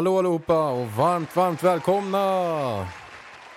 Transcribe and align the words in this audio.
Hallå 0.00 0.18
allihopa 0.18 0.70
och 0.70 0.86
varmt, 0.86 1.36
varmt 1.36 1.62
välkomna! 1.62 2.18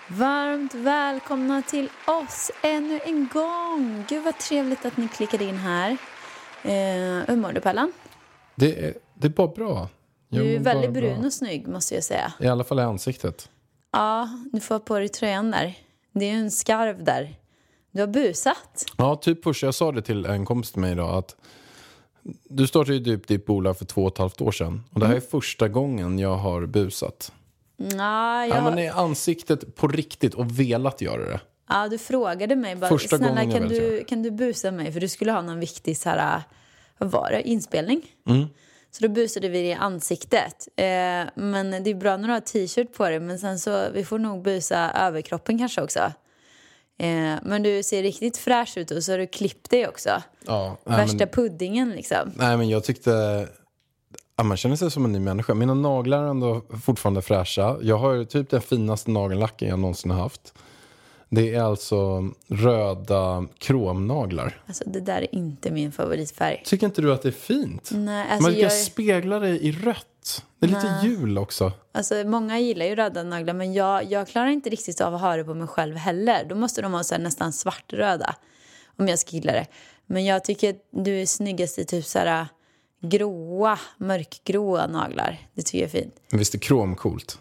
Varmt 0.07 0.73
välkomna 0.73 1.61
till 1.61 1.89
oss 2.07 2.51
ännu 2.63 2.99
en 3.05 3.29
gång. 3.33 4.05
Gud 4.09 4.23
vad 4.23 4.37
trevligt 4.37 4.85
att 4.85 4.97
ni 4.97 5.07
klickade 5.07 5.43
in 5.43 5.57
här. 5.57 5.91
Eh, 6.63 7.27
hur 7.27 7.35
mår 7.35 7.51
du 7.51 7.61
Pallan? 7.61 7.93
Det 8.55 8.85
är, 8.85 8.93
det 9.13 9.27
är 9.27 9.29
bara 9.29 9.47
bra. 9.47 9.89
Jag 10.29 10.43
Du 10.43 10.55
är 10.55 10.59
väldigt 10.59 10.89
bara 10.89 11.01
brun 11.01 11.17
bra. 11.17 11.25
och 11.25 11.33
snygg 11.33 11.67
måste 11.67 11.95
jag 11.95 12.03
säga. 12.03 12.33
I 12.39 12.47
alla 12.47 12.63
fall 12.63 12.79
i 12.79 12.83
ansiktet. 12.83 13.49
Ja, 13.91 14.29
du 14.51 14.59
får 14.59 14.75
ha 14.75 14.79
på 14.79 14.99
dig 14.99 15.09
tröjan 15.09 15.51
där. 15.51 15.77
Det 16.11 16.25
är 16.25 16.31
ju 16.31 16.39
en 16.39 16.51
skarv 16.51 17.03
där. 17.03 17.35
Du 17.91 17.99
har 17.99 18.07
busat. 18.07 18.85
Ja, 18.97 19.15
typ 19.15 19.43
Pusha, 19.43 19.67
jag 19.67 19.75
sa 19.75 19.91
det 19.91 20.01
till 20.01 20.25
en 20.25 20.45
kompis 20.45 20.71
till 20.71 20.81
mig 20.81 20.91
idag 20.91 21.17
att 21.17 21.35
du 22.43 22.67
startade 22.67 22.97
ju 22.97 23.03
typ 23.03 23.27
ditt 23.27 23.45
bolag 23.45 23.77
för 23.77 23.85
två 23.85 24.01
och 24.01 24.11
ett 24.11 24.17
halvt 24.17 24.41
år 24.41 24.51
sedan. 24.51 24.83
Och 24.91 24.99
det 24.99 25.07
här 25.07 25.15
är 25.15 25.19
första 25.19 25.67
gången 25.67 26.19
jag 26.19 26.35
har 26.35 26.65
busat. 26.65 27.31
Ja, 27.77 28.45
jag... 28.45 28.57
Ja, 28.57 28.63
men 28.63 28.79
i 28.79 28.89
ansiktet 28.89 29.75
på 29.75 29.87
riktigt 29.87 30.33
och 30.33 30.59
velat 30.59 31.01
göra 31.01 31.25
det. 31.25 31.39
ja, 31.69 31.87
du 31.87 31.97
frågade 31.97 32.55
mig 32.55 32.75
bara, 32.75 32.89
Första 32.89 33.17
snälla 33.17 33.51
kan 33.51 33.67
du, 33.67 34.03
kan 34.03 34.23
du 34.23 34.31
busa 34.31 34.71
mig? 34.71 34.91
För 34.91 34.99
du 34.99 35.07
skulle 35.07 35.31
ha 35.31 35.41
någon 35.41 35.59
viktig 35.59 35.97
så 35.97 36.09
här, 36.09 36.41
vad 36.97 37.11
var 37.11 37.29
det, 37.31 37.41
inspelning. 37.41 38.01
Mm. 38.27 38.45
Så 38.91 39.03
då 39.03 39.09
busade 39.09 39.49
vi 39.49 39.59
i 39.59 39.73
ansiktet. 39.73 40.67
Eh, 40.75 40.85
men 41.35 41.83
det 41.83 41.89
är 41.89 41.95
bra 41.95 42.17
när 42.17 42.27
du 42.27 42.33
har 42.33 42.39
t-shirt 42.39 42.93
på 42.93 43.09
dig. 43.09 43.19
Men 43.19 43.39
sen 43.39 43.59
så, 43.59 43.87
vi 43.93 44.05
får 44.05 44.19
nog 44.19 44.43
busa 44.43 44.91
överkroppen 44.91 45.57
kanske 45.57 45.81
också. 45.81 46.11
Eh, 46.97 47.35
men 47.43 47.63
du 47.63 47.83
ser 47.83 48.03
riktigt 48.03 48.37
fräsch 48.37 48.77
ut 48.77 48.91
och 48.91 49.03
så 49.03 49.11
har 49.11 49.19
du 49.19 49.27
klippt 49.27 49.69
dig 49.69 49.87
också. 49.87 50.09
Ja, 50.45 50.77
nej, 50.85 50.97
Värsta 50.97 51.17
men, 51.17 51.27
puddingen 51.27 51.89
liksom. 51.89 52.31
nej, 52.35 52.57
men 52.57 52.69
jag 52.69 52.83
tyckte... 52.83 53.47
Ja, 54.35 54.43
man 54.43 54.57
känner 54.57 54.75
sig 54.75 54.91
som 54.91 55.05
en 55.05 55.11
ny 55.11 55.19
människa. 55.19 55.53
Mina 55.53 55.73
naglar 55.73 56.23
är 56.23 56.27
ändå 56.27 56.61
fortfarande 56.83 57.21
fräscha. 57.21 57.77
Jag 57.81 57.97
har 57.97 58.23
typ 58.23 58.49
den 58.49 58.61
finaste 58.61 59.11
nagellacken 59.11 59.69
jag 59.69 59.79
någonsin 59.79 60.11
har 60.11 60.21
haft. 60.21 60.53
Det 61.29 61.55
är 61.55 61.61
alltså 61.61 62.29
röda 62.47 63.47
kromnaglar. 63.57 64.61
Alltså 64.67 64.83
det 64.87 64.99
där 64.99 65.21
är 65.21 65.35
inte 65.35 65.71
min 65.71 65.91
favoritfärg. 65.91 66.61
Tycker 66.65 66.85
inte 66.85 67.01
du 67.01 67.13
att 67.13 67.21
det 67.21 67.29
är 67.29 67.31
fint? 67.31 67.89
Nej, 67.93 68.27
alltså, 68.29 68.43
Man 68.43 68.51
kan 68.51 68.61
jag, 68.61 68.71
spegla 68.71 69.39
det 69.39 69.49
i 69.49 69.71
rött. 69.71 70.07
Det 70.59 70.65
är 70.65 70.69
lite 70.69 70.99
jul 71.03 71.37
också. 71.37 71.71
alltså 71.91 72.23
många 72.25 72.59
gillar 72.59 72.85
ju 72.85 72.95
röda 72.95 73.23
naglar 73.23 73.53
men 73.53 73.73
jag, 73.73 74.11
jag 74.11 74.27
klarar 74.27 74.47
inte 74.47 74.69
riktigt 74.69 75.01
av 75.01 75.15
att 75.15 75.21
ha 75.21 75.35
det 75.37 75.43
på 75.43 75.53
mig 75.53 75.67
själv 75.67 75.95
heller. 75.95 76.45
Då 76.49 76.55
måste 76.55 76.81
de 76.81 76.91
vara 76.91 77.03
så 77.03 77.15
här, 77.15 77.21
nästan 77.21 77.53
svartröda 77.53 78.35
om 78.97 79.07
jag 79.07 79.19
ska 79.19 79.31
gilla 79.31 79.51
det. 79.51 79.67
Men 80.05 80.25
jag 80.25 80.43
tycker 80.43 80.69
att 80.69 80.87
du 80.91 81.21
är 81.21 81.25
snyggast 81.25 81.79
i 81.79 81.85
typ 81.85 82.05
så 82.05 82.19
här 82.19 82.47
gråa, 83.01 83.79
mörkgråa 83.97 84.87
naglar. 84.87 85.47
Det 85.53 85.61
tycker 85.61 85.77
jag 85.77 85.85
är 85.95 86.01
fint. 86.01 86.15
Men 86.29 86.39
visst 86.39 86.55
är 86.55 86.59
krom 86.59 86.95
coolt? 86.95 87.39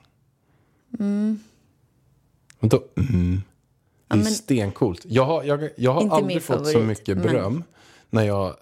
Mm. 0.98 1.40
Vadå 2.60 2.84
mm? 2.96 3.42
Det 4.08 4.14
är 4.14 4.16
men- 4.16 4.32
stencoolt. 4.32 5.04
Jag 5.04 5.24
har, 5.24 5.44
jag, 5.44 5.68
jag 5.76 5.92
har 5.92 6.16
aldrig 6.16 6.42
fått 6.42 6.56
så 6.66 6.72
favorit, 6.72 6.88
mycket 6.88 7.16
men- 7.18 7.26
beröm 7.26 7.64
när 8.10 8.22
jag 8.22 8.56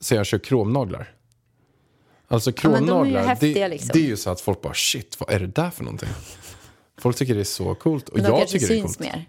säger 0.00 0.20
jag 0.20 0.26
kör 0.26 0.38
kromnaglar. 0.38 1.14
Alltså 2.30 2.50
de 2.50 2.66
är 2.66 2.70
ju 2.70 2.76
kromnaglar, 2.76 3.22
häftiga, 3.22 3.68
det, 3.68 3.68
liksom. 3.68 3.90
det 3.92 3.98
är 3.98 4.08
ju 4.08 4.16
så 4.16 4.30
att 4.30 4.40
folk 4.40 4.62
bara 4.62 4.74
shit, 4.74 5.16
vad 5.20 5.30
är 5.30 5.40
det 5.40 5.46
där 5.46 5.70
för 5.70 5.84
någonting? 5.84 6.08
Folk 6.98 7.16
tycker 7.16 7.34
det 7.34 7.40
är 7.40 7.44
så 7.44 7.74
coolt 7.74 8.08
och 8.08 8.18
de 8.18 8.24
jag 8.24 8.48
tycker 8.48 8.68
det 8.68 8.78
är 8.78 8.82
coolt. 8.82 8.98
mer. 8.98 9.26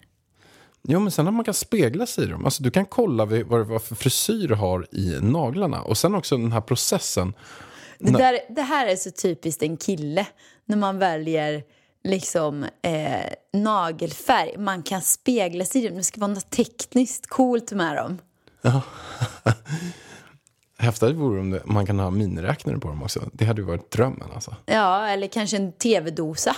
Jo, 0.83 0.99
men 0.99 1.11
sen 1.11 1.25
när 1.25 1.31
man 1.31 1.45
kan 1.45 1.53
spegla 1.53 2.05
sig 2.05 2.23
i 2.23 2.27
dem. 2.27 2.45
Alltså, 2.45 2.63
du 2.63 2.71
kan 2.71 2.85
kolla 2.85 3.25
vad, 3.25 3.39
vad, 3.41 3.67
vad 3.67 3.83
för 3.83 3.95
frisyr 3.95 4.47
du 4.47 4.55
har 4.55 4.87
i 4.91 5.19
naglarna. 5.21 5.81
Och 5.81 5.97
sen 5.97 6.15
också 6.15 6.37
den 6.37 6.51
här 6.51 6.61
processen. 6.61 7.33
Det, 7.99 8.11
där, 8.11 8.39
det 8.49 8.61
här 8.61 8.87
är 8.87 8.95
så 8.95 9.11
typiskt 9.11 9.63
en 9.63 9.77
kille. 9.77 10.27
När 10.65 10.77
man 10.77 10.99
väljer 10.99 11.63
liksom 12.03 12.63
eh, 12.81 13.33
nagelfärg. 13.53 14.57
Man 14.57 14.83
kan 14.83 15.01
spegla 15.01 15.65
sig 15.65 15.85
i 15.85 15.87
dem. 15.87 15.97
Det 15.97 16.03
ska 16.03 16.19
vara 16.19 16.33
något 16.33 16.49
tekniskt 16.49 17.27
coolt 17.27 17.71
med 17.71 17.95
dem. 17.95 18.17
Häftigt 20.81 21.15
vore 21.15 21.39
om 21.39 21.51
det, 21.51 21.61
man 21.65 21.85
kan 21.85 21.99
ha 21.99 22.09
miniräknare 22.09 22.77
på 22.77 22.87
dem 22.87 23.03
också. 23.03 23.29
Det 23.33 23.45
hade 23.45 23.61
ju 23.61 23.67
varit 23.67 23.91
drömmen 23.91 24.27
alltså. 24.33 24.55
Ja, 24.65 25.07
eller 25.07 25.27
kanske 25.27 25.57
en 25.57 25.71
tv-dosa. 25.71 26.55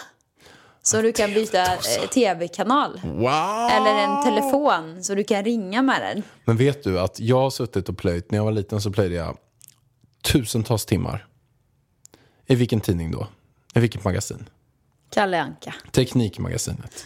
Så 0.81 1.01
du 1.01 1.13
kan 1.13 1.33
byta 1.33 1.73
eh, 1.73 2.09
tv-kanal. 2.13 3.01
Wow! 3.03 3.69
Eller 3.71 3.95
en 3.99 4.23
telefon 4.23 5.03
så 5.03 5.15
du 5.15 5.23
kan 5.23 5.43
ringa 5.43 5.81
med 5.81 6.01
den. 6.01 6.23
Men 6.45 6.57
vet 6.57 6.83
du 6.83 6.99
att 6.99 7.19
jag 7.19 7.39
har 7.39 7.49
suttit 7.49 7.89
och 7.89 7.97
plöjt, 7.97 8.31
när 8.31 8.37
jag 8.39 8.45
var 8.45 8.51
liten 8.51 8.81
så 8.81 8.91
plöjde 8.91 9.15
jag 9.15 9.37
tusentals 10.23 10.85
timmar. 10.85 11.27
I 12.47 12.55
vilken 12.55 12.81
tidning 12.81 13.11
då? 13.11 13.27
I 13.75 13.79
vilket 13.79 14.03
magasin? 14.03 14.49
Kalle 15.09 15.41
Anka. 15.41 15.75
Teknikmagasinet. 15.91 17.05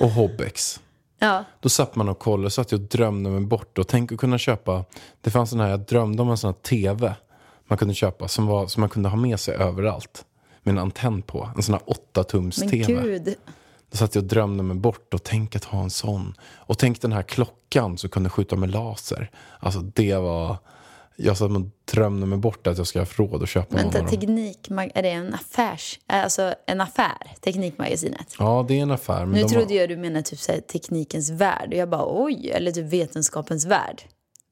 Och 0.00 0.10
Hobbex. 0.10 0.80
Ja, 1.22 1.44
Då 1.60 1.68
satt 1.68 1.96
man 1.96 2.08
och 2.08 2.18
kollade 2.18 2.50
så 2.50 2.60
att 2.60 2.72
jag 2.72 2.80
drömde 2.80 3.30
mig 3.30 3.40
bort. 3.40 3.78
Och 3.78 3.88
tänk 3.88 4.12
att 4.12 4.18
kunna 4.18 4.38
köpa, 4.38 4.84
det 5.20 5.30
fanns 5.30 5.50
sån 5.50 5.60
här, 5.60 5.68
jag 5.68 5.80
drömde 5.80 6.22
om 6.22 6.30
en 6.30 6.36
sån 6.36 6.48
här 6.48 6.62
tv 6.62 7.14
man 7.66 7.78
kunde 7.78 7.94
köpa 7.94 8.28
som, 8.28 8.46
var, 8.46 8.66
som 8.66 8.80
man 8.80 8.90
kunde 8.90 9.08
ha 9.08 9.16
med 9.16 9.40
sig 9.40 9.54
överallt. 9.54 10.24
Med 10.62 10.72
en 10.72 10.78
antenn 10.78 11.22
på, 11.22 11.50
en 11.56 11.62
sån 11.62 11.72
här 11.72 11.82
8 11.86 12.24
tums 12.24 12.58
men 12.58 12.70
tv. 12.70 13.02
gud. 13.02 13.34
Då 13.90 13.96
satt 13.96 14.14
jag 14.14 14.22
och 14.22 14.28
drömde 14.28 14.62
mig 14.62 14.76
bort 14.76 15.14
och 15.14 15.22
tänk 15.22 15.56
att 15.56 15.64
ha 15.64 15.82
en 15.82 15.90
sån. 15.90 16.34
Och 16.54 16.78
tänk 16.78 17.00
den 17.00 17.12
här 17.12 17.22
klockan 17.22 17.98
som 17.98 18.10
kunde 18.10 18.30
skjuta 18.30 18.56
med 18.56 18.70
laser. 18.70 19.30
Alltså 19.58 19.80
det 19.80 20.16
var, 20.16 20.56
jag 21.22 21.36
satt 21.36 21.50
och 21.50 21.62
drömde 21.92 22.26
mig 22.26 22.38
bort 22.38 22.66
att 22.66 22.78
jag 22.78 22.86
ska 22.86 22.98
ha 22.98 23.06
råd 23.16 23.42
att 23.42 23.48
köpa 23.48 23.76
Vänta, 23.76 23.98
någon 23.98 24.06
av 24.06 24.10
dem. 24.10 24.20
teknik, 24.20 24.68
är 24.94 25.02
det 25.02 25.10
en 25.10 25.34
affärs... 25.34 26.00
Alltså 26.06 26.54
en 26.66 26.80
affär? 26.80 27.34
Teknikmagasinet? 27.40 28.34
Ja, 28.38 28.64
det 28.68 28.78
är 28.78 28.82
en 28.82 28.90
affär. 28.90 29.26
Nu 29.26 29.42
de 29.42 29.48
trodde 29.48 29.74
har, 29.74 29.80
jag 29.80 29.88
du 29.88 29.96
menade 29.96 30.22
typ 30.22 30.38
så 30.38 30.52
här, 30.52 30.60
teknikens 30.60 31.30
värld. 31.30 31.68
Och 31.68 31.78
jag 31.78 31.88
bara 31.90 32.24
oj, 32.24 32.50
eller 32.50 32.72
typ 32.72 32.86
vetenskapens 32.86 33.66
värld. 33.66 34.02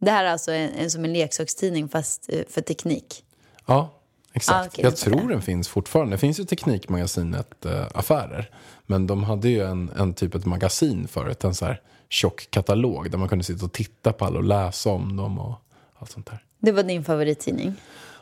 Det 0.00 0.10
här 0.10 0.24
är 0.24 0.28
alltså 0.28 0.52
en, 0.52 0.70
en, 0.70 0.90
som 0.90 1.04
en 1.04 1.12
leksakstidning 1.12 1.88
fast 1.88 2.32
eh, 2.32 2.40
för 2.48 2.60
teknik. 2.60 3.24
Ja, 3.66 4.00
exakt. 4.32 4.58
Ah, 4.58 4.66
okej, 4.66 4.84
jag 4.84 4.96
tror 4.96 5.20
jag. 5.20 5.28
den 5.28 5.42
finns 5.42 5.68
fortfarande. 5.68 6.14
Det 6.14 6.18
finns 6.18 6.40
ju 6.40 6.44
Teknikmagasinet 6.44 7.64
äh, 7.66 7.86
affärer. 7.94 8.50
Men 8.86 9.06
de 9.06 9.24
hade 9.24 9.48
ju 9.48 9.64
en, 9.64 9.90
en 9.96 10.14
typ 10.14 10.34
ett 10.34 10.46
magasin 10.46 11.08
förut. 11.08 11.44
En 11.44 11.54
så 11.54 11.64
här 11.64 11.80
tjock 12.08 12.50
katalog 12.50 13.10
där 13.10 13.18
man 13.18 13.28
kunde 13.28 13.44
sitta 13.44 13.64
och 13.64 13.72
titta 13.72 14.12
på 14.12 14.24
alla 14.24 14.38
och 14.38 14.44
läsa 14.44 14.90
om 14.90 15.16
dem 15.16 15.38
och 15.38 15.54
allt 15.98 16.10
sånt 16.10 16.26
där. 16.26 16.44
Det 16.58 16.72
var 16.72 16.82
din 16.82 17.04
favorittidning. 17.04 17.74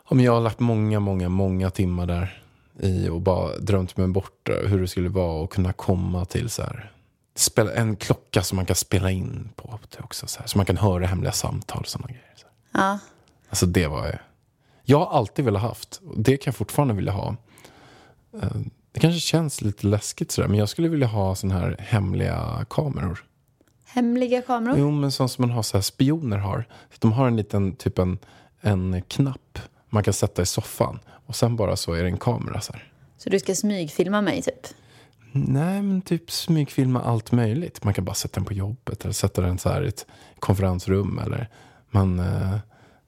Ja, 0.08 0.14
men 0.14 0.24
jag 0.24 0.32
har 0.32 0.40
lagt 0.40 0.60
många, 0.60 1.00
många, 1.00 1.28
många 1.28 1.70
timmar 1.70 2.06
där 2.06 2.42
i 2.80 3.08
och 3.08 3.20
bara 3.20 3.56
drömt 3.58 3.96
mig 3.96 4.08
bort 4.08 4.48
hur 4.66 4.80
det 4.80 4.88
skulle 4.88 5.08
vara 5.08 5.32
och 5.42 5.52
kunna 5.52 5.72
komma 5.72 6.24
till 6.24 6.50
så 6.50 6.62
här, 6.62 6.92
spela, 7.34 7.72
en 7.74 7.96
klocka 7.96 8.42
som 8.42 8.56
man 8.56 8.66
kan 8.66 8.76
spela 8.76 9.10
in 9.10 9.48
på 9.56 9.78
det 9.90 10.00
också. 10.04 10.26
Så, 10.26 10.40
här, 10.40 10.46
så 10.46 10.58
man 10.58 10.66
kan 10.66 10.76
höra 10.76 11.06
hemliga 11.06 11.32
samtal 11.32 11.80
och 11.80 11.88
sådana 11.88 12.08
grejer. 12.08 12.32
Så. 12.36 12.46
Ja. 12.72 12.98
Alltså 13.48 13.66
det 13.66 13.86
var 13.86 14.18
Jag 14.84 14.98
har 14.98 15.18
alltid 15.18 15.44
velat 15.44 15.62
haft, 15.62 16.00
och 16.06 16.20
det 16.20 16.36
kan 16.36 16.50
jag 16.50 16.56
fortfarande 16.56 16.94
vilja 16.94 17.12
ha. 17.12 17.36
Eh, 18.42 18.48
Det 18.92 19.00
kanske 19.00 19.20
känns 19.20 19.62
lite 19.62 19.86
läskigt 19.86 20.32
sådär, 20.32 20.48
men 20.48 20.58
jag 20.58 20.68
skulle 20.68 20.88
vilja 20.88 21.06
ha 21.06 21.34
sådana 21.34 21.60
här 21.60 21.76
hemliga 21.78 22.66
kameror. 22.70 23.24
Hemliga 23.86 24.42
kameror. 24.42 24.78
Jo, 24.78 24.90
men 24.90 25.12
sånt 25.12 25.32
som 25.32 25.42
man 25.42 25.50
har 25.50 25.62
så 25.62 25.76
här, 25.76 25.82
spioner 25.82 26.38
har. 26.38 26.68
De 26.98 27.12
har 27.12 27.26
en 27.26 27.36
liten, 27.36 27.76
typ 27.76 27.98
en, 27.98 28.18
en 28.60 29.02
knapp 29.08 29.58
man 29.88 30.02
kan 30.02 30.14
sätta 30.14 30.42
i 30.42 30.46
soffan. 30.46 30.98
Och 31.26 31.36
sen 31.36 31.56
bara 31.56 31.76
så 31.76 31.92
är 31.92 32.02
det 32.02 32.08
en 32.08 32.18
kamera 32.18 32.60
så 32.60 32.72
här. 32.72 32.92
Så 33.18 33.30
du 33.30 33.38
ska 33.38 33.54
smygfilma 33.54 34.20
mig 34.20 34.42
typ? 34.42 34.66
Nej, 35.32 35.82
men 35.82 36.02
typ 36.02 36.30
smygfilma 36.30 37.02
allt 37.02 37.32
möjligt. 37.32 37.84
Man 37.84 37.94
kan 37.94 38.04
bara 38.04 38.14
sätta 38.14 38.34
den 38.34 38.44
på 38.44 38.52
jobbet 38.52 39.04
eller 39.04 39.12
sätta 39.12 39.42
den 39.42 39.58
så 39.58 39.68
här 39.68 39.84
i 39.84 39.88
ett 39.88 40.06
konferensrum. 40.38 41.18
Eller 41.18 41.48
man 41.90 42.18
eh, 42.18 42.58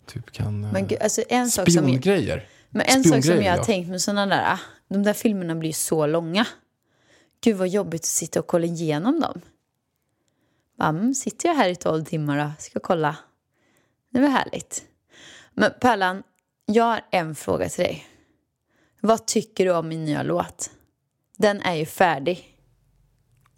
typ 0.07 0.33
kan... 0.33 0.65
Eh, 0.65 0.73
Men 0.73 0.87
gud, 0.87 0.99
alltså 1.03 1.23
en 1.29 1.51
sak 1.51 1.71
som... 1.71 1.85
spiongrejer. 1.85 2.49
Men 2.71 2.87
en 2.87 3.05
sak 3.05 3.25
som 3.25 3.35
jag 3.35 3.53
har 3.53 3.59
ja. 3.59 3.65
tänkt 3.65 3.89
med 3.89 4.01
sådana 4.01 4.27
där, 4.27 4.53
ah, 4.53 4.59
de 4.89 5.03
där 5.03 5.13
filmerna 5.13 5.55
blir 5.55 5.69
ju 5.69 5.75
så 5.75 6.07
långa. 6.07 6.47
Gud 7.45 7.57
vad 7.57 7.69
jobbigt 7.69 8.01
att 8.01 8.05
sitta 8.05 8.41
och 8.41 8.47
kolla 8.47 8.67
igenom 8.67 9.21
dem. 9.21 9.41
Bara, 10.79 11.15
sitter 11.15 11.49
jag 11.49 11.57
här 11.57 11.69
i 11.69 11.77
tolv 11.77 12.05
timmar 12.05 12.45
och 12.57 12.63
ska 12.63 12.81
kolla. 12.81 13.17
Det 14.11 14.21
var 14.21 14.29
härligt. 14.29 14.85
Men 15.55 15.73
Pärlan, 15.81 16.23
jag 16.67 16.85
har 16.85 17.01
en 17.11 17.35
fråga 17.35 17.69
till 17.69 17.85
dig. 17.85 18.07
Vad 19.01 19.27
tycker 19.27 19.65
du 19.65 19.73
om 19.75 19.89
min 19.89 20.05
nya 20.05 20.23
låt? 20.23 20.71
Den 21.37 21.61
är 21.63 21.75
ju 21.75 21.87
färdig. 21.87 22.55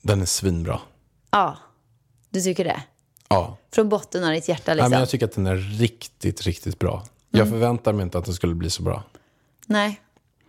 Den 0.03 0.21
är 0.23 0.27
svinbra. 0.27 0.81
Ja, 1.31 1.57
du 2.31 2.41
tycker 2.41 2.65
det? 2.65 2.83
Ja. 3.29 3.57
Från 3.73 3.89
botten 3.89 4.25
av 4.25 4.31
ditt 4.33 4.49
hjärta 4.49 4.63
Nej, 4.67 4.77
liksom? 4.77 4.91
men 4.91 4.99
jag 5.01 5.09
tycker 5.09 5.27
att 5.27 5.33
den 5.33 5.47
är 5.47 5.57
riktigt, 5.57 6.43
riktigt 6.43 6.79
bra. 6.79 7.05
Jag 7.31 7.41
Mm. 7.41 7.53
förväntar 7.53 7.93
mig 7.93 8.03
inte 8.03 8.19
att 8.19 8.25
den 8.25 8.35
skulle 8.35 8.55
bli 8.55 8.71
så 8.71 8.83
bra. 8.83 9.03
Nej, 9.67 10.01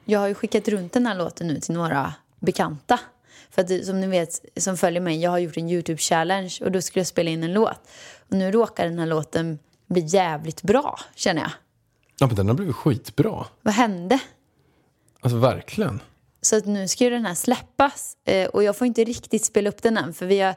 jag 0.05 0.19
har 0.19 0.27
ju 0.27 0.33
skickat 0.33 0.67
runt 0.67 0.93
den 0.93 1.05
här 1.05 1.15
låten 1.15 1.47
nu 1.47 1.59
till 1.59 1.73
några 1.73 2.13
bekanta. 2.39 2.99
För 3.49 3.61
att 3.61 3.85
som 3.85 4.01
ni 4.01 4.07
vet, 4.07 4.45
som 4.57 4.77
följer 4.77 5.01
mig, 5.01 5.21
jag 5.21 5.31
har 5.31 5.37
gjort 5.39 5.57
en 5.57 5.69
YouTube-challenge 5.69 6.63
och 6.63 6.71
då 6.71 6.81
skulle 6.81 6.99
jag 6.99 7.07
spela 7.07 7.29
in 7.29 7.43
en 7.43 7.53
låt. 7.53 7.89
Och 8.29 8.37
nu 8.37 8.51
råkar 8.51 8.85
den 8.85 8.99
här 8.99 9.05
låten 9.05 9.59
bli 9.87 10.01
jävligt 10.07 10.61
bra, 10.61 10.99
känner 11.15 11.41
jag. 11.41 11.51
Ja, 12.19 12.27
men 12.27 12.35
den 12.35 12.47
har 12.47 12.55
blivit 12.55 12.75
skitbra. 12.75 13.45
Vad 13.61 13.73
hände? 13.73 14.19
Alltså 15.21 15.37
verkligen. 15.37 16.01
Så 16.41 16.57
att 16.57 16.65
nu 16.65 16.87
ska 16.87 17.03
ju 17.03 17.09
den 17.09 17.25
här 17.25 17.35
släppas. 17.35 18.17
Eh, 18.25 18.47
och 18.47 18.63
jag 18.63 18.77
får 18.77 18.87
inte 18.87 19.03
riktigt 19.03 19.45
spela 19.45 19.69
upp 19.69 19.81
den 19.81 19.97
än, 19.97 20.13
för 20.13 20.25
vi, 20.25 20.39
har, 20.39 20.55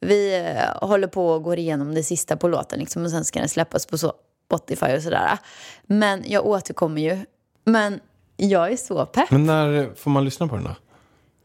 vi 0.00 0.36
eh, 0.38 0.88
håller 0.88 1.08
på 1.08 1.28
och 1.28 1.42
går 1.42 1.58
igenom 1.58 1.94
det 1.94 2.02
sista 2.02 2.36
på 2.36 2.48
låten. 2.48 2.78
Liksom, 2.78 3.04
och 3.04 3.10
sen 3.10 3.24
ska 3.24 3.38
den 3.38 3.48
släppas 3.48 3.86
på 3.86 3.98
så, 3.98 4.12
Spotify 4.46 4.96
och 4.96 5.02
sådär. 5.02 5.38
Men 5.86 6.24
jag 6.26 6.46
återkommer 6.46 7.02
ju. 7.02 7.18
Men 7.64 8.00
jag 8.36 8.72
är 8.72 8.76
så 8.76 9.06
pepp. 9.06 9.30
Men 9.30 9.46
när 9.46 9.94
får 9.94 10.10
man 10.10 10.24
lyssna 10.24 10.48
på 10.48 10.54
den 10.54 10.64
då? 10.64 10.74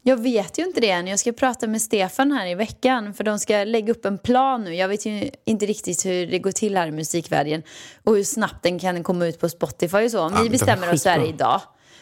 Jag 0.06 0.22
vet 0.22 0.58
ju 0.58 0.64
inte 0.64 0.80
det 0.80 0.90
än. 0.90 1.06
Jag 1.06 1.18
ska 1.18 1.32
prata 1.32 1.66
med 1.66 1.82
Stefan 1.82 2.32
här 2.32 2.46
i 2.46 2.54
veckan 2.54 3.14
för 3.14 3.24
de 3.24 3.38
ska 3.38 3.64
lägga 3.64 3.92
upp 3.92 4.04
en 4.04 4.18
plan 4.18 4.64
nu. 4.64 4.74
Jag 4.74 4.88
vet 4.88 5.06
ju 5.06 5.30
inte 5.44 5.66
riktigt 5.66 6.06
hur 6.06 6.26
det 6.26 6.38
går 6.38 6.52
till 6.52 6.76
här 6.76 6.86
i 6.86 6.90
musikvärlden 6.90 7.62
och 8.04 8.16
hur 8.16 8.24
snabbt 8.24 8.62
den 8.62 8.78
kan 8.78 9.02
komma 9.02 9.26
ut 9.26 9.40
på 9.40 9.48
Spotify 9.48 10.04
och 10.04 10.10
så. 10.10 10.20
Om 10.20 10.32
Ja, 10.36 10.42
vi 10.42 10.50
bestämmer 10.50 10.92
oss 10.92 11.04
här 11.04 11.28
idag. 11.28 11.60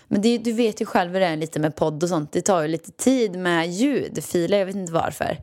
Men 0.08 0.22
det, 0.22 0.38
du 0.38 0.52
vet 0.52 0.80
ju 0.80 0.86
själv 0.86 1.12
hur 1.12 1.20
det 1.20 1.26
är 1.26 1.36
lite 1.36 1.60
med 1.60 1.76
podd 1.76 2.02
och 2.02 2.08
sånt. 2.08 2.32
Det 2.32 2.40
tar 2.40 2.62
ju 2.62 2.68
lite 2.68 2.90
tid 2.90 3.38
med 3.38 3.70
ljudfiler, 3.70 4.58
jag 4.58 4.66
vet 4.66 4.76
inte 4.76 4.92
varför. 4.92 5.38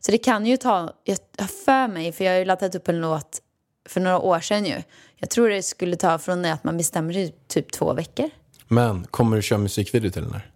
Så 0.00 0.12
det 0.12 0.18
kan 0.18 0.46
ju 0.46 0.56
ta, 0.56 0.92
jag 1.04 1.16
har 1.38 1.46
för 1.64 1.88
mig, 1.88 2.12
för 2.12 2.24
jag 2.24 2.32
har 2.32 2.38
ju 2.38 2.44
laddat 2.44 2.74
upp 2.74 2.88
en 2.88 3.00
låt 3.00 3.40
för 3.88 4.00
några 4.00 4.18
år 4.18 4.40
sedan 4.40 4.66
ju. 4.66 4.82
Jag 5.16 5.30
tror 5.30 5.48
det 5.48 5.62
skulle 5.62 5.96
ta 5.96 6.18
från 6.18 6.42
det 6.42 6.52
att 6.52 6.64
man 6.64 6.76
bestämmer 6.76 7.12
sig 7.12 7.34
typ 7.48 7.72
två 7.72 7.92
veckor. 7.94 8.30
Men 8.68 9.06
kommer 9.10 9.36
du 9.36 9.42
köra 9.42 9.58
musikvideo 9.58 10.10
till 10.10 10.22
den 10.22 10.32
här? 10.32 10.49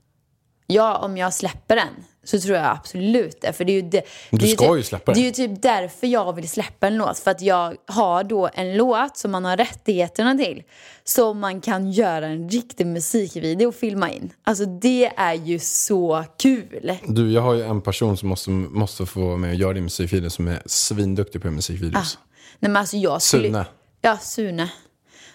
Ja, 0.67 0.97
om 0.99 1.17
jag 1.17 1.35
släpper 1.35 1.77
den 1.77 1.89
så 2.25 2.41
tror 2.41 2.57
jag 2.57 2.65
absolut 2.67 3.41
det. 3.41 3.53
För 3.53 3.65
det 3.65 3.73
är 3.73 3.83
ju 3.83 3.83
det, 3.83 4.03
Du 4.31 4.37
det 4.39 4.45
är 4.45 4.49
ska 4.57 4.69
typ, 4.69 4.77
ju 4.79 4.83
släppa 4.83 5.13
Det 5.13 5.15
den. 5.15 5.23
är 5.23 5.27
ju 5.27 5.33
typ 5.33 5.63
därför 5.63 6.07
jag 6.07 6.33
vill 6.33 6.49
släppa 6.49 6.87
en 6.87 6.97
låt. 6.97 7.19
För 7.19 7.31
att 7.31 7.41
jag 7.43 7.77
har 7.87 8.25
då 8.25 8.51
en 8.55 8.77
låt 8.77 9.17
som 9.17 9.31
man 9.31 9.45
har 9.45 9.57
rättigheterna 9.57 10.35
till. 10.35 10.63
Som 11.05 11.41
man 11.41 11.61
kan 11.61 11.93
göra 11.93 12.27
en 12.27 12.49
riktig 12.49 12.87
musikvideo 12.87 13.69
och 13.69 13.75
filma 13.75 14.11
in. 14.11 14.33
Alltså 14.45 14.65
det 14.65 15.13
är 15.17 15.35
ju 15.35 15.59
så 15.59 16.25
kul. 16.39 16.93
Du, 17.07 17.33
jag 17.33 17.43
har 17.43 17.55
ju 17.55 17.63
en 17.63 17.81
person 17.83 18.17
som 18.17 18.29
måste, 18.29 18.51
måste 18.51 19.07
få 19.07 19.21
vara 19.21 19.37
med 19.37 19.51
och 19.51 19.57
göra 19.57 19.73
din 19.73 19.83
musikvideo 19.85 20.31
som 20.31 20.49
är 20.49 20.63
svinduktig 20.67 21.43
på 21.43 21.51
musikvideos. 21.51 22.19
Nej, 22.59 22.71
men 22.71 22.77
alltså 22.77 22.97
jag 22.97 23.23
skulle, 23.23 23.49
Sune. 23.49 23.67
Ja, 24.01 24.19
Sune. 24.19 24.71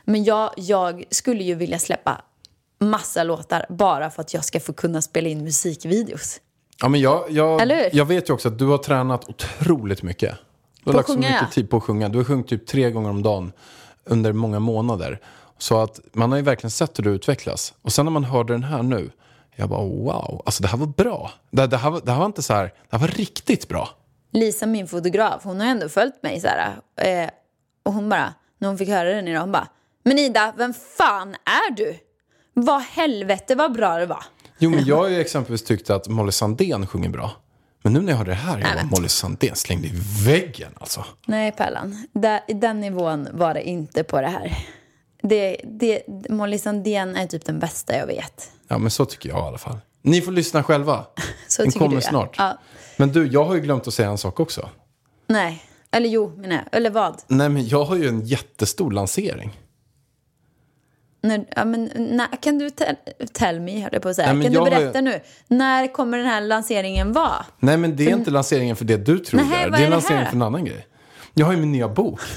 Men 0.04 0.24
jag, 0.24 0.52
jag 0.58 1.04
skulle 1.12 1.44
ju 1.44 1.56
vilja 1.56 1.80
släppa 1.80 2.22
massa 2.80 3.24
låtar 3.24 3.66
bara 3.70 4.10
för 4.10 4.22
att 4.22 4.34
jag 4.34 4.46
ska 4.46 4.60
få 4.60 4.74
kunna 4.74 5.02
spela 5.02 5.30
in 5.30 5.44
musikvideos. 5.44 6.40
Ja, 6.82 6.90
men 6.90 7.02
jag, 7.02 7.32
jag, 7.32 7.90
jag 7.94 8.06
vet 8.06 8.30
ju 8.30 8.34
också 8.34 8.48
att 8.48 8.60
du 8.60 8.66
har 8.66 8.78
tränat 8.78 9.30
otroligt 9.30 10.04
mycket. 10.04 10.36
Du 10.84 10.90
har 10.90 10.92
På 10.94 10.98
lagt 10.98 11.10
så 11.10 11.18
mycket 11.18 11.52
tid 11.52 11.70
på 11.70 11.78
att 11.78 11.84
sjunga. 11.84 12.10
Du 12.10 12.18
har 12.18 12.26
sjungit 12.26 12.48
typ 12.48 12.68
tre 12.68 12.92
gånger 12.92 13.10
om 13.10 13.24
dagen 13.24 13.52
under 14.06 14.34
många 14.34 14.60
månader. 14.60 15.20
Så 15.58 15.82
att 15.82 16.00
man 16.14 16.32
har 16.32 16.38
ju 16.38 16.44
verkligen 16.44 16.72
sett 16.72 17.00
hur 17.00 17.04
du 17.04 17.10
utvecklas. 17.10 17.74
Och 17.82 17.92
sen 17.94 18.06
när 18.06 18.12
man 18.12 18.24
hörde 18.24 18.54
den 18.54 18.64
här 18.64 18.84
nu, 18.84 19.12
jag 19.56 19.70
bara 19.70 19.82
wow, 19.84 20.42
alltså 20.46 20.62
det 20.64 20.68
här 20.70 20.78
var 20.78 20.88
bra. 20.88 21.32
Det, 21.52 21.68
det, 21.68 21.78
här, 21.78 21.90
var- 21.92 22.02
det 22.04 22.12
här 22.12 22.20
var 22.20 22.26
inte 22.26 22.42
så 22.42 22.54
här, 22.54 22.64
det 22.64 22.72
här 22.92 23.00
var 23.00 23.08
riktigt 23.08 23.68
bra. 23.68 23.90
Lisa, 24.32 24.66
min 24.66 24.88
fotograf, 24.88 25.42
hon 25.44 25.60
har 25.60 25.68
ändå 25.68 25.90
följt 25.90 26.24
mig 26.24 26.40
så 26.42 26.48
här. 26.48 26.76
Eh, 27.24 27.30
och 27.84 27.94
hon 27.94 28.10
bara, 28.10 28.34
när 28.58 28.68
hon 28.68 28.78
fick 28.78 28.90
höra 28.90 29.10
den 29.10 29.28
idag, 29.28 29.42
hon 29.42 29.52
bara, 29.52 29.68
men 30.04 30.20
Ida, 30.20 30.54
vem 30.58 30.74
fan 30.74 31.30
är 31.46 31.72
du? 31.76 31.96
Vad 32.66 32.82
helvete 32.82 33.56
vad 33.56 33.74
bra 33.74 33.98
det 33.98 34.06
var. 34.06 34.24
Jo, 34.58 34.70
men 34.70 34.86
jag 34.86 34.98
har 34.98 35.08
ju 35.08 35.22
exempelvis 35.22 35.64
tyckt 35.64 35.90
att 35.90 36.08
Molly 36.08 36.32
Sandén 36.32 36.88
sjunger 36.88 37.10
bra. 37.10 37.32
Men 37.82 37.94
nu 37.94 38.02
när 38.02 38.12
jag 38.12 38.18
hörde 38.18 38.32
det 38.32 38.36
här, 38.36 38.60
jag 38.60 38.92
Molly 38.92 39.10
Sandén 39.10 39.56
slängde 39.56 39.88
i 39.88 39.94
väggen 40.26 40.72
alltså. 40.80 41.06
Nej, 41.26 41.52
Pärlan, 41.52 42.08
i 42.48 42.54
den 42.54 42.80
nivån 42.82 43.28
var 43.32 43.54
det 43.54 43.64
inte 43.64 44.04
på 44.04 44.22
det 44.22 44.28
här. 44.28 44.58
Det, 45.22 45.62
det, 45.64 46.02
Molly 46.30 46.58
Sandén 46.58 47.16
är 47.16 47.28
typ 47.28 47.46
den 47.46 47.60
bästa 47.60 47.98
jag 47.98 48.08
vet. 48.08 48.52
Ja, 48.68 48.78
men 48.78 48.92
så 48.92 49.06
tycker 49.06 49.30
jag 49.30 49.38
i 49.38 49.42
alla 49.42 49.58
fall. 49.58 49.78
Ni 50.02 50.22
får 50.22 50.32
lyssna 50.32 50.64
själva. 50.64 51.06
Så 51.48 51.62
Den 51.62 51.72
kommer 51.72 51.90
du, 51.90 51.96
ja. 51.96 52.02
snart. 52.02 52.36
Ja. 52.38 52.60
Men 52.98 53.12
du, 53.12 53.28
jag 53.28 53.46
har 53.46 53.56
ju 53.56 53.62
glömt 53.62 53.88
att 53.88 53.94
säga 53.94 54.10
en 54.10 54.18
sak 54.18 54.40
också. 54.40 54.70
Nej, 55.28 55.64
eller 55.92 56.10
jo, 56.10 56.34
menar 56.38 56.56
jag. 56.56 56.66
Eller 56.72 56.90
vad? 56.90 57.22
Nej, 57.28 57.50
men 57.50 57.68
jag 57.68 57.84
har 57.84 57.96
ju 57.96 58.08
en 58.08 58.26
jättestor 58.26 58.92
lansering. 58.92 59.60
När, 61.22 61.46
ja, 61.56 61.66
men, 61.66 61.92
när, 61.96 62.42
kan 62.42 62.58
du 62.58 62.70
tell, 62.70 62.96
tell 63.34 63.60
me, 63.60 63.82
höll 63.82 63.90
jag 63.94 64.02
på 64.02 64.10
att 64.10 64.16
säga. 64.16 64.34
Nej, 64.34 64.44
kan 64.44 64.52
du 64.52 64.58
jag 64.58 64.64
har 64.64 64.70
berätta 64.70 65.02
nu? 65.02 65.20
När 65.48 65.94
kommer 65.94 66.18
den 66.18 66.28
här 66.28 66.42
lanseringen 66.42 67.14
vara? 67.14 67.46
Nej, 67.60 67.78
men 67.78 67.96
det 67.96 68.06
är 68.06 68.14
inte 68.14 68.32
lanseringen 68.32 68.76
för 68.76 68.86
det 68.86 68.98
du 68.98 69.20
tror 69.20 69.40
Nej, 69.40 69.50
det 69.50 69.56
är. 69.56 69.70
Det 69.70 69.78
är 69.78 69.82
är 69.82 69.84
en 69.84 69.90
det 69.90 69.96
lansering 69.96 70.20
här? 70.20 70.26
för 70.26 70.36
en 70.36 70.42
annan 70.42 70.66
grej. 70.66 70.88
Jag 71.34 71.46
har 71.46 71.54
ju 71.54 71.60
min 71.60 71.72
nya 71.72 71.90
bok. 71.90 72.20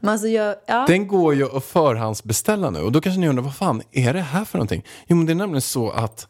Alltså, 0.00 0.28
jag, 0.28 0.56
ja. 0.66 0.84
Den 0.88 1.08
går 1.08 1.34
ju 1.34 1.56
att 1.56 1.64
förhandsbeställa 1.64 2.70
nu. 2.70 2.80
Och 2.80 2.92
då 2.92 3.00
kanske 3.00 3.20
ni 3.20 3.28
undrar, 3.28 3.42
vad 3.42 3.56
fan 3.56 3.82
är 3.92 4.12
det 4.14 4.20
här 4.20 4.44
för 4.44 4.58
någonting? 4.58 4.84
Jo, 5.06 5.16
men 5.16 5.26
det 5.26 5.32
är 5.32 5.34
nämligen 5.34 5.62
så 5.62 5.90
att 5.90 6.28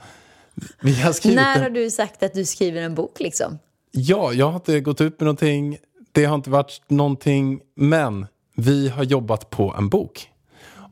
vi 0.81 1.01
har 1.01 1.13
skrivit 1.13 1.37
När 1.37 1.57
en... 1.57 1.63
har 1.63 1.71
du 1.71 1.91
sagt 1.91 2.23
att 2.23 2.35
du 2.35 2.45
skriver 2.45 2.83
en 2.83 2.95
bok 2.95 3.21
liksom? 3.21 3.59
Ja, 3.91 4.33
jag 4.33 4.47
har 4.47 4.55
inte 4.55 4.81
gått 4.81 5.01
ut 5.01 5.21
med 5.21 5.25
någonting. 5.25 5.79
Det 6.13 6.25
har 6.25 6.35
inte 6.35 6.51
varit 6.51 6.83
någonting. 6.89 7.61
Men 7.77 8.27
vi 8.57 8.89
har 8.89 9.05
jobbat 9.05 9.51
på 9.51 9.75
en 9.79 9.89
bok. 9.89 10.29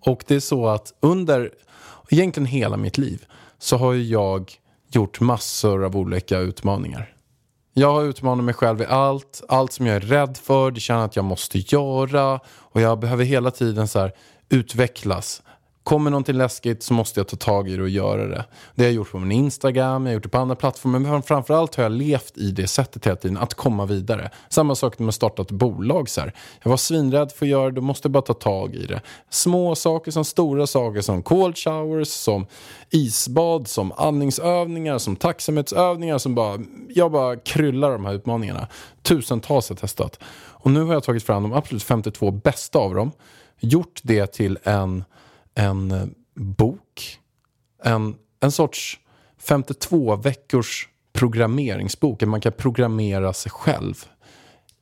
Och 0.07 0.25
det 0.27 0.35
är 0.35 0.41
så 0.41 0.67
att 0.67 0.93
under 1.01 1.51
egentligen 2.11 2.47
hela 2.47 2.77
mitt 2.77 2.99
liv 2.99 3.27
så 3.59 3.77
har 3.77 3.93
ju 3.93 4.03
jag 4.03 4.53
gjort 4.89 5.21
massor 5.21 5.85
av 5.85 5.97
olika 5.97 6.39
utmaningar. 6.39 7.15
Jag 7.75 7.93
har 7.93 8.03
utmanat 8.03 8.45
mig 8.45 8.55
själv 8.55 8.81
i 8.81 8.87
allt. 8.87 9.43
Allt 9.49 9.73
som 9.73 9.87
jag 9.87 9.97
är 9.97 10.01
rädd 10.01 10.37
för, 10.37 10.71
det 10.71 10.81
känner 10.81 11.05
att 11.05 11.17
jag 11.17 11.25
måste 11.25 11.59
göra. 11.59 12.41
Och 12.47 12.81
jag 12.81 12.99
behöver 12.99 13.25
hela 13.25 13.51
tiden 13.51 13.89
så 13.89 13.99
här 13.99 14.13
utvecklas. 14.49 15.43
Kommer 15.83 16.11
någonting 16.11 16.37
läskigt 16.37 16.83
så 16.83 16.95
måste 16.95 17.21
jag 17.21 17.29
ta 17.29 17.37
tag 17.37 17.69
i 17.69 17.77
det 17.77 17.83
och 17.83 17.89
göra 17.89 18.27
det. 18.27 18.45
Det 18.75 18.83
har 18.83 18.89
jag 18.89 18.93
gjort 18.93 19.11
på 19.11 19.19
min 19.19 19.33
Instagram, 19.33 20.07
jag 20.07 20.11
har 20.11 20.15
gjort 20.15 20.23
det 20.23 20.29
på 20.29 20.39
andra 20.39 20.57
plattformar. 20.57 20.99
Men 20.99 21.23
framförallt 21.23 21.75
har 21.75 21.83
jag 21.83 21.93
levt 21.93 22.39
i 22.39 22.51
det 22.51 22.67
sättet 22.67 23.07
hela 23.07 23.17
tiden, 23.17 23.37
att 23.37 23.55
komma 23.55 23.87
vidare. 23.87 24.31
Samma 24.49 24.75
sak 24.75 24.99
när 24.99 25.05
man 25.05 25.13
startat 25.13 25.51
ett 25.51 25.57
bolag. 25.57 26.09
Så 26.09 26.21
här. 26.21 26.33
Jag 26.63 26.71
var 26.71 26.77
svinrädd 26.77 27.33
för 27.33 27.47
att 27.47 27.51
göra 27.51 27.65
det, 27.65 27.71
då 27.71 27.83
måste 27.83 28.07
jag 28.07 28.13
bara 28.13 28.23
ta 28.23 28.35
tag 28.35 28.75
i 28.75 28.87
det. 28.87 29.01
Små 29.31 29.75
saker 29.75 30.11
som 30.11 30.25
stora 30.25 30.67
saker 30.67 31.01
som 31.01 31.23
cold 31.23 31.59
showers, 31.59 32.09
som 32.09 32.47
isbad, 32.91 33.69
som 33.69 33.93
andningsövningar, 33.93 34.99
som 34.99 35.17
tacksamhetsövningar. 35.17 36.19
Som 36.19 36.35
bara, 36.35 36.59
jag 36.89 37.13
bara 37.13 37.37
kryllar 37.37 37.93
de 37.93 38.05
här 38.05 38.15
utmaningarna. 38.15 38.67
Tusentals 39.03 39.69
har 39.69 39.75
jag 39.75 39.81
testat. 39.81 40.19
Och 40.63 40.71
nu 40.71 40.83
har 40.83 40.93
jag 40.93 41.03
tagit 41.03 41.23
fram 41.23 41.43
de 41.43 41.53
absolut 41.53 41.83
52 41.83 42.31
bästa 42.31 42.79
av 42.79 42.95
dem. 42.95 43.13
Gjort 43.61 44.01
det 44.03 44.27
till 44.27 44.59
en, 44.63 45.05
en 45.55 45.91
eh, 45.91 46.07
bok. 46.35 47.19
En, 47.85 48.17
en 48.41 48.53
sorts 48.53 48.99
52 49.39 50.17
veckors 50.17 50.89
programmeringsbok. 51.13 52.23
Man 52.23 52.41
kan 52.41 52.53
programmera 52.53 53.33
sig 53.33 53.53
själv. 53.53 54.05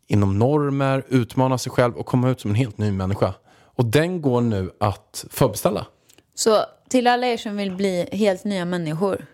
Inom 0.06 0.38
normer, 0.38 1.04
utmana 1.08 1.58
sig 1.58 1.72
själv 1.72 1.96
och 1.96 2.06
komma 2.06 2.30
ut 2.30 2.40
som 2.40 2.50
en 2.50 2.54
helt 2.54 2.78
ny 2.78 2.92
människa. 2.92 3.34
Och 3.50 3.84
den 3.84 4.22
går 4.22 4.40
nu 4.40 4.70
att 4.80 5.24
förbeställa. 5.30 5.86
Så 6.34 6.64
till 6.88 7.06
alla 7.06 7.26
er 7.26 7.36
som 7.36 7.56
vill 7.56 7.72
bli 7.72 8.08
helt 8.12 8.44
nya 8.44 8.64
människor, 8.64 9.26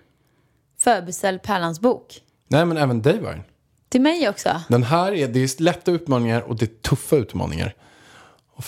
förbeställ 0.78 1.38
Pärlans 1.38 1.80
bok. 1.80 2.20
Nej 2.48 2.64
men 2.64 2.76
även 2.76 3.02
dig 3.02 3.20
Vargen. 3.20 3.42
Till 3.88 4.00
mig 4.00 4.28
också. 4.28 4.60
Den 4.68 4.82
här 4.82 5.12
är, 5.12 5.28
det 5.28 5.40
är 5.40 5.62
lätta 5.62 5.90
utmaningar 5.90 6.40
och 6.40 6.56
det 6.56 6.64
är 6.64 6.80
tuffa 6.88 7.16
utmaningar. 7.16 7.74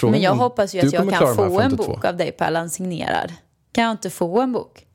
Men 0.02 0.20
jag 0.20 0.34
hoppas 0.34 0.74
ju 0.74 0.78
att 0.80 0.92
jag 0.92 1.10
kan 1.10 1.34
få 1.36 1.42
en 1.60 1.70
52. 1.70 1.84
bok 1.86 2.04
av 2.04 2.16
dig 2.16 2.32
Pärlan 2.32 2.70
signerad. 2.70 3.32
Kan 3.72 3.84
jag 3.84 3.90
inte 3.90 4.10
få 4.10 4.40
en 4.40 4.52
bok? 4.52 4.86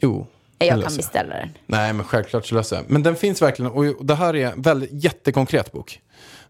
Jo, 0.00 0.26
Jag 0.58 0.68
kan 0.68 0.78
löser 0.80 0.90
jag. 0.92 0.96
beställa 0.96 1.34
den. 1.34 1.48
Nej, 1.66 1.92
men 1.92 2.04
självklart 2.04 2.46
så 2.46 2.54
löser 2.54 2.76
jag. 2.76 2.84
Men 2.90 3.02
den 3.02 3.16
finns 3.16 3.42
verkligen, 3.42 3.72
och 3.72 4.04
det 4.06 4.14
här 4.14 4.36
är 4.36 4.52
en 4.52 4.62
väldigt 4.62 5.04
jättekonkret 5.04 5.72
bok. 5.72 6.00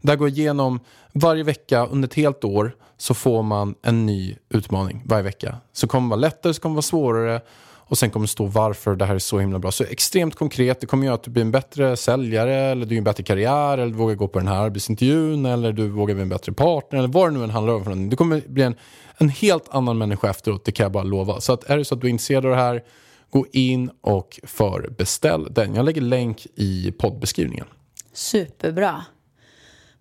Där 0.01 0.17
går 0.17 0.29
igenom 0.29 0.81
varje 1.13 1.43
vecka 1.43 1.87
under 1.87 2.09
ett 2.09 2.15
helt 2.15 2.45
år 2.45 2.77
så 2.97 3.15
får 3.15 3.43
man 3.43 3.75
en 3.83 4.07
ny 4.07 4.37
utmaning 4.49 5.03
varje 5.07 5.23
vecka. 5.23 5.57
Så 5.73 5.87
kommer 5.89 6.07
det 6.07 6.11
vara 6.11 6.21
lättare, 6.21 6.55
så 6.55 6.61
kommer 6.61 6.75
det 6.75 6.77
vara 6.77 6.83
svårare 6.83 7.41
och 7.89 7.99
sen 7.99 8.11
kommer 8.11 8.27
det 8.27 8.31
stå 8.31 8.47
varför 8.47 8.97
det 8.97 9.05
här 9.05 9.15
är 9.15 9.19
så 9.19 9.39
himla 9.39 9.59
bra. 9.59 9.73
Så 9.73 9.85
extremt 9.85 10.35
konkret, 10.35 10.81
det 10.81 10.87
kommer 10.87 11.05
göra 11.05 11.15
att 11.15 11.23
du 11.23 11.31
blir 11.31 11.43
en 11.43 11.51
bättre 11.51 11.97
säljare 11.97 12.55
eller 12.55 12.87
du 12.87 12.95
gör 12.95 12.99
en 12.99 13.05
bättre 13.05 13.23
karriär 13.23 13.79
eller 13.79 13.93
du 13.93 13.99
vågar 13.99 14.15
gå 14.15 14.29
på 14.29 14.39
den 14.39 14.49
här 14.49 14.57
arbetsintervjun 14.65 15.47
eller 15.47 15.73
du 15.73 15.89
vågar 15.89 16.15
bli 16.15 16.23
en 16.23 16.29
bättre 16.29 16.53
partner 16.53 16.99
eller 16.99 17.09
vad 17.09 17.33
det 17.33 17.39
nu 17.39 17.45
än 17.45 17.51
handlar 17.51 17.75
om 17.75 17.85
för 17.85 17.91
någonting. 17.91 18.11
Du 18.11 18.17
kommer 18.17 18.43
bli 18.49 18.63
en, 18.63 18.75
en 19.17 19.29
helt 19.29 19.69
annan 19.69 19.99
människa 19.99 20.31
efteråt, 20.31 20.65
det 20.65 20.73
kan 20.73 20.85
jag 20.85 20.93
bara 20.93 21.03
lova. 21.05 21.41
Så 21.41 21.53
att 21.53 21.65
är 21.65 21.79
det 21.79 21.85
så 21.85 21.95
att 21.95 22.01
du 22.01 22.07
är 22.07 22.11
intresserad 22.11 22.45
av 22.45 22.51
det 22.51 22.57
här, 22.57 22.85
gå 23.31 23.47
in 23.53 23.91
och 24.01 24.41
förbeställ 24.43 25.49
den. 25.51 25.75
Jag 25.75 25.85
lägger 25.85 26.01
länk 26.01 26.47
i 26.55 26.93
poddbeskrivningen. 26.99 27.67
Superbra. 28.13 29.05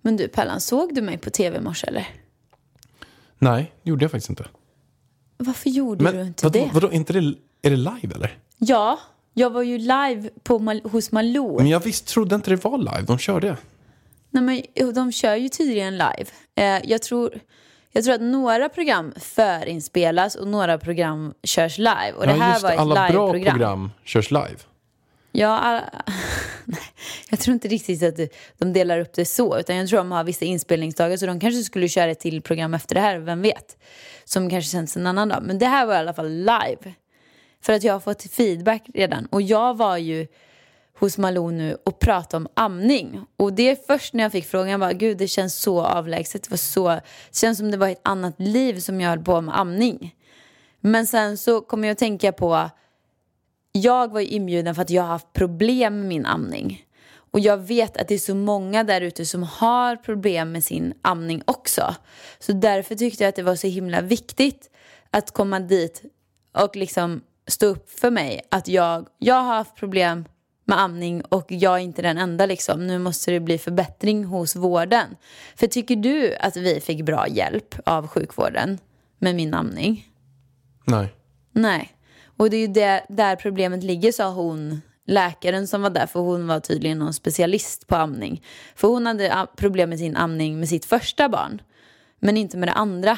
Men 0.01 0.17
du 0.17 0.27
Pellan, 0.27 0.61
såg 0.61 0.95
du 0.95 1.01
mig 1.01 1.17
på 1.17 1.29
tv 1.29 1.57
i 1.57 1.61
morse 1.61 1.87
eller? 1.87 2.07
Nej, 3.39 3.71
det 3.83 3.89
gjorde 3.89 4.03
jag 4.03 4.11
faktiskt 4.11 4.29
inte. 4.29 4.45
Varför 5.37 5.69
gjorde 5.69 6.05
du 6.05 6.11
Men 6.17 6.27
inte 6.27 6.45
vadå, 6.45 6.59
det? 6.59 6.69
vadå, 6.73 6.91
inte 6.91 7.13
det, 7.13 7.33
är 7.61 7.69
det 7.69 7.75
live 7.77 8.15
eller? 8.15 8.37
Ja, 8.57 8.99
jag 9.33 9.49
var 9.49 9.61
ju 9.61 9.77
live 9.77 10.29
på 10.43 10.59
Mal- 10.59 10.81
hos 10.89 11.11
Malou. 11.11 11.57
Men 11.57 11.67
jag 11.67 11.79
visst 11.79 12.07
trodde 12.07 12.35
inte 12.35 12.49
det 12.49 12.63
var 12.63 12.77
live, 12.77 13.01
de 13.07 13.17
kör 13.17 13.39
det. 13.39 13.57
Nej, 14.29 14.43
men 14.77 14.93
de 14.93 15.11
kör 15.11 15.35
ju 15.35 15.49
tydligen 15.49 15.93
live. 15.93 16.25
Eh, 16.55 16.81
jag, 16.89 17.01
tror, 17.01 17.39
jag 17.91 18.03
tror 18.03 18.13
att 18.15 18.21
några 18.21 18.69
program 18.69 19.13
förinspelas 19.19 20.35
och 20.35 20.47
några 20.47 20.77
program 20.77 21.33
körs 21.43 21.77
live. 21.77 22.13
Och 22.17 22.25
det 22.27 22.31
Ja, 22.33 22.37
här 22.37 22.51
just 22.53 22.63
var 22.63 22.71
ett 22.71 22.79
Alla 22.79 22.95
bra 22.95 23.07
liveprogram. 23.31 23.53
program 23.57 23.91
körs 24.03 24.31
live. 24.31 24.57
Ja, 25.31 25.59
alla... 25.59 25.83
Nej, 26.65 26.79
jag 27.29 27.39
tror 27.39 27.53
inte 27.53 27.67
riktigt 27.67 28.03
att 28.03 28.15
det- 28.15 28.33
de 28.57 28.73
delar 28.73 28.99
upp 28.99 29.13
det 29.13 29.25
så. 29.25 29.59
Utan 29.59 29.75
jag 29.75 29.87
tror 29.89 29.97
de 29.97 30.11
har 30.11 30.23
vissa 30.23 30.45
inspelningsdagar. 30.45 31.17
Så 31.17 31.25
de 31.25 31.39
kanske 31.39 31.63
skulle 31.63 31.89
köra 31.89 32.11
ett 32.11 32.19
till 32.19 32.41
program 32.41 32.73
efter 32.73 32.95
det 32.95 33.01
här, 33.01 33.17
vem 33.19 33.41
vet? 33.41 33.77
Som 34.25 34.49
kanske 34.49 34.71
sänds 34.71 34.97
en 34.97 35.07
annan 35.07 35.29
dag. 35.29 35.43
Men 35.43 35.59
det 35.59 35.65
här 35.65 35.85
var 35.85 35.93
i 35.93 35.97
alla 35.97 36.13
fall 36.13 36.29
live. 36.29 36.93
För 37.61 37.73
att 37.73 37.83
jag 37.83 37.93
har 37.93 37.99
fått 37.99 38.23
feedback 38.23 38.89
redan. 38.93 39.25
Och 39.25 39.41
jag 39.41 39.77
var 39.77 39.97
ju 39.97 40.27
hos 40.99 41.17
Malou 41.17 41.51
nu 41.51 41.77
och 41.85 41.99
pratade 41.99 42.37
om 42.37 42.47
amning. 42.53 43.21
Och 43.37 43.53
det 43.53 43.69
är 43.69 43.77
först 43.87 44.13
när 44.13 44.23
jag 44.23 44.31
fick 44.31 44.45
frågan, 44.45 44.69
jag 44.69 44.79
bara, 44.79 44.93
gud 44.93 45.17
det 45.17 45.27
känns 45.27 45.55
så 45.55 45.81
avlägset. 45.81 46.43
Det, 46.43 46.49
var 46.49 46.57
så, 46.57 46.87
det 46.89 47.01
känns 47.31 47.57
som 47.57 47.71
det 47.71 47.77
var 47.77 47.87
ett 47.87 48.01
annat 48.03 48.35
liv 48.37 48.79
som 48.79 49.01
jag 49.01 49.09
höll 49.09 49.23
på 49.23 49.41
med 49.41 49.59
amning. 49.59 50.15
Men 50.79 51.07
sen 51.07 51.37
så 51.37 51.61
kom 51.61 51.83
jag 51.83 51.91
att 51.91 51.97
tänka 51.97 52.31
på 52.31 52.69
jag 53.71 54.11
var 54.11 54.19
ju 54.19 54.27
inbjuden 54.27 54.75
för 54.75 54.81
att 54.81 54.89
jag 54.89 55.01
har 55.01 55.09
haft 55.09 55.33
problem 55.33 55.99
med 55.99 56.07
min 56.07 56.25
amning. 56.25 56.83
Och 57.31 57.39
jag 57.39 57.57
vet 57.57 57.97
att 57.97 58.07
det 58.07 58.13
är 58.13 58.19
så 58.19 58.35
många 58.35 58.83
där 58.83 59.01
ute 59.01 59.25
som 59.25 59.43
har 59.43 59.95
problem 59.95 60.51
med 60.51 60.63
sin 60.63 60.93
amning 61.01 61.41
också. 61.45 61.95
Så 62.39 62.51
därför 62.51 62.95
tyckte 62.95 63.23
jag 63.23 63.29
att 63.29 63.35
det 63.35 63.43
var 63.43 63.55
så 63.55 63.67
himla 63.67 64.01
viktigt 64.01 64.69
att 65.11 65.31
komma 65.31 65.59
dit 65.59 66.01
och 66.53 66.75
liksom 66.75 67.21
stå 67.47 67.65
upp 67.65 67.89
för 67.89 68.11
mig. 68.11 68.41
Att 68.51 68.67
jag, 68.67 69.07
jag 69.19 69.35
har 69.35 69.55
haft 69.55 69.75
problem 69.75 70.25
med 70.65 70.79
amning 70.79 71.21
och 71.21 71.45
jag 71.49 71.73
är 71.73 71.79
inte 71.79 72.01
den 72.01 72.17
enda 72.17 72.45
liksom. 72.45 72.87
Nu 72.87 72.99
måste 72.99 73.31
det 73.31 73.39
bli 73.39 73.57
förbättring 73.57 74.25
hos 74.25 74.55
vården. 74.55 75.15
För 75.55 75.67
tycker 75.67 75.95
du 75.95 76.35
att 76.35 76.57
vi 76.57 76.79
fick 76.79 77.05
bra 77.05 77.27
hjälp 77.27 77.75
av 77.85 78.07
sjukvården 78.07 78.77
med 79.19 79.35
min 79.35 79.53
amning? 79.53 80.05
Nej. 80.85 81.13
Nej. 81.51 81.91
Och 82.37 82.49
det 82.49 82.57
är 82.57 82.61
ju 82.61 82.67
det, 82.67 83.05
där 83.09 83.35
problemet 83.35 83.83
ligger, 83.83 84.11
sa 84.11 84.29
hon, 84.29 84.81
läkaren 85.05 85.67
som 85.67 85.81
var 85.81 85.89
där. 85.89 86.05
För 86.05 86.19
hon 86.19 86.47
var 86.47 86.59
tydligen 86.59 86.99
någon 86.99 87.13
specialist 87.13 87.87
på 87.87 87.95
amning. 87.95 88.43
För 88.75 88.87
hon 88.87 89.05
hade 89.05 89.47
problem 89.55 89.89
med 89.89 89.99
sin 89.99 90.15
amning 90.15 90.59
med 90.59 90.69
sitt 90.69 90.85
första 90.85 91.29
barn. 91.29 91.61
Men 92.19 92.37
inte 92.37 92.57
med 92.57 92.67
det 92.67 92.73
andra. 92.73 93.17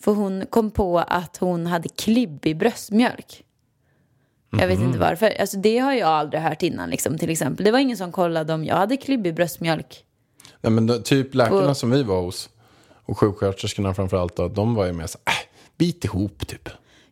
För 0.00 0.12
hon 0.12 0.46
kom 0.50 0.70
på 0.70 0.98
att 0.98 1.36
hon 1.36 1.66
hade 1.66 1.88
klibbig 1.88 2.58
bröstmjölk. 2.58 3.44
Jag 4.50 4.68
vet 4.68 4.80
inte 4.80 4.98
varför. 4.98 5.40
Alltså 5.40 5.56
det 5.56 5.78
har 5.78 5.92
jag 5.92 6.08
aldrig 6.08 6.42
hört 6.42 6.62
innan 6.62 6.90
liksom, 6.90 7.18
till 7.18 7.30
exempel. 7.30 7.64
Det 7.64 7.70
var 7.72 7.78
ingen 7.78 7.96
som 7.96 8.12
kollade 8.12 8.54
om 8.54 8.64
jag 8.64 8.76
hade 8.76 8.96
klibbig 8.96 9.34
bröstmjölk. 9.34 10.04
Nej, 10.60 10.72
men 10.72 10.86
då, 10.86 10.98
typ 10.98 11.34
läkarna 11.34 11.70
Och- 11.70 11.76
som 11.76 11.90
vi 11.90 12.02
var 12.02 12.20
hos, 12.20 12.48
och 13.04 13.18
sjuksköterskorna 13.18 13.94
framförallt, 13.94 14.36
då, 14.36 14.48
de 14.48 14.74
var 14.74 14.86
ju 14.86 14.92
mer 14.92 15.06
så 15.06 15.18
äh, 15.26 15.32
bit 15.78 16.04
ihop 16.04 16.46
typ. 16.46 16.68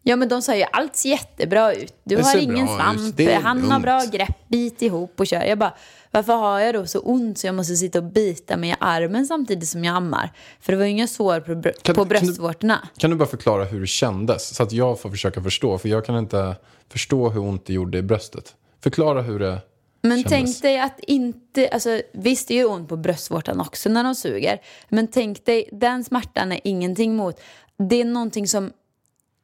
Ja 0.08 0.16
men 0.16 0.28
de 0.28 0.42
sa 0.42 0.56
ju 0.56 0.64
allt 0.72 0.96
ser 0.96 1.08
jättebra 1.08 1.74
ut. 1.74 1.94
Du 2.04 2.16
Det 2.16 2.22
har 2.22 2.36
ingen 2.36 2.66
svamp, 2.66 3.20
han 3.42 3.60
har 3.62 3.68
lugnt." 3.70 3.82
bra 3.82 4.02
grepp, 4.12 4.48
bit 4.48 4.82
ihop 4.82 5.20
och 5.20 5.26
kör. 5.26 5.42
Jag 5.44 5.58
bara, 5.58 5.74
varför 6.10 6.32
har 6.32 6.60
jag 6.60 6.74
då 6.74 6.86
så 6.86 6.98
ont 7.00 7.38
så 7.38 7.46
jag 7.46 7.54
måste 7.54 7.76
sitta 7.76 7.98
och 7.98 8.04
bita 8.04 8.56
mig 8.56 8.70
i 8.70 8.74
armen 8.80 9.26
samtidigt 9.26 9.68
som 9.68 9.84
jag 9.84 9.96
ammar? 9.96 10.32
För 10.60 10.72
det 10.72 10.76
var 10.78 10.84
ju 10.84 10.90
inga 10.90 11.06
sår 11.06 11.40
på, 11.40 11.52
br- 11.52 11.72
Kan- 11.82 11.94
på 11.94 12.04
kan 12.04 12.08
du- 12.08 12.26
bröstvårtorna. 12.26 12.88
Kan 12.98 13.10
du 13.10 13.16
bara 13.16 13.28
förklara 13.28 13.64
hur 13.64 13.80
det 13.80 13.86
kändes? 13.86 14.54
Så 14.56 14.62
att 14.62 14.72
jag 14.72 15.00
får 15.00 15.10
försöka 15.10 15.42
förstå. 15.42 15.78
För 15.78 15.88
jag 15.88 16.04
kan 16.06 16.18
inte 16.18 16.56
förstå 16.92 17.28
hur 17.28 17.40
ont 17.40 17.66
det 17.66 17.72
gjorde 17.72 17.98
i 17.98 18.02
bröstet. 18.02 18.54
Förklara 18.82 19.22
hur 19.22 19.38
det 19.38 19.58
Men 20.02 20.10
kändes. 20.22 20.30
tänk 20.30 20.62
dig 20.62 20.78
att 20.80 21.00
inte, 21.00 21.68
alltså 21.68 22.00
visst 22.12 22.48
det 22.48 22.54
gör 22.54 22.70
ont 22.70 22.88
på 22.88 22.96
bröstvårtan 22.96 23.60
också 23.60 23.88
när 23.88 24.04
de 24.04 24.14
suger. 24.14 24.60
Men 24.88 25.06
tänk 25.06 25.44
dig, 25.44 25.68
den 25.72 26.04
smärtan 26.04 26.52
är 26.52 26.60
ingenting 26.64 27.16
mot, 27.16 27.40
det 27.88 28.00
är 28.00 28.04
någonting 28.04 28.48
som, 28.48 28.70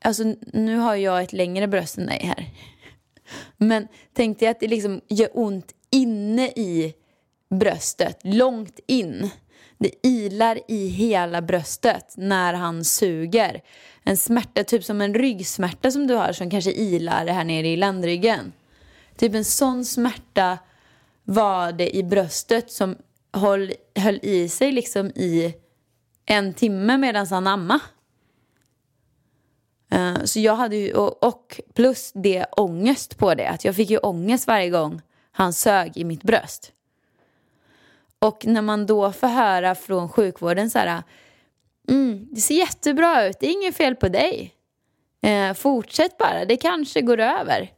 alltså 0.04 0.34
nu 0.52 0.76
har 0.76 0.94
jag 0.94 1.23
ett 1.23 1.32
längre 1.32 1.68
bröst 1.68 1.99
än 1.99 2.06
dig 2.06 2.20
här. 2.25 2.50
Men 3.56 3.88
tänk 4.12 4.38
dig 4.38 4.49
att 4.49 4.61
det 4.61 4.68
liksom 4.68 5.00
gör 5.08 5.28
ont 5.32 5.73
inne 5.90 6.46
i 6.46 6.94
bröstet, 7.50 8.18
långt 8.23 8.80
in. 8.87 9.30
Det 9.78 10.06
ilar 10.06 10.58
i 10.68 10.88
hela 10.88 11.42
bröstet 11.42 12.14
när 12.16 12.54
han 12.54 12.84
suger. 12.84 13.62
En 14.04 14.16
smärta, 14.16 14.64
typ 14.64 14.84
som 14.84 15.00
en 15.00 15.14
ryggsmärta 15.14 15.90
som 15.90 16.06
du 16.06 16.14
har 16.14 16.32
som 16.32 16.50
kanske 16.50 16.73
ilar 16.73 17.26
här 17.26 17.44
nere 17.44 17.68
i 17.68 17.76
ländryggen. 17.76 18.52
Typ 19.16 19.34
en 19.34 19.44
sån 19.44 19.84
smärta 19.84 20.58
var 21.25 21.73
det 21.73 21.96
i 21.96 22.02
bröstet 22.02 22.70
som 22.70 22.96
höll, 23.32 23.73
höll 23.94 24.20
i 24.23 24.49
sig 24.49 24.73
liksom 24.73 25.06
i 25.06 25.54
en 26.26 26.54
timme 26.54 26.99
medan 26.99 27.26
han 27.26 27.46
ammade. 27.46 27.80
Eh, 29.95 30.25
så 30.25 30.41
jag 30.41 30.57
hade 30.57 30.77
ju, 30.77 30.93
och, 30.93 31.25
och 31.25 31.61
plus 31.75 32.13
det 32.15 32.47
ångest 32.51 33.19
på 33.19 33.35
det, 33.35 33.49
att 33.49 33.65
jag 33.65 33.77
fick 33.77 33.91
ju 33.91 33.99
ångest 33.99 34.47
varje 34.47 34.71
gång 34.71 35.01
han 35.33 35.53
sög 35.53 35.97
i 35.97 36.05
mitt 36.05 36.23
bröst. 36.23 36.73
Och 38.19 38.47
när 38.47 38.63
man 38.63 38.87
då 38.87 39.13
får 39.13 39.27
höra 39.27 39.75
från 39.75 40.09
sjukvården 40.09 40.71
så 40.71 40.79
här, 40.79 41.03
mm, 41.89 42.29
det 42.31 42.41
ser 42.41 42.55
jättebra 42.55 43.27
ut, 43.27 43.37
det 43.41 43.47
är 43.47 43.53
inget 43.53 43.77
fel 43.77 43.97
på 43.97 44.09
dig. 44.09 44.55
Eh, 45.23 45.53
fortsätt 45.55 46.19
bara, 46.19 46.45
det 46.45 46.57
kanske 46.57 47.01
går 47.01 47.21
över. 47.21 47.71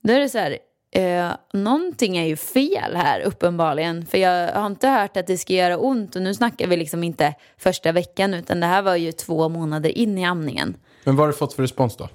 Då 0.00 0.12
är 0.12 0.20
det 0.20 0.28
så 0.28 0.38
här, 0.38 0.58
eh, 0.90 1.32
någonting 1.52 2.16
är 2.16 2.24
ju 2.24 2.36
fel 2.36 2.96
här 2.96 3.20
uppenbarligen. 3.20 4.06
För 4.06 4.18
jag 4.18 4.52
har 4.52 4.66
inte 4.66 4.88
hört 4.88 5.16
att 5.16 5.26
det 5.26 5.38
ska 5.38 5.52
göra 5.52 5.78
ont 5.78 6.16
och 6.16 6.22
nu 6.22 6.34
snackar 6.34 6.66
vi 6.66 6.76
liksom 6.76 7.04
inte 7.04 7.34
första 7.56 7.92
veckan 7.92 8.34
utan 8.34 8.60
det 8.60 8.66
här 8.66 8.82
var 8.82 8.96
ju 8.96 9.12
två 9.12 9.48
månader 9.48 9.98
in 9.98 10.18
i 10.18 10.24
amningen. 10.24 10.76
Men 11.04 11.16
vad 11.16 11.26
har 11.26 11.32
du 11.32 11.38
fått 11.38 11.52
för 11.52 11.62
respons 11.62 11.96
då? 11.96 12.08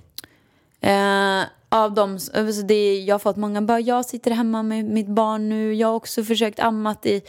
Eh, 0.82 1.44
av 1.70 1.94
dem, 1.94 2.20
alltså 2.34 2.62
det, 2.62 3.00
jag 3.00 3.14
har 3.14 3.20
fått 3.20 3.38
många 3.38 3.62
bara, 3.62 3.80
jag 3.80 4.06
sitter 4.06 4.32
hemma 4.32 4.64
med 4.64 4.86
mitt 4.86 5.08
barn 5.08 5.50
nu, 5.50 5.74
jag 5.74 5.88
har 5.88 5.96
också 5.96 6.24
försökt 6.24 6.60
ammat 6.60 7.06
i, 7.06 7.22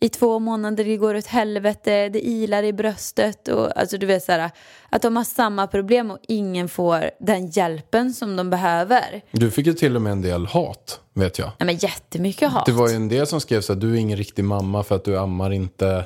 i 0.00 0.08
två 0.08 0.38
månader, 0.38 0.84
det 0.84 0.96
går 0.96 1.14
åt 1.14 1.26
helvete, 1.26 2.08
det 2.08 2.26
ilar 2.26 2.62
i 2.62 2.72
bröstet 2.72 3.48
och 3.48 3.78
alltså 3.78 3.98
du 3.98 4.06
vet 4.06 4.24
så 4.24 4.32
här, 4.32 4.50
att 4.90 5.02
de 5.02 5.16
har 5.16 5.24
samma 5.24 5.66
problem 5.66 6.10
och 6.10 6.18
ingen 6.28 6.68
får 6.68 7.10
den 7.20 7.46
hjälpen 7.46 8.14
som 8.14 8.36
de 8.36 8.50
behöver. 8.50 9.22
Du 9.30 9.50
fick 9.50 9.66
ju 9.66 9.72
till 9.72 9.96
och 9.96 10.02
med 10.02 10.12
en 10.12 10.22
del 10.22 10.46
hat, 10.46 11.00
vet 11.14 11.38
jag. 11.38 11.50
Nej 11.58 11.66
men 11.66 11.76
jättemycket 11.76 12.50
hat. 12.50 12.66
Det 12.66 12.72
var 12.72 12.88
ju 12.88 12.94
en 12.94 13.08
del 13.08 13.26
som 13.26 13.40
skrev 13.40 13.60
så 13.60 13.72
här, 13.72 13.80
du 13.80 13.92
är 13.92 13.96
ingen 13.98 14.18
riktig 14.18 14.44
mamma 14.44 14.82
för 14.82 14.94
att 14.96 15.04
du 15.04 15.18
ammar 15.18 15.50
inte. 15.52 16.04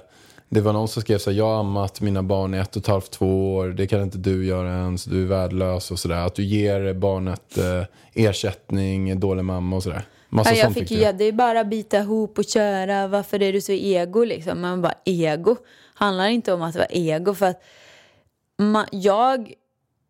Det 0.49 0.61
var 0.61 0.73
någon 0.73 0.89
som 0.89 1.03
skrev 1.03 1.19
så 1.19 1.31
här, 1.31 1.39
jag 1.39 1.45
har 1.45 1.61
ammat 1.61 2.01
mina 2.01 2.23
barn 2.23 2.55
i 2.55 2.59
ett 2.59 2.77
och 2.77 2.83
ett 2.83 2.87
halvt, 2.87 3.11
två 3.11 3.55
år, 3.55 3.69
det 3.69 3.87
kan 3.87 4.03
inte 4.03 4.19
du 4.19 4.47
göra 4.47 4.69
ens, 4.73 5.05
du 5.05 5.23
är 5.23 5.27
värdelös 5.27 5.91
och 5.91 5.99
sådär. 5.99 6.27
Att 6.27 6.35
du 6.35 6.45
ger 6.45 6.95
barnet 6.95 7.59
eh, 7.59 7.83
ersättning, 8.15 9.21
dålig 9.21 9.45
mamma 9.45 9.77
och 9.77 9.83
sådär. 9.83 10.03
Massa 10.29 10.51
Ja, 10.51 10.57
jag 10.57 10.65
sånt 10.65 10.79
fick 10.79 10.91
ju, 10.91 11.13
det 11.13 11.25
är 11.25 11.33
bara 11.33 11.65
bita 11.65 11.99
ihop 11.99 12.39
och 12.39 12.45
köra. 12.45 13.07
Varför 13.09 13.43
är 13.43 13.53
du 13.53 13.61
så 13.61 13.73
ego 13.73 14.25
liksom? 14.25 14.61
Man 14.61 14.83
bara, 14.83 14.95
ego 15.05 15.57
handlar 15.95 16.29
inte 16.29 16.53
om 16.53 16.63
att 16.63 16.75
vara 16.75 16.87
ego. 16.91 17.35
För 17.35 17.47
att 17.47 17.63
ma- 18.59 18.89
jag 18.93 19.53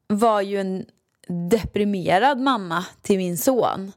var 0.09 0.41
ju 0.41 0.61
en 0.61 0.85
deprimerad 1.51 2.41
mamma 2.41 2.85
till 3.03 3.19
min 3.19 3.39
son. 3.39 3.93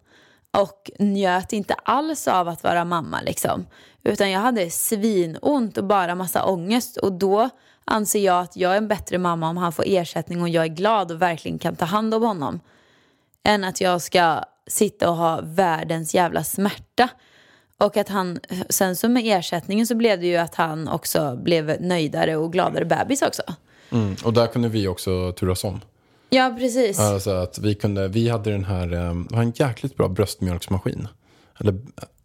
Och 0.52 0.92
njöt 1.00 1.54
inte 1.54 1.74
alls 1.74 2.28
av 2.28 2.48
att 2.48 2.64
vara 2.64 2.86
mamma 2.86 3.22
liksom. 3.22 3.66
Utan 4.04 4.32
jag 4.32 4.40
hade 4.40 4.70
svinont 4.70 5.78
och 5.78 5.84
bara 5.84 6.16
massa 6.16 6.46
ångest. 6.46 6.98
Och 6.98 7.14
då 7.14 7.50
anser 7.86 8.20
jag 8.20 8.42
att 8.42 8.56
jag 8.56 8.74
är 8.74 8.78
en 8.78 8.88
bättre 8.88 9.18
mamma 9.18 9.50
om 9.50 9.58
han 9.58 9.72
får 9.72 9.86
ersättning 9.88 10.42
och 10.42 10.50
jag 10.50 10.64
är 10.64 10.68
glad 10.70 11.12
och 11.12 11.22
verkligen 11.22 11.60
kan 11.60 11.76
ta 11.76 11.86
hand 11.86 12.14
om 12.14 12.24
honom. 12.24 12.60
än 13.44 13.64
att 13.64 13.82
jag 13.82 14.02
ska 14.02 14.44
sitta 14.68 15.10
och 15.10 15.16
ha 15.16 15.40
världens 15.44 16.16
jävla 16.16 16.44
smärta. 16.44 17.10
Och 17.78 17.98
att 17.98 18.10
han, 18.10 18.40
sen 18.70 18.96
så 18.96 19.10
med 19.10 19.24
ersättningen 19.26 19.88
så 19.88 19.96
blev 19.96 20.20
det 20.20 20.28
ju 20.28 20.38
att 20.38 20.56
han 20.56 20.88
också 20.88 21.36
blev 21.36 21.82
nöjdare 21.82 22.36
och 22.36 22.54
gladare 22.54 22.86
bebis 22.86 23.22
också. 23.22 23.42
Mm. 23.92 24.16
Och 24.24 24.34
där 24.34 24.48
kunde 24.48 24.70
vi 24.70 24.88
också 24.88 25.32
turas 25.32 25.64
om. 25.64 25.82
Ja, 26.30 26.56
precis. 26.60 27.00
Alltså 27.00 27.30
att 27.32 27.60
vi, 27.60 27.76
kunde, 27.76 28.08
vi 28.08 28.30
hade 28.30 28.52
den 28.52 28.66
här, 28.66 28.94
eh, 28.94 29.14
det 29.16 29.36
var 29.36 29.42
en 29.42 29.54
jäkligt 29.56 29.96
bra 29.98 30.08
bröstmjölksmaskin. 30.08 31.08
Eller, 31.60 31.80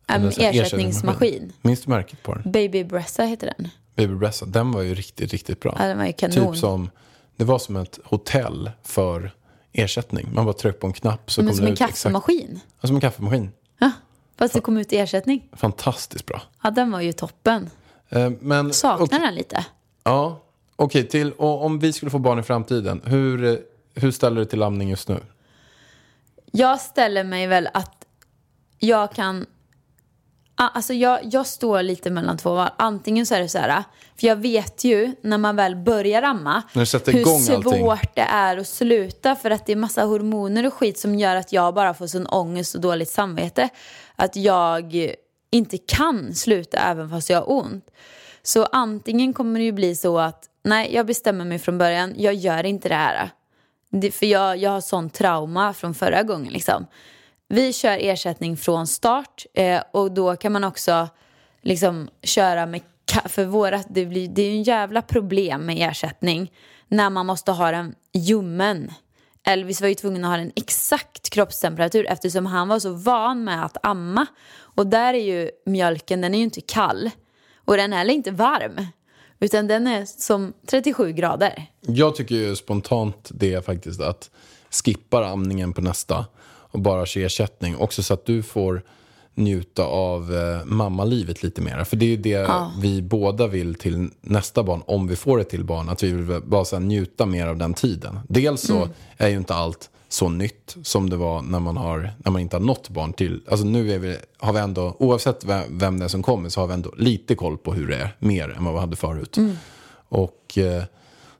här 0.09 0.33
ersättningsmaskin. 0.39 1.53
Minns 1.63 1.83
du 1.83 1.91
märket 1.91 2.23
på 2.23 2.35
den? 2.35 2.53
Baby 2.53 2.85
Bressa 2.85 3.23
heter 3.23 3.53
den. 3.59 3.69
Baby 3.97 4.15
Bressa, 4.15 4.47
den 4.47 4.73
var 4.73 4.83
ju 4.83 4.95
riktigt, 4.95 5.33
riktigt 5.33 5.61
bra. 5.61 5.77
Ja, 5.79 5.87
den 5.87 5.99
var 5.99 6.07
ju 6.07 6.13
kanon. 6.13 6.53
Typ 6.53 6.57
som, 6.61 6.91
det 7.37 7.45
var 7.45 7.59
som 7.59 7.77
ett 7.77 7.99
hotell 8.05 8.71
för 8.83 9.31
ersättning. 9.73 10.29
Man 10.33 10.45
bara 10.45 10.53
tryckte 10.55 10.81
på 10.81 10.87
en 10.87 10.93
knapp 10.93 11.31
så 11.31 11.41
Men 11.43 11.49
kom 11.49 11.57
som 11.57 11.65
det 11.65 11.69
en 11.69 11.73
ut 11.73 11.81
exakt. 11.81 11.93
kaffemaskin. 11.93 12.61
Ja, 12.81 12.87
som 12.87 12.97
en 12.97 13.01
kaffemaskin. 13.01 13.51
Ja, 13.79 13.91
fast 14.39 14.55
det 14.55 14.61
kom 14.61 14.77
ut 14.77 14.93
i 14.93 14.97
ersättning. 14.97 15.49
Fantastiskt 15.53 16.27
bra. 16.27 16.43
Ja, 16.63 16.71
den 16.71 16.91
var 16.91 17.01
ju 17.01 17.13
toppen. 17.13 17.71
Eh, 18.09 18.31
Men, 18.41 18.73
Saknar 18.73 19.07
okej, 19.07 19.19
den 19.21 19.35
lite. 19.35 19.65
Ja, 20.05 20.43
okej. 20.77 21.09
till, 21.09 21.33
och 21.33 21.65
om 21.65 21.79
vi 21.79 21.93
skulle 21.93 22.11
få 22.11 22.19
barn 22.19 22.39
i 22.39 22.43
framtiden, 22.43 23.01
hur, 23.05 23.45
eh, 23.45 23.57
hur 23.95 24.11
ställer 24.11 24.37
du 24.41 24.45
till 24.45 24.63
amning 24.63 24.91
just 24.91 25.09
nu? 25.09 25.21
Jag 26.53 26.81
ställer 26.81 27.25
mig 27.25 27.47
väl 27.47 27.69
att 27.75 28.05
jag 28.79 29.13
kan... 29.13 29.47
Ah, 30.57 30.69
Alltså 30.69 30.95
jag, 30.95 31.21
jag 31.23 31.47
står 31.47 31.83
lite 31.83 32.11
mellan 32.11 32.37
två 32.39 32.55
val. 32.55 32.69
Antingen 32.79 33.27
så 33.27 33.35
är 33.35 33.41
det 33.41 33.49
så 33.49 33.59
här, 33.59 33.85
för 34.21 34.27
jag 34.27 34.37
vet 34.37 34.85
ju 34.85 35.15
när 35.23 35.39
man 35.39 35.57
väl 35.57 35.77
börjar 35.77 36.23
amma 36.23 36.63
När 36.73 36.83
du 36.83 36.87
sätter 36.87 37.13
hur 37.13 37.21
igång 37.21 37.41
svårt 37.41 37.67
allting. 37.67 38.11
det 38.15 38.21
är 38.21 38.57
att 38.57 38.67
sluta 38.69 39.37
för 39.37 39.51
att 39.51 39.67
det 39.67 39.73
är 39.73 39.77
massa 39.77 40.05
hormoner 40.05 40.67
och 40.67 40.75
skit 40.75 40.99
som 40.99 41.15
gör 41.15 41.37
att 41.37 41.53
jag 41.53 41.75
bara 41.75 41.95
får 41.95 42.07
sån 42.07 42.27
ångest 42.27 42.75
och 42.75 42.81
dåligt 42.81 43.11
samvete. 43.11 43.69
Att 44.17 44.37
jag 44.37 45.15
inte 45.51 45.79
kan 45.79 46.35
sluta 46.35 46.79
även 46.79 47.11
fast 47.11 47.31
jag 47.31 47.39
har 47.39 47.51
ont. 47.53 47.91
Så 48.43 48.65
antingen 48.65 49.33
kommer 49.33 49.61
det 49.61 49.65
ju 49.65 49.73
bli 49.73 49.97
så 49.97 50.19
att 50.19 50.45
nej, 50.65 50.95
jag 50.95 51.07
bestämmer 51.07 51.45
mig 51.45 51.59
från 51.59 51.79
början, 51.79 52.15
jag 52.17 52.35
gör 52.35 52.67
inte 52.67 52.89
det 52.89 52.95
här. 52.95 53.31
Det, 54.01 54.11
för 54.11 54.27
jag, 54.27 54.57
jag 54.57 54.71
har 54.71 54.81
sån 54.81 55.11
trauma 55.11 55.73
från 55.73 55.95
förra 55.95 56.23
gången 56.23 56.53
liksom. 56.53 56.87
Vi 57.49 57.73
kör 57.73 57.99
ersättning 58.01 58.57
från 58.57 58.87
start 58.87 59.47
eh, 59.55 59.83
och 59.93 60.13
då 60.13 60.37
kan 60.37 60.53
man 60.53 60.65
också 60.65 61.09
liksom 61.63 62.09
köra 62.23 62.67
med 62.67 62.81
för 63.25 63.45
vårat, 63.45 63.87
det, 63.91 64.07
blir, 64.07 64.29
det 64.29 64.43
är 64.43 64.51
ju 64.51 64.57
en 64.57 64.63
jävla 64.63 65.03
problem 65.03 65.67
med 65.67 65.91
ersättning 65.91 66.53
när 66.89 67.11
man 67.11 67.27
måste 67.27 67.53
ha 67.53 67.71
den 67.71 67.95
ljummen. 68.13 68.93
Elvis 69.47 69.81
var 69.81 69.89
ju 69.89 69.95
tvungen 69.95 70.25
att 70.25 70.31
ha 70.31 70.39
en 70.39 70.53
exakt 70.57 71.31
kroppstemperatur 71.31 72.07
eftersom 72.09 72.47
han 72.47 72.69
var 72.69 72.79
så 72.79 72.93
van 72.93 73.45
med 73.45 73.65
att 73.65 73.77
amma. 73.83 74.27
Och 74.57 74.87
där 74.87 75.15
är 75.15 75.25
ju 75.25 75.51
mjölken, 75.67 76.21
den 76.21 76.35
är 76.35 76.39
ju 76.39 76.45
inte 76.45 76.61
kall. 76.61 77.11
Och 77.65 77.77
den 77.77 77.93
är 77.93 77.97
heller 77.97 78.15
inte 78.15 78.31
varm. 78.31 78.87
Utan 79.41 79.67
den 79.67 79.87
är 79.87 80.05
som 80.05 80.53
37 80.67 81.13
grader. 81.13 81.67
Jag 81.81 82.17
tycker 82.17 82.35
ju 82.35 82.57
spontant 82.57 83.31
det 83.35 83.65
faktiskt 83.65 84.01
att 84.01 84.31
skippa 84.71 85.27
amningen 85.27 85.73
på 85.73 85.81
nästa 85.81 86.27
och 86.45 86.81
bara 86.81 87.07
köra 87.07 87.25
ersättning. 87.25 87.77
Också 87.77 88.03
så 88.03 88.15
att 88.15 88.27
du 88.27 88.43
får 88.43 88.83
njuta 89.35 89.85
av 89.85 90.35
eh, 90.35 90.65
mammalivet 90.65 91.43
lite 91.43 91.61
mer. 91.61 91.85
För 91.85 91.97
det 91.97 92.05
är 92.07 92.11
ju 92.11 92.17
det 92.17 92.51
vi 92.81 93.03
båda 93.03 93.47
vill 93.47 93.75
till 93.75 94.11
nästa 94.21 94.63
barn, 94.63 94.83
om 94.87 95.07
vi 95.07 95.17
får 95.17 95.41
ett 95.41 95.49
till 95.49 95.65
barn. 95.65 95.89
Att 95.89 96.03
vi 96.03 96.13
vill 96.13 96.41
bara 96.45 96.65
så 96.65 96.79
njuta 96.79 97.27
mer 97.27 97.47
av 97.47 97.57
den 97.57 97.75
tiden. 97.75 98.19
Dels 98.29 98.61
så 98.61 98.89
är 99.17 99.29
ju 99.29 99.37
inte 99.37 99.55
allt 99.55 99.91
så 100.15 100.29
nytt 100.29 100.77
som 100.83 101.11
det 101.11 101.17
var 101.17 101.43
när 101.43 101.61
man, 101.61 101.77
har, 101.77 102.11
när 102.19 102.33
man 102.33 102.43
inte 102.43 102.57
har 102.57 102.61
nått 102.61 102.89
barn 102.89 103.13
till. 103.13 103.43
Alltså 103.49 103.67
nu 103.67 103.93
är 103.93 103.99
vi, 103.99 104.17
har 104.39 104.53
vi 104.53 104.59
ändå, 104.59 104.97
oavsett 104.99 105.45
vem, 105.45 105.79
vem 105.79 105.99
det 105.99 106.05
är 106.05 106.09
som 106.09 106.23
kommer, 106.23 106.49
så 106.49 106.61
har 106.61 106.67
vi 106.67 106.75
ändå 106.75 106.93
lite 106.97 107.35
koll 107.35 107.59
på 107.59 107.75
hur 107.75 107.89
det 107.89 107.97
är. 107.97 108.17
Mer 108.19 108.49
än 108.51 108.65
vad 108.65 108.75
vi 108.75 108.81
hade 108.81 108.97
förut. 108.97 109.37
Och 110.09 110.59
eh, 110.59 110.83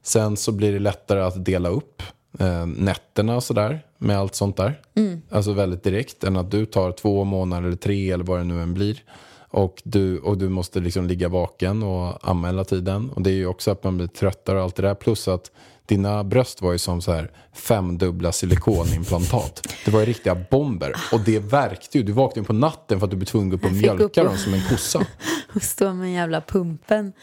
sen 0.03 0.37
så 0.37 0.51
blir 0.51 0.73
det 0.73 0.79
lättare 0.79 1.21
att 1.21 1.45
dela 1.45 1.69
upp 1.69 2.03
eh, 2.39 2.65
nätterna 2.65 3.35
och 3.35 3.43
sådär. 3.43 3.85
Med 3.97 4.17
allt 4.19 4.35
sånt 4.35 4.57
där. 4.57 4.81
Alltså 5.29 5.53
väldigt 5.53 5.83
direkt. 5.83 6.23
Än 6.23 6.37
att 6.37 6.51
du 6.51 6.65
tar 6.65 6.91
två 6.91 7.23
månader 7.23 7.67
eller 7.67 7.77
tre 7.77 8.11
eller 8.11 8.23
vad 8.23 8.39
det 8.39 8.43
nu 8.43 8.61
än 8.61 8.73
blir. 8.73 9.03
Och 9.49 9.81
du, 9.83 10.19
och 10.19 10.37
du 10.37 10.49
måste 10.49 10.79
liksom 10.79 11.07
ligga 11.07 11.29
vaken 11.29 11.83
och 11.83 12.29
amma 12.29 12.47
hela 12.47 12.63
tiden. 12.63 13.09
Och 13.09 13.21
det 13.21 13.29
är 13.29 13.35
ju 13.35 13.47
också 13.47 13.71
att 13.71 13.83
man 13.83 13.97
blir 13.97 14.07
tröttare 14.07 14.57
och 14.57 14.63
allt 14.63 14.75
det 14.75 14.81
där. 14.81 14.95
Plus 14.95 15.27
att 15.27 15.51
dina 15.85 16.23
bröst 16.23 16.61
var 16.61 16.71
ju 16.71 16.77
som 16.77 17.01
så 17.01 17.11
här 17.11 17.31
femdubbla 17.53 18.31
silikonimplantat. 18.31 19.67
Det 19.85 19.91
var 19.91 19.99
ju 19.99 20.05
riktiga 20.05 20.35
bomber. 20.51 20.93
Och 21.11 21.19
det 21.19 21.39
verkte 21.39 21.97
ju. 21.97 22.03
Du 22.03 22.11
vaknade 22.11 22.45
på 22.47 22.53
natten 22.53 22.99
för 22.99 23.05
att 23.07 23.11
du 23.11 23.17
blev 23.17 23.25
tvungen 23.27 23.53
att 23.53 23.61
gå 23.61 23.67
upp 23.67 23.71
och 23.71 23.77
Jag 23.77 23.81
mjölka 23.81 24.03
upp 24.03 24.17
och- 24.17 24.23
dem 24.25 24.37
som 24.37 24.53
en 24.53 24.61
kossa. 24.69 24.99
och 25.55 25.61
stå 25.63 25.93
med 25.93 26.05
en 26.07 26.13
jävla 26.13 26.41
pumpen. 26.41 27.13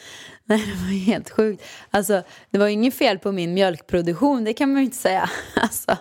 Nej, 0.45 0.59
det 0.67 0.73
var 0.83 0.99
helt 0.99 1.31
sjukt. 1.31 1.63
Alltså, 1.91 2.23
det 2.51 2.59
var 2.59 2.67
ju 2.67 2.73
inget 2.73 2.95
fel 2.95 3.19
på 3.19 3.33
min 3.33 3.55
mjölkproduktion, 3.55 4.45
det 4.45 4.53
kan 4.53 4.69
man 4.73 4.79
ju 4.79 4.85
inte 4.85 4.97
säga. 4.97 5.31
Alltså, 5.57 5.97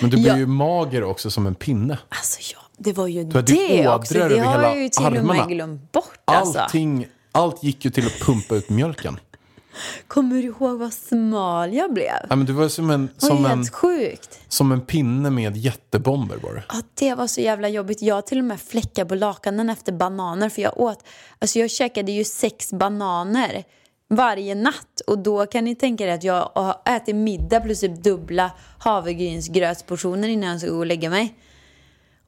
Men 0.00 0.10
du 0.10 0.16
blir 0.16 0.26
Ja. 0.28 0.36
ju 0.38 0.46
mager 0.46 1.02
också 1.04 1.30
som 1.30 1.46
en 1.46 1.54
pinne. 1.54 1.98
alltså 2.08 2.40
ja, 2.54 2.60
det 2.78 2.92
var 2.92 3.06
ju 3.06 3.24
det 3.24 3.38
ådror 3.38 3.94
också. 3.94 4.14
Det 4.14 4.38
har 4.38 4.62
jag 4.62 4.82
ju 4.82 4.88
till 4.88 5.00
och 5.06 5.12
armarna. 5.12 5.34
med 5.46 5.48
glömt 5.48 5.92
bort. 5.92 6.04
Alltså. 6.24 6.58
Allting, 6.58 7.06
allt 7.32 7.62
gick 7.62 7.84
ju 7.84 7.90
till 7.90 8.06
att 8.06 8.20
pumpa 8.20 8.54
ut 8.54 8.68
mjölken. 8.70 9.18
Kommer 10.08 10.36
du 10.36 10.42
ihåg 10.42 10.78
vad 10.78 10.92
smal 10.92 11.74
jag 11.74 11.92
blev? 11.92 12.26
Ja, 12.28 12.36
men 12.36 12.46
du 12.46 12.52
var 12.52 12.68
som 12.68 12.90
en, 12.90 13.08
som 13.16 13.46
en, 13.46 13.66
sjukt. 13.66 14.40
som 14.48 14.72
en 14.72 14.80
pinne 14.80 15.30
med 15.30 15.56
jättebomber 15.56 16.36
var 16.36 16.54
det. 16.54 16.62
Ja, 16.68 16.82
det 16.94 17.14
var 17.14 17.26
så 17.26 17.40
jävla 17.40 17.68
jobbigt. 17.68 18.02
Jag 18.02 18.26
till 18.26 18.38
och 18.38 18.44
med 18.44 18.60
fläckar 18.60 19.04
på 19.04 19.14
lakanen 19.14 19.70
efter 19.70 19.92
bananer. 19.92 20.48
För 20.48 20.62
jag 20.62 20.80
åt, 20.80 21.04
alltså 21.38 21.58
jag 21.58 21.70
käkade 21.70 22.12
ju 22.12 22.24
sex 22.24 22.72
bananer 22.72 23.64
varje 24.10 24.54
natt. 24.54 25.00
Och 25.06 25.18
då 25.18 25.46
kan 25.46 25.64
ni 25.64 25.74
tänka 25.74 26.04
er 26.04 26.14
att 26.14 26.24
jag 26.24 26.50
har 26.54 26.76
ätit 26.84 27.16
middag 27.16 27.60
plus 27.60 27.80
typ 27.80 28.02
dubbla 28.02 28.50
havregrynsgrötsportioner 28.78 30.28
innan 30.28 30.50
jag 30.50 30.60
ska 30.60 30.70
gå 30.70 30.78
och 30.78 30.86
lägga 30.86 31.10
mig. 31.10 31.34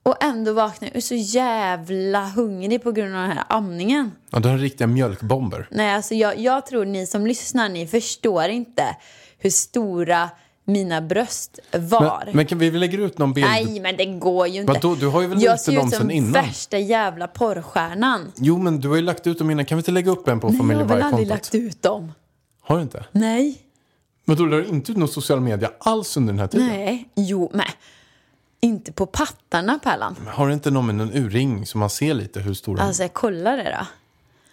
Och 0.03 0.25
ändå 0.25 0.53
vaknar 0.53 0.91
jag 0.95 1.03
så 1.03 1.15
jävla 1.15 2.25
hungrig 2.25 2.83
på 2.83 2.93
grund 2.93 3.15
av 3.15 3.21
den 3.23 3.31
här 3.31 3.45
amningen. 3.49 4.13
Ja, 4.31 4.39
du 4.41 4.49
har 4.49 4.59
riktiga 4.59 4.87
mjölkbomber. 4.87 5.69
Nej, 5.71 5.95
alltså 5.95 6.15
jag, 6.15 6.39
jag 6.39 6.67
tror 6.67 6.85
ni 6.85 7.07
som 7.07 7.27
lyssnar, 7.27 7.69
ni 7.69 7.87
förstår 7.87 8.45
inte 8.45 8.97
hur 9.39 9.51
stora 9.51 10.31
mina 10.65 11.01
bröst 11.01 11.59
var. 11.73 12.23
Men, 12.27 12.37
men 12.37 12.47
kan 12.47 12.59
vi 12.59 12.71
lägger 12.71 12.99
ut 12.99 13.19
någon 13.19 13.33
bild? 13.33 13.47
Nej, 13.47 13.81
men 13.81 13.97
det 13.97 14.05
går 14.05 14.47
ju 14.47 14.61
inte. 14.61 14.73
Vadå? 14.73 14.95
Du 14.95 15.07
har 15.07 15.23
ju 15.23 15.27
väl 15.29 15.43
jag 15.43 15.61
ser 15.61 15.87
ut 15.87 15.95
som 15.95 16.33
värsta 16.33 16.79
jävla 16.79 17.29
porrstjärnan. 17.29 18.33
Jo, 18.37 18.59
men 18.59 18.81
du 18.81 18.89
har 18.89 18.97
ju 18.97 19.03
lagt 19.03 19.27
ut 19.27 19.39
dem 19.39 19.51
innan. 19.51 19.65
Kan 19.65 19.77
vi 19.77 19.81
inte 19.81 19.91
lägga 19.91 20.11
upp 20.11 20.29
en 20.29 20.41
på 20.41 20.49
Nej, 20.49 20.57
jag 20.57 20.65
har 20.65 20.69
väl 20.69 20.81
aldrig 20.81 21.03
familjevargkontot? 21.03 21.29
lagt 21.29 21.55
ut 21.55 21.83
dem. 21.83 22.13
Har 22.61 22.77
du 22.77 22.83
inte? 22.83 23.05
Nej. 23.13 23.59
Men 24.25 24.37
då 24.37 24.47
lade 24.47 24.63
du 24.63 24.69
inte 24.69 24.93
ut 24.93 24.99
någon 24.99 25.09
social 25.09 25.41
media 25.41 25.71
alls 25.79 26.17
under 26.17 26.33
den 26.33 26.41
här 26.41 26.47
tiden? 26.47 26.69
Nej. 26.69 27.09
Jo, 27.15 27.51
men 27.55 27.67
inte 28.63 28.93
på 28.93 29.07
pattarna, 29.07 29.79
Pärlan. 29.83 30.17
Men 30.25 30.35
Har 30.35 30.47
du 30.47 30.53
inte 30.53 30.71
någon 30.71 30.87
med 30.87 30.95
någon 30.95 31.13
urring 31.15 31.67
så 31.67 31.79
man 31.79 31.91
ser 31.91 32.15
lite 32.15 32.41
hur 32.41 32.55
stora 32.55 32.83
Alltså, 32.83 33.03
jag 33.03 33.13
kollar 33.13 33.57
det 33.57 33.77
då. 33.79 33.87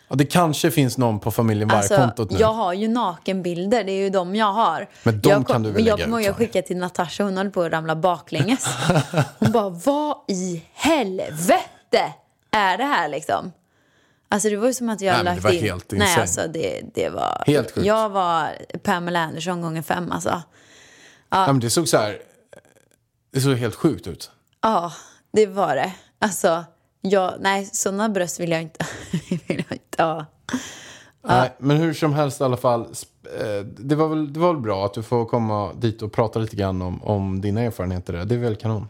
ja, 0.07 0.15
Det 0.15 0.25
kanske 0.25 0.71
finns 0.71 0.97
någon 0.97 1.19
på 1.19 1.31
familjen 1.31 1.71
Alltså, 1.71 1.93
Varg-kontot 1.93 2.31
nu. 2.31 2.37
jag 2.39 2.53
har 2.53 2.73
ju 2.73 2.87
nakenbilder, 2.87 3.83
det 3.83 3.91
är 3.91 4.03
ju 4.03 4.09
de 4.09 4.35
jag 4.35 4.53
har. 4.53 4.87
Men 5.03 5.21
de 5.21 5.29
jag, 5.29 5.47
kan 5.47 5.63
du 5.63 5.71
väl 5.71 5.85
Jag 5.87 5.97
lägga 5.97 6.05
kommer 6.05 6.19
ut, 6.19 6.25
ihåg 6.25 6.31
att 6.31 6.37
Fanny? 6.37 6.47
skicka 6.47 6.61
till 6.61 6.77
Natasha, 6.77 7.23
hon 7.23 7.37
höll 7.37 7.49
på 7.51 7.61
att 7.61 7.71
ramla 7.71 7.95
baklänges. 7.95 8.65
Hon 9.39 9.51
bara, 9.51 9.69
vad 9.69 10.17
i 10.27 10.63
helvete 10.73 12.13
är 12.51 12.77
det 12.77 12.83
här 12.83 13.07
liksom? 13.09 13.51
Alltså 14.31 14.49
det 14.49 14.57
var 14.57 14.67
ju 14.67 14.73
som 14.73 14.89
att 14.89 15.01
jag 15.01 15.13
Nej, 15.15 15.23
lagt 15.23 15.37
det 15.37 15.43
var 15.47 15.51
in... 15.55 15.61
helt 15.63 15.91
Nej, 15.91 16.01
insane. 16.01 16.21
alltså 16.21 16.41
det, 16.53 16.81
det 16.93 17.09
var... 17.09 17.43
Helt 17.47 17.71
sjukt. 17.71 17.87
Jag 17.87 18.09
var 18.09 18.49
Pamela 18.83 19.19
Anderson 19.19 19.61
gånger 19.61 19.81
fem 19.81 20.11
alltså. 20.11 20.41
Ja, 21.29 21.45
men 21.47 21.59
det 21.59 21.69
såg 21.69 21.87
så 21.87 21.97
här... 21.97 22.17
Det 23.31 23.41
såg 23.41 23.55
helt 23.57 23.75
sjukt 23.75 24.07
ut. 24.07 24.31
Ja, 24.61 24.91
det 25.31 25.45
var 25.45 25.75
det. 25.75 25.93
Alltså, 26.19 26.65
jag, 27.01 27.33
nej, 27.39 27.65
sådana 27.65 28.09
bröst 28.09 28.39
vill 28.39 28.51
jag 28.51 28.61
inte, 28.61 28.85
vill 29.29 29.63
jag 29.69 29.71
inte 29.77 30.03
ha. 30.03 30.25
Nej, 31.21 31.55
men 31.59 31.77
hur 31.77 31.93
som 31.93 32.13
helst 32.13 32.41
i 32.41 32.43
alla 32.43 32.57
fall. 32.57 32.81
eh, 32.81 33.65
Det 33.65 33.95
var, 33.95 34.07
väl, 34.07 34.33
det 34.33 34.39
var 34.39 34.53
väl 34.53 34.61
bra 34.61 34.85
att 34.85 34.93
du 34.93 35.03
får 35.03 35.25
komma 35.25 35.73
dit 35.73 36.01
och 36.01 36.11
prata 36.11 36.39
lite 36.39 36.55
grann 36.55 36.81
om, 36.81 37.03
om 37.03 37.41
dina 37.41 37.61
erfarenheter. 37.61 38.13
där. 38.13 38.25
Det 38.25 38.35
är 38.35 38.39
väl 38.39 38.55
kanon. 38.55 38.87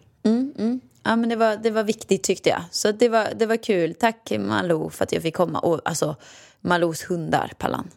Ja, 1.03 1.15
men 1.15 1.29
det 1.29 1.35
var, 1.35 1.55
det 1.57 1.71
var 1.71 1.83
viktigt 1.83 2.23
tyckte 2.23 2.49
jag. 2.49 2.61
Så 2.71 2.91
det 2.91 3.09
var, 3.09 3.27
det 3.35 3.45
var 3.45 3.55
kul. 3.63 3.93
Tack 3.93 4.31
Malou 4.39 4.89
för 4.89 5.03
att 5.03 5.11
jag 5.11 5.21
fick 5.21 5.35
komma. 5.35 5.59
Och 5.59 5.81
alltså, 5.85 6.15
Malous 6.61 7.03
hundar, 7.03 7.51
Pallan. 7.57 7.87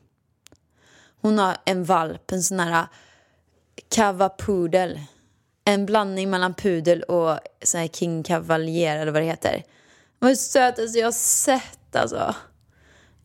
Hon 1.20 1.38
har 1.38 1.56
en 1.64 1.84
valp, 1.84 2.30
en 2.32 2.42
sån 2.42 2.60
här 2.60 2.86
cavapudel. 3.88 5.00
En 5.64 5.86
blandning 5.86 6.30
mellan 6.30 6.54
pudel 6.54 7.02
och 7.02 7.38
sån 7.64 7.80
här 7.80 7.88
king 7.88 8.22
cavalier 8.22 8.98
eller 8.98 9.12
vad 9.12 9.22
det 9.22 9.26
heter. 9.26 9.52
Den 10.18 10.28
var 10.28 10.34
sötaste 10.34 10.98
jag 10.98 11.06
har 11.06 11.12
sett 11.12 11.96
alltså. 11.96 12.34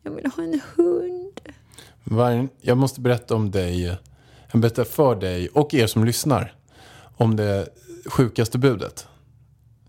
Jag 0.02 0.10
vill 0.10 0.26
ha 0.36 0.42
en 0.42 0.60
hund. 0.76 1.40
Vargen, 2.04 2.48
jag 2.60 2.76
måste 2.78 3.00
berätta 3.00 3.34
om 3.34 3.50
dig. 3.50 3.96
Jag 4.52 4.60
berättar 4.60 4.84
för 4.84 5.14
dig 5.16 5.48
och 5.48 5.74
er 5.74 5.86
som 5.86 6.04
lyssnar. 6.04 6.54
Om 7.16 7.36
det 7.36 7.68
sjukaste 8.06 8.58
budet? 8.58 9.06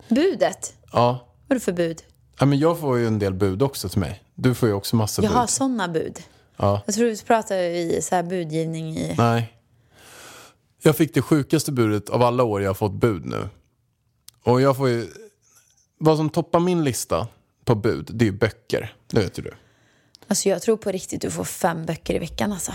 Budet? 0.07 0.73
Ja. 0.91 1.25
Vad 1.47 1.55
är 1.55 1.59
det 1.59 1.65
för 1.65 1.71
bud? 1.71 2.03
ja 2.39 2.45
men 2.45 2.59
jag 2.59 2.79
får 2.79 2.97
ju 2.97 3.07
en 3.07 3.19
del 3.19 3.33
bud 3.33 3.62
också 3.62 3.89
till 3.89 3.99
mig. 3.99 4.23
Du 4.35 4.55
får 4.55 4.69
ju 4.69 4.75
också 4.75 4.95
massa 4.95 5.21
Jag 5.23 5.29
har 5.29 5.41
bud. 5.41 5.49
sådana 5.49 5.88
bud. 5.88 6.19
Ja. 6.57 6.81
Jag 6.85 6.95
tror 6.95 7.05
vi 7.07 7.17
pratar 7.17 7.55
i 7.57 7.99
så 8.01 8.15
här 8.15 8.23
budgivning 8.23 8.97
i... 8.97 9.15
Nej. 9.17 9.53
Jag 10.81 10.95
fick 10.95 11.13
det 11.13 11.21
sjukaste 11.21 11.71
budet 11.71 12.09
av 12.09 12.23
alla 12.23 12.43
år 12.43 12.61
jag 12.61 12.69
har 12.69 12.73
fått 12.73 12.93
bud 12.93 13.25
nu. 13.25 13.49
Och 14.43 14.61
jag 14.61 14.77
får 14.77 14.89
ju... 14.89 15.07
Vad 15.97 16.17
som 16.17 16.29
toppar 16.29 16.59
min 16.59 16.83
lista 16.83 17.27
på 17.65 17.75
bud, 17.75 18.09
det 18.13 18.25
är 18.25 18.31
ju 18.31 18.37
böcker. 18.37 18.93
Det 19.07 19.19
vet 19.19 19.39
ju 19.39 19.43
du. 19.43 19.53
Alltså 20.27 20.49
jag 20.49 20.61
tror 20.61 20.77
på 20.77 20.91
riktigt 20.91 21.21
du 21.21 21.31
får 21.31 21.43
fem 21.43 21.85
böcker 21.85 22.13
i 22.15 22.19
veckan 22.19 22.51
alltså. 22.51 22.71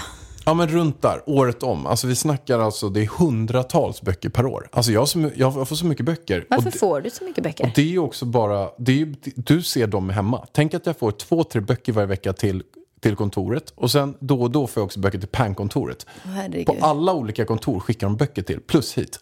Ja 0.47 0.55
men 0.55 0.69
runt 0.69 1.03
där, 1.03 1.23
året 1.27 1.63
om. 1.63 1.87
Alltså 1.87 2.07
vi 2.07 2.17
snackar 2.17 2.59
alltså, 2.59 2.89
det 2.89 3.01
är 3.01 3.07
hundratals 3.07 4.03
böcker 4.03 4.29
per 4.29 4.47
år. 4.47 4.69
Alltså 4.73 4.93
jag, 4.93 5.09
my- 5.17 5.33
jag 5.37 5.69
får 5.69 5.77
så 5.77 5.87
mycket 5.87 6.07
böcker. 6.07 6.47
Varför 6.51 6.71
det, 6.71 6.79
får 6.79 7.01
du 7.01 7.11
så 7.11 7.25
mycket 7.25 7.45
böcker? 7.45 7.65
och 7.65 7.71
det 7.75 7.83
är 7.83 7.87
ju 7.87 7.99
också 7.99 8.25
bara, 8.25 8.71
det 8.79 9.03
är 9.03 9.15
du 9.37 9.63
ser 9.63 9.87
dem 9.87 10.11
hemma. 10.11 10.47
Tänk 10.53 10.75
att 10.75 10.87
jag 10.87 10.99
får 10.99 11.11
två, 11.11 11.45
tre 11.45 11.61
böcker 11.61 11.93
varje 11.93 12.07
vecka 12.07 12.33
till, 12.33 12.63
till 13.05 13.17
kontoret. 13.17 13.73
Och 13.75 13.91
sen 13.91 14.15
då 14.21 14.43
och 14.43 14.51
då 14.51 14.67
får 14.67 14.81
jag 14.81 14.85
också 14.85 15.01
böcker 15.01 15.19
till 15.19 15.29
PAN-kontoret. 15.29 16.07
Herregud. 16.25 16.67
På 16.67 16.77
alla 16.81 17.13
olika 17.13 17.45
kontor 17.45 17.81
skickar 17.81 18.07
de 18.07 18.17
böcker 18.17 18.43
till, 18.43 18.61
plus 18.61 18.99
hit. 18.99 19.21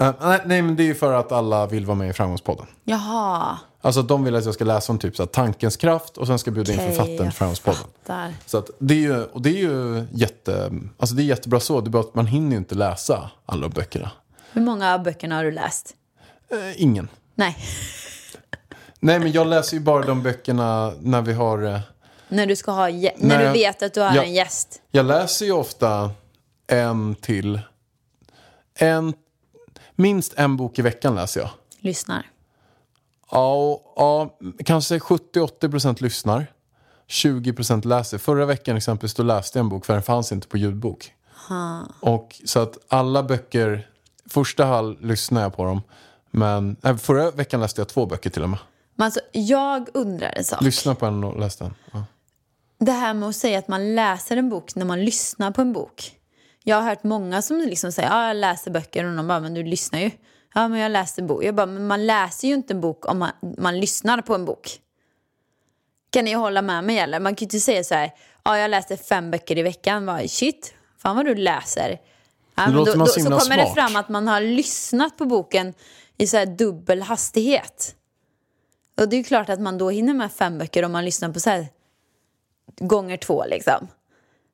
Eh, 0.00 0.14
nej, 0.20 0.40
nej, 0.46 0.62
men 0.62 0.76
det 0.76 0.82
är 0.82 0.84
ju 0.84 0.94
för 0.94 1.12
att 1.12 1.32
alla 1.32 1.66
vill 1.66 1.86
vara 1.86 1.98
med 1.98 2.10
i 2.10 2.12
Framgångspodden. 2.12 2.66
Jaha. 2.84 3.58
Alltså 3.80 4.02
de 4.02 4.24
vill 4.24 4.34
att 4.34 4.44
jag 4.44 4.54
ska 4.54 4.64
läsa 4.64 4.92
om 4.92 4.98
typ 4.98 5.16
så 5.16 5.22
här, 5.22 5.28
tankens 5.28 5.76
kraft 5.76 6.16
och 6.16 6.26
sen 6.26 6.38
ska 6.38 6.48
jag 6.48 6.54
bjuda 6.54 6.72
in 6.72 6.78
Okej, 6.78 6.90
författaren 6.90 7.30
till 7.30 7.38
Framgångspodden. 7.38 7.82
Där. 8.06 8.34
Så 8.46 8.58
att 8.58 8.70
det 8.78 8.94
är 8.94 8.98
ju, 8.98 9.24
och 9.24 9.42
det 9.42 9.50
är 9.50 9.62
ju 9.62 10.06
jätte, 10.12 10.72
alltså 10.98 11.16
det 11.16 11.22
är 11.22 11.24
jättebra 11.24 11.60
så, 11.60 11.80
det 11.80 11.88
är 11.88 11.90
bara 11.90 12.02
att 12.02 12.14
man 12.14 12.26
hinner 12.26 12.50
ju 12.50 12.56
inte 12.56 12.74
läsa 12.74 13.30
alla 13.46 13.68
böckerna. 13.68 14.10
Hur 14.52 14.62
många 14.62 14.94
av 14.94 15.02
böckerna 15.02 15.36
har 15.36 15.44
du 15.44 15.50
läst? 15.50 15.94
Eh, 16.50 16.82
ingen. 16.82 17.08
Nej. 17.34 17.56
Nej 19.00 19.18
men 19.18 19.32
jag 19.32 19.46
läser 19.46 19.76
ju 19.76 19.82
bara 19.82 20.06
de 20.06 20.22
böckerna 20.22 20.92
när 21.00 21.22
vi 21.22 21.32
har, 21.32 21.62
eh, 21.62 21.80
När 22.28 22.46
du 22.46 22.56
ska 22.56 22.72
ha... 22.72 22.88
När 22.88 23.12
Nej, 23.16 23.38
du 23.38 23.52
vet 23.52 23.82
att 23.82 23.94
du 23.94 24.00
har 24.00 24.14
ja. 24.14 24.22
en 24.22 24.34
gäst. 24.34 24.82
jag 24.90 25.06
läser 25.06 25.46
ju 25.46 25.52
ofta 25.52 26.10
en 26.66 27.14
till, 27.14 27.60
en, 28.74 29.14
minst 29.94 30.34
en 30.36 30.56
bok 30.56 30.78
i 30.78 30.82
veckan 30.82 31.14
läser 31.14 31.40
jag. 31.40 31.50
Lyssnar. 31.78 32.30
Ja, 33.30 33.54
och, 33.54 33.92
ja 33.96 34.38
kanske 34.64 34.98
70-80% 34.98 36.02
lyssnar. 36.02 36.46
20% 37.08 37.86
läser. 37.86 38.18
Förra 38.18 38.46
veckan 38.46 38.76
exempelvis 38.76 39.14
då 39.14 39.22
läste 39.22 39.58
jag 39.58 39.64
en 39.64 39.68
bok 39.68 39.86
för 39.86 39.92
den 39.92 40.02
fanns 40.02 40.32
inte 40.32 40.48
på 40.48 40.56
ljudbok. 40.56 41.12
Och 42.00 42.40
så 42.44 42.60
att 42.60 42.78
alla 42.88 43.22
böcker, 43.22 43.90
första 44.30 44.64
halv 44.64 45.04
lyssnade 45.04 45.44
jag 45.44 45.56
på 45.56 45.64
dem. 45.64 45.82
Men 46.30 46.76
äh, 46.82 46.96
förra 46.96 47.30
veckan 47.30 47.60
läste 47.60 47.80
jag 47.80 47.88
två 47.88 48.06
böcker 48.06 48.30
till 48.30 48.42
och 48.42 48.48
med. 48.48 48.58
Men 48.94 49.04
alltså, 49.04 49.20
jag 49.32 49.88
undrar 49.94 50.32
en 50.36 50.44
sak. 50.44 50.62
Lyssna 50.62 50.94
på 50.94 51.06
en 51.06 51.24
och 51.24 51.40
läste 51.40 51.64
en. 51.64 51.74
Ja. 51.92 52.04
Det 52.78 52.92
här 52.92 53.14
med 53.14 53.28
att 53.28 53.36
säga 53.36 53.58
att 53.58 53.68
man 53.68 53.94
läser 53.94 54.36
en 54.36 54.48
bok 54.48 54.74
när 54.74 54.84
man 54.84 55.04
lyssnar 55.04 55.50
på 55.50 55.60
en 55.60 55.72
bok. 55.72 56.12
Jag 56.64 56.76
har 56.76 56.82
hört 56.82 57.04
många 57.04 57.42
som 57.42 57.58
liksom 57.58 57.92
säger 57.92 58.08
ja, 58.08 58.28
jag 58.28 58.36
läser 58.36 58.70
böcker 58.70 59.04
och 59.04 59.16
de 59.16 59.28
bara, 59.28 59.40
men 59.40 59.54
du 59.54 59.62
lyssnar 59.62 60.00
ju. 60.00 60.10
Ja, 60.54 60.68
men 60.68 60.80
jag 60.80 60.92
läste 60.92 61.20
en 61.20 61.26
bok. 61.26 61.44
Jag 61.44 61.54
bara, 61.54 61.66
men 61.66 61.86
man 61.86 62.06
läser 62.06 62.48
ju 62.48 62.54
inte 62.54 62.74
en 62.74 62.80
bok 62.80 63.08
om 63.10 63.18
man, 63.18 63.30
man 63.58 63.80
lyssnar 63.80 64.22
på 64.22 64.34
en 64.34 64.44
bok. 64.44 64.80
Kan 66.10 66.24
ni 66.24 66.32
hålla 66.32 66.62
med 66.62 66.84
mig 66.84 66.98
eller? 66.98 67.20
Man 67.20 67.34
kan 67.34 67.44
ju 67.44 67.46
inte 67.46 67.60
säga 67.60 67.84
så 67.84 67.94
här, 67.94 68.10
ja, 68.44 68.58
jag 68.58 68.70
läser 68.70 68.96
fem 68.96 69.30
böcker 69.30 69.58
i 69.58 69.62
veckan. 69.62 70.06
Bara, 70.06 70.28
Shit, 70.28 70.74
fan 70.98 71.16
vad 71.16 71.24
du 71.24 71.34
läser. 71.34 71.98
Ja, 72.54 72.66
då, 72.66 72.84
då, 72.84 73.06
så 73.06 73.20
kommer 73.20 73.56
det 73.56 73.62
smart. 73.62 73.74
fram 73.74 73.96
att 73.96 74.08
man 74.08 74.28
har 74.28 74.40
lyssnat 74.40 75.16
på 75.16 75.24
boken 75.24 75.74
i 76.16 76.26
så 76.26 76.36
här 76.36 76.46
dubbel 76.46 77.02
hastighet. 77.02 77.94
Och 79.00 79.08
det 79.08 79.16
är 79.16 79.18
ju 79.18 79.24
klart 79.24 79.48
att 79.48 79.60
man 79.60 79.78
då 79.78 79.90
hinner 79.90 80.14
med 80.14 80.32
fem 80.32 80.58
böcker 80.58 80.82
om 80.82 80.92
man 80.92 81.04
lyssnar 81.04 81.32
på 81.32 81.40
så 81.40 81.50
här 81.50 81.66
gånger 82.78 83.16
två 83.16 83.44
liksom. 83.44 83.88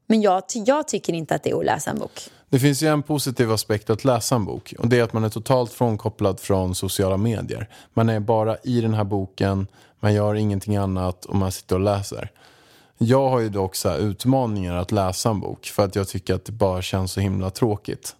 Men 0.06 0.22
jag, 0.22 0.42
jag 0.54 0.88
tycker 0.88 1.12
inte 1.12 1.34
att 1.34 1.42
det 1.42 1.50
är 1.50 1.58
att 1.58 1.64
läsa 1.64 1.90
en 1.90 1.98
bok. 1.98 2.20
Det 2.50 2.58
finns 2.58 2.82
ju 2.82 2.88
en 2.88 3.02
positiv 3.02 3.52
aspekt 3.52 3.90
att 3.90 4.04
läsa 4.04 4.34
en 4.34 4.44
bok. 4.44 4.74
Och 4.78 4.88
det 4.88 4.98
är 4.98 5.02
att 5.02 5.12
man 5.12 5.24
är 5.24 5.28
totalt 5.28 5.72
frånkopplad 5.72 6.40
från 6.40 6.74
sociala 6.74 7.16
medier. 7.16 7.68
Man 7.94 8.08
är 8.08 8.20
bara 8.20 8.56
i 8.64 8.80
den 8.80 8.94
här 8.94 9.04
boken, 9.04 9.66
man 10.00 10.14
gör 10.14 10.34
ingenting 10.34 10.76
annat 10.76 11.24
och 11.24 11.34
man 11.34 11.52
sitter 11.52 11.74
och 11.76 11.80
läser. 11.80 12.30
Jag 12.98 13.28
har 13.28 13.40
ju 13.40 13.48
dock 13.48 13.74
så 13.74 13.88
här 13.88 13.98
utmaningar 13.98 14.76
att 14.76 14.92
läsa 14.92 15.30
en 15.30 15.40
bok 15.40 15.66
för 15.66 15.84
att 15.84 15.96
jag 15.96 16.08
tycker 16.08 16.34
att 16.34 16.44
det 16.44 16.52
bara 16.52 16.82
känns 16.82 17.12
så 17.12 17.20
himla 17.20 17.50
tråkigt. 17.50 18.16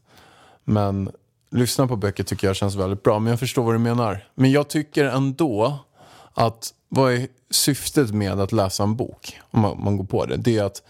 Men 0.65 1.11
lyssna 1.51 1.89
på 1.89 1.97
böcker 1.97 2.25
tycker 2.25 2.47
jag 2.47 2.57
känns 2.57 2.75
väldigt 2.75 3.03
bra. 3.03 3.19
Men 3.19 3.31
jag 3.31 3.41
förstår 3.41 3.63
vad 3.63 3.75
du 3.75 3.79
menar. 3.79 4.25
Men 4.35 4.51
jag 4.51 4.69
tycker 4.69 5.05
ändå 5.05 5.79
att 6.35 6.75
vad 6.95 7.13
är 7.13 7.29
syftet 7.51 8.15
med 8.15 8.41
att 8.41 8.53
läsa 8.53 8.83
en 8.83 8.97
bok? 8.97 9.41
Om 9.51 9.61
man, 9.61 9.85
man 9.85 9.97
går 9.97 10.05
på 10.05 10.27
det. 10.27 10.37
Det 10.37 10.59
är 10.59 10.65
att 10.65 10.83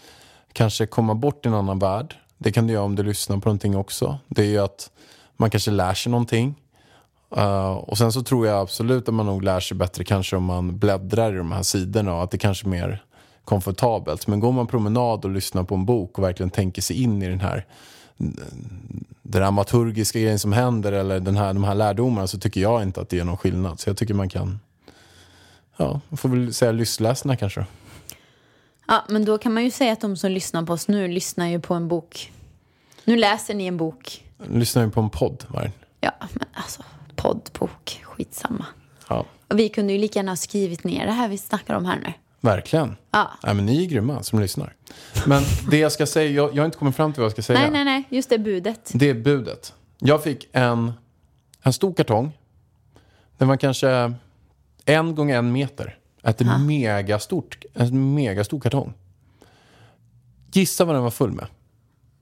kanske 0.52 0.86
komma 0.86 1.14
bort 1.14 1.46
i 1.46 1.48
en 1.48 1.54
annan 1.54 1.78
värld. 1.78 2.16
Det 2.38 2.52
kan 2.52 2.66
du 2.66 2.72
göra 2.72 2.84
om 2.84 2.96
du 2.96 3.02
lyssnar 3.02 3.36
på 3.36 3.48
någonting 3.48 3.76
också. 3.76 4.18
Det 4.28 4.42
är 4.42 4.46
ju 4.46 4.58
att 4.58 4.90
man 5.36 5.50
kanske 5.50 5.70
lär 5.70 5.94
sig 5.94 6.12
någonting. 6.12 6.54
Uh, 7.36 7.72
och 7.72 7.98
sen 7.98 8.12
så 8.12 8.22
tror 8.22 8.46
jag 8.46 8.60
absolut 8.60 9.08
att 9.08 9.14
man 9.14 9.26
nog 9.26 9.42
lär 9.42 9.60
sig 9.60 9.76
bättre 9.76 10.04
kanske 10.04 10.36
om 10.36 10.44
man 10.44 10.78
bläddrar 10.78 11.34
i 11.34 11.36
de 11.36 11.52
här 11.52 11.62
sidorna 11.62 12.14
och 12.14 12.22
att 12.22 12.30
det 12.30 12.38
kanske 12.38 12.66
är 12.66 12.70
mer 12.70 13.04
komfortabelt. 13.44 14.26
Men 14.26 14.40
går 14.40 14.52
man 14.52 14.66
promenad 14.66 15.24
och 15.24 15.30
lyssnar 15.30 15.64
på 15.64 15.74
en 15.74 15.84
bok 15.84 16.18
och 16.18 16.24
verkligen 16.24 16.50
tänker 16.50 16.82
sig 16.82 17.02
in 17.02 17.22
i 17.22 17.28
den 17.28 17.40
här 17.40 17.66
den 18.16 19.06
dramaturgiska 19.22 20.18
grejen 20.20 20.38
som 20.38 20.52
händer 20.52 20.92
eller 20.92 21.20
den 21.20 21.36
här, 21.36 21.52
de 21.54 21.64
här 21.64 21.74
lärdomarna 21.74 22.26
så 22.26 22.38
tycker 22.38 22.60
jag 22.60 22.82
inte 22.82 23.00
att 23.00 23.08
det 23.08 23.18
är 23.18 23.24
någon 23.24 23.36
skillnad. 23.36 23.80
Så 23.80 23.90
jag 23.90 23.96
tycker 23.96 24.14
man 24.14 24.28
kan, 24.28 24.60
ja, 25.82 26.00
man 26.08 26.16
får 26.18 26.28
väl 26.28 26.54
säga 26.54 26.72
lystläsarna 26.72 27.36
kanske. 27.36 27.66
Ja, 28.86 29.04
men 29.08 29.24
då 29.24 29.38
kan 29.38 29.54
man 29.54 29.64
ju 29.64 29.70
säga 29.70 29.92
att 29.92 30.00
de 30.00 30.16
som 30.16 30.30
lyssnar 30.30 30.62
på 30.62 30.72
oss 30.72 30.88
nu 30.88 31.08
lyssnar 31.08 31.46
ju 31.46 31.60
på 31.60 31.74
en 31.74 31.88
bok. 31.88 32.32
Nu 33.04 33.16
läser 33.16 33.54
ni 33.54 33.66
en 33.66 33.76
bok. 33.76 34.24
Lyssnar 34.50 34.84
ju 34.84 34.90
på 34.90 35.00
en 35.00 35.10
podd, 35.10 35.44
det? 35.52 35.72
Ja, 36.00 36.12
men 36.20 36.46
alltså 36.52 36.82
podd, 37.16 37.50
bok, 37.58 38.00
skitsamma. 38.02 38.66
Ja, 39.08 39.26
Och 39.48 39.58
vi 39.58 39.68
kunde 39.68 39.92
ju 39.92 39.98
lika 39.98 40.18
gärna 40.18 40.30
ha 40.30 40.36
skrivit 40.36 40.84
ner 40.84 41.06
det 41.06 41.12
här 41.12 41.28
vi 41.28 41.38
snackar 41.38 41.74
om 41.74 41.84
här 41.84 41.98
nu. 42.04 42.12
verkligen. 42.40 42.96
Ja. 43.10 43.30
Nej, 43.44 43.54
men 43.54 43.66
ni 43.66 43.84
är 43.84 43.88
grymma 43.88 44.22
som 44.22 44.40
lyssnar. 44.40 44.74
Men 45.26 45.42
det 45.70 45.78
jag 45.78 45.92
ska 45.92 46.06
säga, 46.06 46.30
jag, 46.30 46.54
jag 46.54 46.62
har 46.62 46.66
inte 46.66 46.78
kommit 46.78 46.96
fram 46.96 47.12
till 47.12 47.20
vad 47.20 47.24
jag 47.26 47.32
ska 47.32 47.42
säga. 47.42 47.58
Nej, 47.60 47.70
nej, 47.70 47.84
nej, 47.84 48.04
just 48.08 48.30
det 48.30 48.38
budet. 48.38 48.90
Det 48.94 49.10
är 49.10 49.14
budet. 49.14 49.74
Jag 49.98 50.22
fick 50.22 50.48
en, 50.52 50.92
en 51.62 51.72
stor 51.72 51.94
kartong. 51.94 52.32
Den 53.38 53.48
var 53.48 53.56
kanske 53.56 54.12
en 54.84 55.14
gånger 55.14 55.38
en 55.38 55.52
meter. 55.52 55.98
Ett 56.22 56.40
megastort, 56.66 57.64
en 57.74 58.14
megastor 58.14 58.60
kartong. 58.60 58.94
Gissa 60.52 60.84
vad 60.84 60.96
den 60.96 61.02
var 61.02 61.10
full 61.10 61.32
med. 61.32 61.46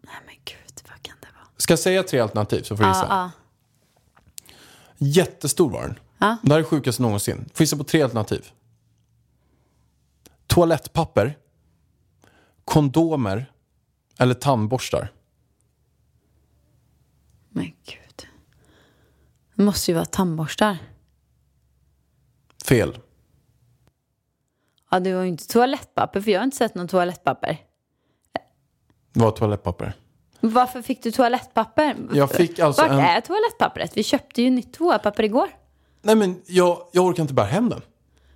Nej 0.02 0.14
men 0.26 0.34
gud, 0.44 0.82
vad 0.88 1.02
kan 1.02 1.16
det 1.20 1.26
vara? 1.34 1.46
Ska 1.56 1.72
jag 1.72 1.78
säga 1.78 2.02
tre 2.02 2.20
alternativ 2.20 2.62
så 2.62 2.76
får 2.76 2.84
du 2.84 2.90
gissa. 2.90 3.06
Ja, 3.08 3.30
Jättestor 4.98 5.70
var 5.70 5.82
den. 5.82 5.98
Ja. 6.18 6.36
Det 6.42 6.52
här 6.52 6.60
är 6.60 6.64
sjukast 6.64 7.00
någonsin. 7.00 7.50
Får 7.54 7.62
gissa 7.64 7.76
på 7.76 7.84
tre 7.84 8.02
alternativ. 8.02 8.50
Toalettpapper, 10.46 11.38
kondomer 12.64 13.52
eller 14.18 14.34
tandborstar. 14.34 15.12
men 17.48 17.64
gud. 17.64 18.28
Det 19.54 19.62
måste 19.62 19.90
ju 19.90 19.94
vara 19.94 20.04
tandborstar. 20.04 20.78
Fel. 22.70 22.98
Ja, 24.90 25.00
det 25.00 25.14
var 25.14 25.22
ju 25.22 25.28
inte 25.28 25.46
toalettpapper, 25.46 26.20
för 26.20 26.30
jag 26.30 26.40
har 26.40 26.44
inte 26.44 26.56
sett 26.56 26.74
någon 26.74 26.88
toalettpapper. 26.88 27.58
Var 29.12 29.30
toalettpapper. 29.30 29.92
Varför 30.40 30.82
fick 30.82 31.02
du 31.02 31.10
toalettpapper? 31.10 31.96
Jag 32.12 32.30
fick 32.30 32.58
alltså 32.58 32.82
Vart 32.82 32.90
en- 32.90 32.98
är 32.98 33.20
toalettpappret? 33.20 33.96
Vi 33.96 34.02
köpte 34.02 34.42
ju 34.42 34.50
nytt 34.50 34.72
toapapper 34.72 35.22
igår. 35.22 35.48
Nej 36.02 36.14
men 36.16 36.42
jag, 36.46 36.88
jag 36.92 37.04
orkar 37.06 37.22
inte 37.22 37.34
bära 37.34 37.46
hem 37.46 37.68
den. 37.68 37.80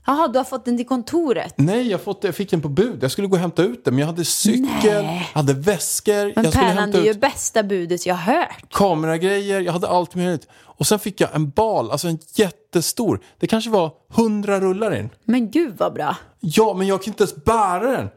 Jaha, 0.06 0.28
du 0.28 0.38
har 0.38 0.44
fått 0.44 0.64
den 0.64 0.76
till 0.76 0.86
kontoret. 0.86 1.54
Nej, 1.56 1.90
jag, 1.90 2.00
fått, 2.00 2.24
jag 2.24 2.34
fick 2.34 2.50
den 2.50 2.60
på 2.60 2.68
bud. 2.68 3.02
Jag 3.02 3.10
skulle 3.10 3.28
gå 3.28 3.34
och 3.36 3.40
hämta 3.40 3.62
ut 3.62 3.84
den, 3.84 3.94
men 3.94 4.00
jag 4.00 4.06
hade 4.06 4.24
cykel, 4.24 5.04
Nej. 5.04 5.30
hade 5.34 5.54
väskor, 5.54 6.32
Men 6.34 6.44
jag 6.44 6.52
Pärlan, 6.52 6.90
det 6.90 6.98
är 6.98 7.04
ju 7.04 7.14
bästa 7.14 7.62
budet 7.62 8.06
jag 8.06 8.14
hört. 8.14 8.72
kameragrejer, 8.72 9.60
jag 9.60 9.72
hade 9.72 9.88
allt 9.88 10.14
möjligt. 10.14 10.48
Och 10.76 10.86
sen 10.86 10.98
fick 10.98 11.20
jag 11.20 11.34
en 11.34 11.50
bal, 11.50 11.90
alltså 11.90 12.08
en 12.08 12.18
jättestor. 12.34 13.20
Det 13.38 13.46
kanske 13.46 13.70
var 13.70 13.92
hundra 14.08 14.60
rullar 14.60 14.96
in. 14.96 15.10
Men 15.24 15.50
gud 15.50 15.74
vad 15.78 15.92
bra. 15.94 16.16
Ja, 16.40 16.74
men 16.74 16.86
jag 16.86 17.02
kunde 17.02 17.10
inte 17.10 17.22
ens 17.22 17.44
bära 17.44 17.90
den. 17.90 18.08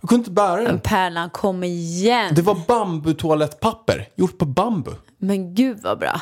Jag 0.00 0.08
kunde 0.08 0.20
inte 0.20 0.30
bära 0.30 0.56
Men 0.56 0.64
den. 0.64 0.80
Pärlan, 0.80 1.30
kom 1.30 1.64
igen. 1.64 2.34
Det 2.34 2.42
var 2.42 2.56
bambutoalettpapper, 2.66 4.08
gjort 4.16 4.38
på 4.38 4.44
bambu. 4.44 4.90
Men 5.18 5.54
gud 5.54 5.78
vad 5.82 5.98
bra. 5.98 6.20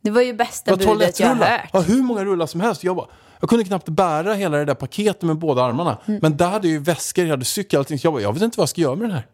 Det 0.00 0.10
var 0.10 0.22
ju 0.22 0.34
bästa 0.34 0.70
var 0.70 0.78
budet 0.78 1.20
jag 1.20 1.28
hört. 1.34 1.60
Ja, 1.72 1.80
hur 1.80 2.02
många 2.02 2.24
rullar 2.24 2.46
som 2.46 2.60
helst. 2.60 2.84
Jag, 2.84 2.96
bara, 2.96 3.06
jag 3.40 3.48
kunde 3.50 3.64
knappt 3.64 3.88
bära 3.88 4.34
hela 4.34 4.56
det 4.58 4.64
där 4.64 4.74
paketet 4.74 5.22
med 5.22 5.36
båda 5.38 5.62
armarna. 5.64 5.98
Mm. 6.06 6.18
Men 6.22 6.36
där 6.36 6.48
hade 6.48 6.68
jag 6.68 6.72
ju 6.72 6.78
väskor, 6.78 7.24
jag 7.24 7.30
hade 7.30 7.44
cykel, 7.44 7.78
allting. 7.78 7.98
Så 7.98 8.06
jag 8.06 8.12
bara, 8.14 8.22
jag 8.22 8.32
vet 8.32 8.42
inte 8.42 8.58
vad 8.58 8.62
jag 8.62 8.68
ska 8.68 8.80
göra 8.80 8.94
med 8.96 9.04
den 9.04 9.10
här. 9.16 9.26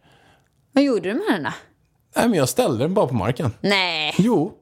Vad 0.72 0.84
gjorde 0.84 1.00
du 1.08 1.14
med 1.14 1.24
den 1.28 1.42
då? 1.42 1.50
Nej, 2.16 2.28
men 2.28 2.38
jag 2.38 2.48
ställde 2.48 2.84
den 2.84 2.94
bara 2.94 3.06
på 3.06 3.14
marken. 3.14 3.52
Nej. 3.60 4.14
Jo, 4.18 4.52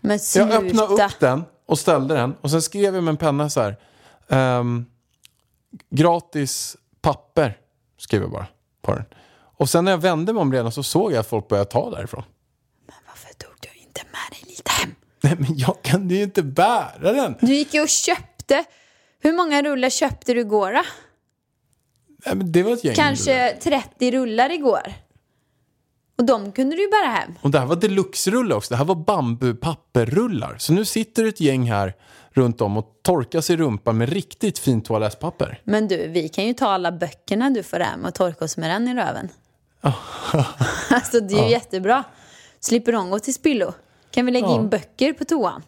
Men 0.00 0.10
Jag 0.10 0.20
sluta. 0.20 0.58
öppnade 0.58 1.04
upp 1.04 1.20
den 1.20 1.44
och 1.66 1.78
ställde 1.78 2.14
den. 2.14 2.34
Och 2.40 2.50
sen 2.50 2.62
skrev 2.62 2.94
jag 2.94 3.04
med 3.04 3.12
en 3.12 3.16
penna 3.16 3.50
så 3.50 3.60
här. 3.60 3.76
ehm, 4.28 4.86
gratis 5.90 6.76
papper, 7.00 7.58
skrev 7.98 8.22
jag 8.22 8.30
bara 8.30 8.46
på 8.82 8.94
den. 8.94 9.04
Och 9.58 9.68
sen 9.68 9.84
när 9.84 9.92
jag 9.92 9.98
vände 9.98 10.32
mig 10.32 10.40
om 10.40 10.52
redan 10.52 10.72
så 10.72 10.82
såg 10.82 11.12
jag 11.12 11.18
att 11.18 11.26
folk 11.26 11.48
började 11.48 11.70
ta 11.70 11.90
därifrån. 11.90 12.22
Varför 13.06 13.34
tog 13.34 13.50
du 13.60 13.80
inte 13.80 14.00
med 14.12 14.30
dig 14.30 14.40
lite 14.50 14.70
hem? 14.70 14.94
Nej 15.26 15.36
men 15.38 15.58
jag 15.58 15.82
kan 15.82 16.08
ju 16.08 16.22
inte 16.22 16.42
bära 16.42 17.12
den. 17.12 17.34
Du 17.40 17.54
gick 17.54 17.74
ju 17.74 17.82
och 17.82 17.88
köpte. 17.88 18.64
Hur 19.20 19.32
många 19.32 19.62
rullar 19.62 19.90
köpte 19.90 20.34
du 20.34 20.40
igår 20.40 20.72
då? 20.72 20.82
Nej, 22.26 22.36
men 22.36 22.52
det 22.52 22.62
var 22.62 22.72
ett 22.72 22.84
gäng. 22.84 22.94
Kanske 22.94 23.56
30 23.62 24.10
rullar 24.10 24.52
igår. 24.52 24.92
Och 26.18 26.24
de 26.24 26.52
kunde 26.52 26.76
du 26.76 26.82
ju 26.82 26.88
bära 26.88 27.10
hem. 27.10 27.34
Och 27.40 27.50
det 27.50 27.58
här 27.58 27.66
var 27.66 27.76
deluxe-rullar 27.76 28.56
också. 28.56 28.74
Det 28.74 28.78
här 28.78 28.84
var 28.84 28.94
bambupapperrullar. 28.94 30.56
Så 30.58 30.72
nu 30.72 30.84
sitter 30.84 31.24
ett 31.24 31.40
gäng 31.40 31.70
här 31.70 31.94
runt 32.30 32.60
om 32.60 32.76
och 32.76 33.00
torkar 33.02 33.40
sig 33.40 33.54
i 33.54 33.56
rumpan 33.56 33.98
med 33.98 34.08
riktigt 34.08 34.58
fint 34.58 34.84
toalettpapper. 34.84 35.60
Men 35.64 35.88
du, 35.88 36.08
vi 36.08 36.28
kan 36.28 36.46
ju 36.46 36.54
ta 36.54 36.66
alla 36.66 36.92
böckerna 36.92 37.50
du 37.50 37.62
får 37.62 37.80
hem 37.80 38.04
och 38.04 38.14
torka 38.14 38.44
oss 38.44 38.56
med 38.56 38.70
den 38.70 38.88
i 38.88 38.94
röven. 38.94 39.28
alltså 40.90 41.20
det 41.20 41.34
är 41.34 41.44
ju 41.44 41.50
jättebra. 41.50 42.04
Slipper 42.60 42.92
de 42.92 43.10
gå 43.10 43.18
till 43.18 43.34
spillo. 43.34 43.74
Kan 44.16 44.26
vi 44.26 44.32
lägga 44.32 44.46
Ja. 44.46 44.54
in 44.54 44.68
böcker 44.68 45.12
på 45.12 45.24
toan? 45.24 45.62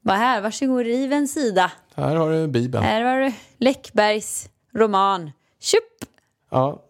Bara 0.00 0.16
här, 0.16 0.40
varsågod, 0.40 0.84
riv 0.86 1.12
en 1.12 1.28
sida. 1.28 1.72
Här 1.94 2.16
har 2.16 2.30
du 2.30 2.46
Bibeln. 2.48 2.84
Här 2.84 3.04
var 3.04 3.20
det 3.20 3.34
Läckbergs 3.56 4.48
roman. 4.74 5.30
Tjup! 5.60 5.82
Ja, 6.50 6.82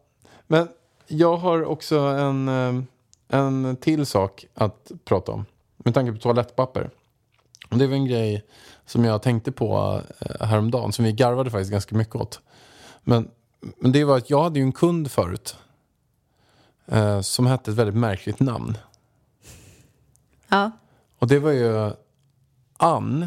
men 0.46 0.68
jag 1.06 1.36
har 1.36 1.64
också 1.64 1.98
en, 1.98 2.48
eh, 2.48 2.82
en 3.38 3.76
till 3.76 4.06
sak 4.06 4.46
att 4.54 4.90
prata 5.04 5.32
om. 5.32 5.44
Med 5.76 5.94
tanke 5.94 6.12
på 6.12 6.18
toalettpapper. 6.18 6.90
Det 7.70 7.86
var 7.86 7.94
en 7.94 8.06
grej 8.06 8.44
som 8.86 9.04
jag 9.04 9.22
tänkte 9.22 9.52
på 9.52 10.00
eh, 10.20 10.46
häromdagen. 10.46 10.92
Som 10.92 11.04
vi 11.04 11.12
garvade 11.12 11.50
faktiskt 11.50 11.70
ganska 11.70 11.96
mycket 11.96 12.14
åt. 12.16 12.40
Men, 13.04 13.30
men 13.76 13.92
det 13.92 14.04
var 14.04 14.16
att 14.16 14.30
jag 14.30 14.42
hade 14.42 14.58
ju 14.58 14.62
en 14.64 14.72
kund 14.72 15.10
förut. 15.10 15.56
Eh, 16.86 17.20
som 17.20 17.46
hette 17.46 17.70
ett 17.70 17.76
väldigt 17.76 17.96
märkligt 17.96 18.40
namn. 18.40 18.78
Ja. 20.48 20.70
Och 21.18 21.26
det 21.28 21.38
var 21.38 21.50
ju 21.50 21.92
Ann. 22.78 23.26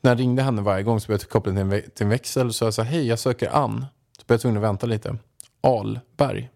När 0.00 0.10
jag 0.10 0.20
ringde 0.20 0.42
henne 0.42 0.62
varje 0.62 0.82
gång 0.82 1.00
så 1.00 1.06
blev 1.06 1.18
jag 1.20 1.28
kopplad 1.30 1.54
till 1.54 1.60
en, 1.62 1.72
vä- 1.72 1.90
till 1.90 2.04
en 2.04 2.10
växel. 2.10 2.52
Så 2.52 2.64
jag 2.64 2.74
sa 2.74 2.82
hej 2.82 3.06
jag 3.06 3.18
söker 3.18 3.48
Ann. 3.50 3.86
Så 4.18 4.24
blev 4.26 4.34
jag 4.34 4.40
tvungen 4.40 4.56
att 4.56 4.68
vänta 4.68 4.86
lite. 4.86 5.16
Alberg. 5.60 6.50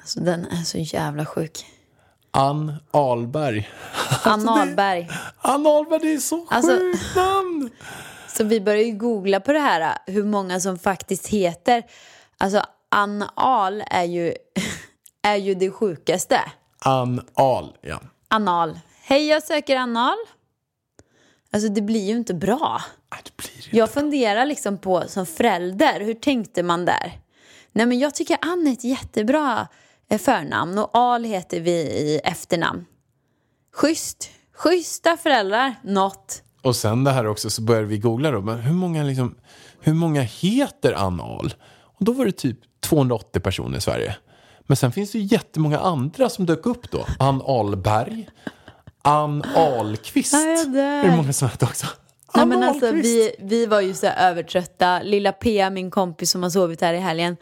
Alltså 0.00 0.20
den 0.20 0.46
är 0.46 0.62
så 0.64 0.78
jävla 0.78 1.26
sjuk. 1.26 1.64
Ann 2.30 2.72
Alberg. 2.90 3.68
Ann 4.24 4.48
Ahlberg. 4.48 5.08
Ann 5.38 5.66
Alberg, 5.66 6.00
det 6.00 6.12
är 6.14 6.18
så 6.18 6.46
Alltså- 6.50 6.70
sjukt 6.78 7.16
namn! 7.16 7.70
Så 8.28 8.44
vi 8.44 8.60
började 8.60 8.82
ju 8.84 8.92
googla 8.96 9.40
på 9.40 9.52
det 9.52 9.58
här, 9.58 9.98
hur 10.06 10.24
många 10.24 10.60
som 10.60 10.78
faktiskt 10.78 11.26
heter. 11.26 11.82
Alltså 12.38 12.62
Ann 12.88 13.24
Ahl 13.34 13.82
är 13.90 14.04
ju, 14.04 14.34
är 15.22 15.36
ju 15.36 15.54
det 15.54 15.70
sjukaste. 15.70 16.40
Ann 16.78 17.20
Al, 17.34 17.76
ja. 17.80 18.00
Anal. 18.28 18.78
Hej, 19.08 19.26
jag 19.26 19.42
söker 19.42 19.76
Anal. 19.76 20.16
Alltså 21.52 21.68
det 21.68 21.82
blir 21.82 22.06
ju 22.08 22.16
inte 22.16 22.34
bra. 22.34 22.82
Nej, 23.12 23.20
det 23.24 23.36
blir 23.36 23.70
det. 23.70 23.76
Jag 23.76 23.90
funderar 23.90 24.46
liksom 24.46 24.78
på 24.78 25.04
som 25.08 25.26
förälder, 25.26 26.00
hur 26.00 26.14
tänkte 26.14 26.62
man 26.62 26.84
där? 26.84 27.20
Nej 27.72 27.86
men 27.86 27.98
jag 27.98 28.14
tycker 28.14 28.38
Ann 28.40 28.66
är 28.66 28.72
ett 28.72 28.84
jättebra 28.84 29.68
eh, 30.08 30.18
förnamn 30.18 30.78
och 30.78 30.90
Al 30.92 31.24
heter 31.24 31.60
vi 31.60 31.70
i 31.80 32.20
efternamn. 32.24 32.84
Schysst. 33.72 34.30
Schyssta 34.52 35.16
föräldrar. 35.16 35.74
Något. 35.82 36.42
Och 36.62 36.76
sen 36.76 37.04
det 37.04 37.10
här 37.10 37.26
också 37.26 37.50
så 37.50 37.62
började 37.62 37.86
vi 37.86 37.98
googla 37.98 38.30
då. 38.30 38.40
Men 38.40 38.58
hur 38.58 38.74
många, 38.74 39.02
liksom, 39.02 39.34
hur 39.80 39.94
många 39.94 40.22
heter 40.22 40.92
Ann 40.92 41.20
Al? 41.20 41.54
Och 41.74 42.04
då 42.04 42.12
var 42.12 42.26
det 42.26 42.32
typ 42.32 42.58
280 42.80 43.40
personer 43.40 43.78
i 43.78 43.80
Sverige. 43.80 44.16
Men 44.60 44.76
sen 44.76 44.92
finns 44.92 45.12
det 45.12 45.18
ju 45.18 45.24
jättemånga 45.24 45.78
andra 45.78 46.28
som 46.28 46.46
dök 46.46 46.66
upp 46.66 46.90
då. 46.90 47.06
Ann 47.18 47.42
Alberg. 47.46 48.28
Ann 49.06 49.42
Ahlqvist. 49.56 50.32
Det 50.72 51.14
många 51.16 51.32
som 51.32 51.48
heter 51.48 51.66
också. 51.66 51.86
Nej, 52.34 52.46
men 52.46 52.62
alltså, 52.62 52.92
vi, 52.92 53.34
vi 53.38 53.66
var 53.66 53.80
ju 53.80 53.94
så 53.94 54.06
övertrötta. 54.06 55.02
Lilla 55.02 55.32
Pia, 55.32 55.70
min 55.70 55.90
kompis 55.90 56.30
som 56.30 56.42
har 56.42 56.50
sovit 56.50 56.80
här 56.80 56.94
i 56.94 56.98
helgen, 56.98 57.36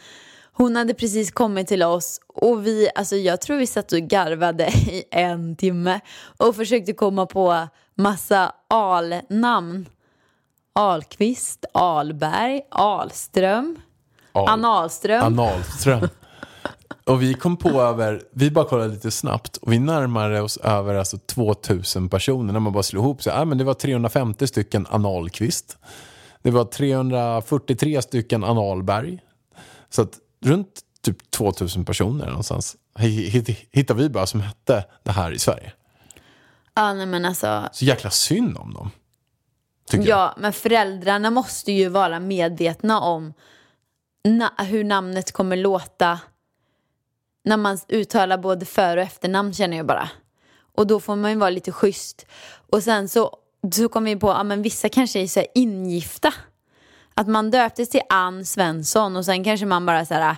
hon 0.52 0.76
hade 0.76 0.94
precis 0.94 1.30
kommit 1.30 1.68
till 1.68 1.82
oss 1.82 2.20
och 2.34 2.66
vi, 2.66 2.88
alltså 2.94 3.16
jag 3.16 3.40
tror 3.40 3.56
vi 3.56 3.66
satt 3.66 3.92
och 3.92 3.98
garvade 3.98 4.66
i 4.68 5.04
en 5.10 5.56
timme 5.56 6.00
och 6.36 6.56
försökte 6.56 6.92
komma 6.92 7.26
på 7.26 7.68
massa 7.94 8.52
alnamn. 8.68 9.86
Ahlqvist, 10.72 11.64
Alberg, 11.74 12.60
Ahlström, 12.70 13.76
Al- 14.32 14.48
Ann 14.48 14.64
Ahlström. 14.64 15.22
Analström. 15.22 16.08
Och 17.04 17.22
vi 17.22 17.34
kom 17.34 17.56
på 17.56 17.68
över, 17.82 18.22
vi 18.32 18.50
bara 18.50 18.64
kollade 18.64 18.88
lite 18.94 19.10
snabbt 19.10 19.56
och 19.56 19.72
vi 19.72 19.78
närmade 19.78 20.40
oss 20.40 20.56
över 20.56 20.94
alltså 20.94 21.18
2000 21.18 22.08
personer 22.08 22.52
när 22.52 22.60
man 22.60 22.72
bara 22.72 22.82
slog 22.82 23.04
ihop 23.04 23.22
sig. 23.22 23.32
Ja, 23.32 23.44
men 23.44 23.58
det 23.58 23.64
var 23.64 23.74
350 23.74 24.46
stycken 24.46 24.86
analkvist. 24.90 25.78
Det 26.42 26.50
var 26.50 26.64
343 26.64 28.02
stycken 28.02 28.44
analberg. 28.44 29.18
Så 29.90 30.02
att 30.02 30.18
runt 30.44 30.80
typ 31.02 31.30
2000 31.30 31.84
personer 31.84 32.26
någonstans 32.26 32.76
hi- 32.98 33.28
hit- 33.30 33.68
hittade 33.70 34.02
vi 34.02 34.08
bara 34.08 34.26
som 34.26 34.40
hette 34.40 34.84
det 35.02 35.10
här 35.12 35.32
i 35.32 35.38
Sverige. 35.38 35.72
Ja, 36.74 36.92
nej, 36.94 37.06
men 37.06 37.24
alltså, 37.24 37.68
Så 37.72 37.84
jäkla 37.84 38.10
synd 38.10 38.56
om 38.58 38.74
dem. 38.74 38.90
Tycker 39.90 40.08
jag. 40.08 40.18
ja, 40.18 40.34
men 40.38 40.52
föräldrarna 40.52 41.30
måste 41.30 41.72
ju 41.72 41.88
vara 41.88 42.20
medvetna 42.20 43.00
om 43.00 43.32
na- 44.28 44.64
hur 44.64 44.84
namnet 44.84 45.32
kommer 45.32 45.56
låta 45.56 46.18
när 47.44 47.56
man 47.56 47.78
uttalar 47.88 48.38
både 48.38 48.66
för 48.66 48.96
och 48.96 49.02
efternamn 49.02 49.54
känner 49.54 49.76
jag 49.76 49.86
bara. 49.86 50.08
Och 50.76 50.86
då 50.86 51.00
får 51.00 51.16
man 51.16 51.30
ju 51.30 51.36
vara 51.36 51.50
lite 51.50 51.72
schysst. 51.72 52.26
Och 52.70 52.82
sen 52.82 53.08
så, 53.08 53.36
så 53.72 53.88
kom 53.88 54.04
vi 54.04 54.16
på 54.16 54.30
att 54.30 54.36
ja, 54.36 54.42
men 54.42 54.62
vissa 54.62 54.88
kanske 54.88 55.20
är 55.20 55.26
så 55.26 55.44
ingifta. 55.54 56.34
Att 57.14 57.28
man 57.28 57.50
döptes 57.50 57.88
till 57.88 58.00
Ann 58.08 58.44
Svensson 58.44 59.16
och 59.16 59.24
sen 59.24 59.44
kanske 59.44 59.66
man 59.66 59.86
bara 59.86 60.06
så 60.06 60.14
här, 60.14 60.36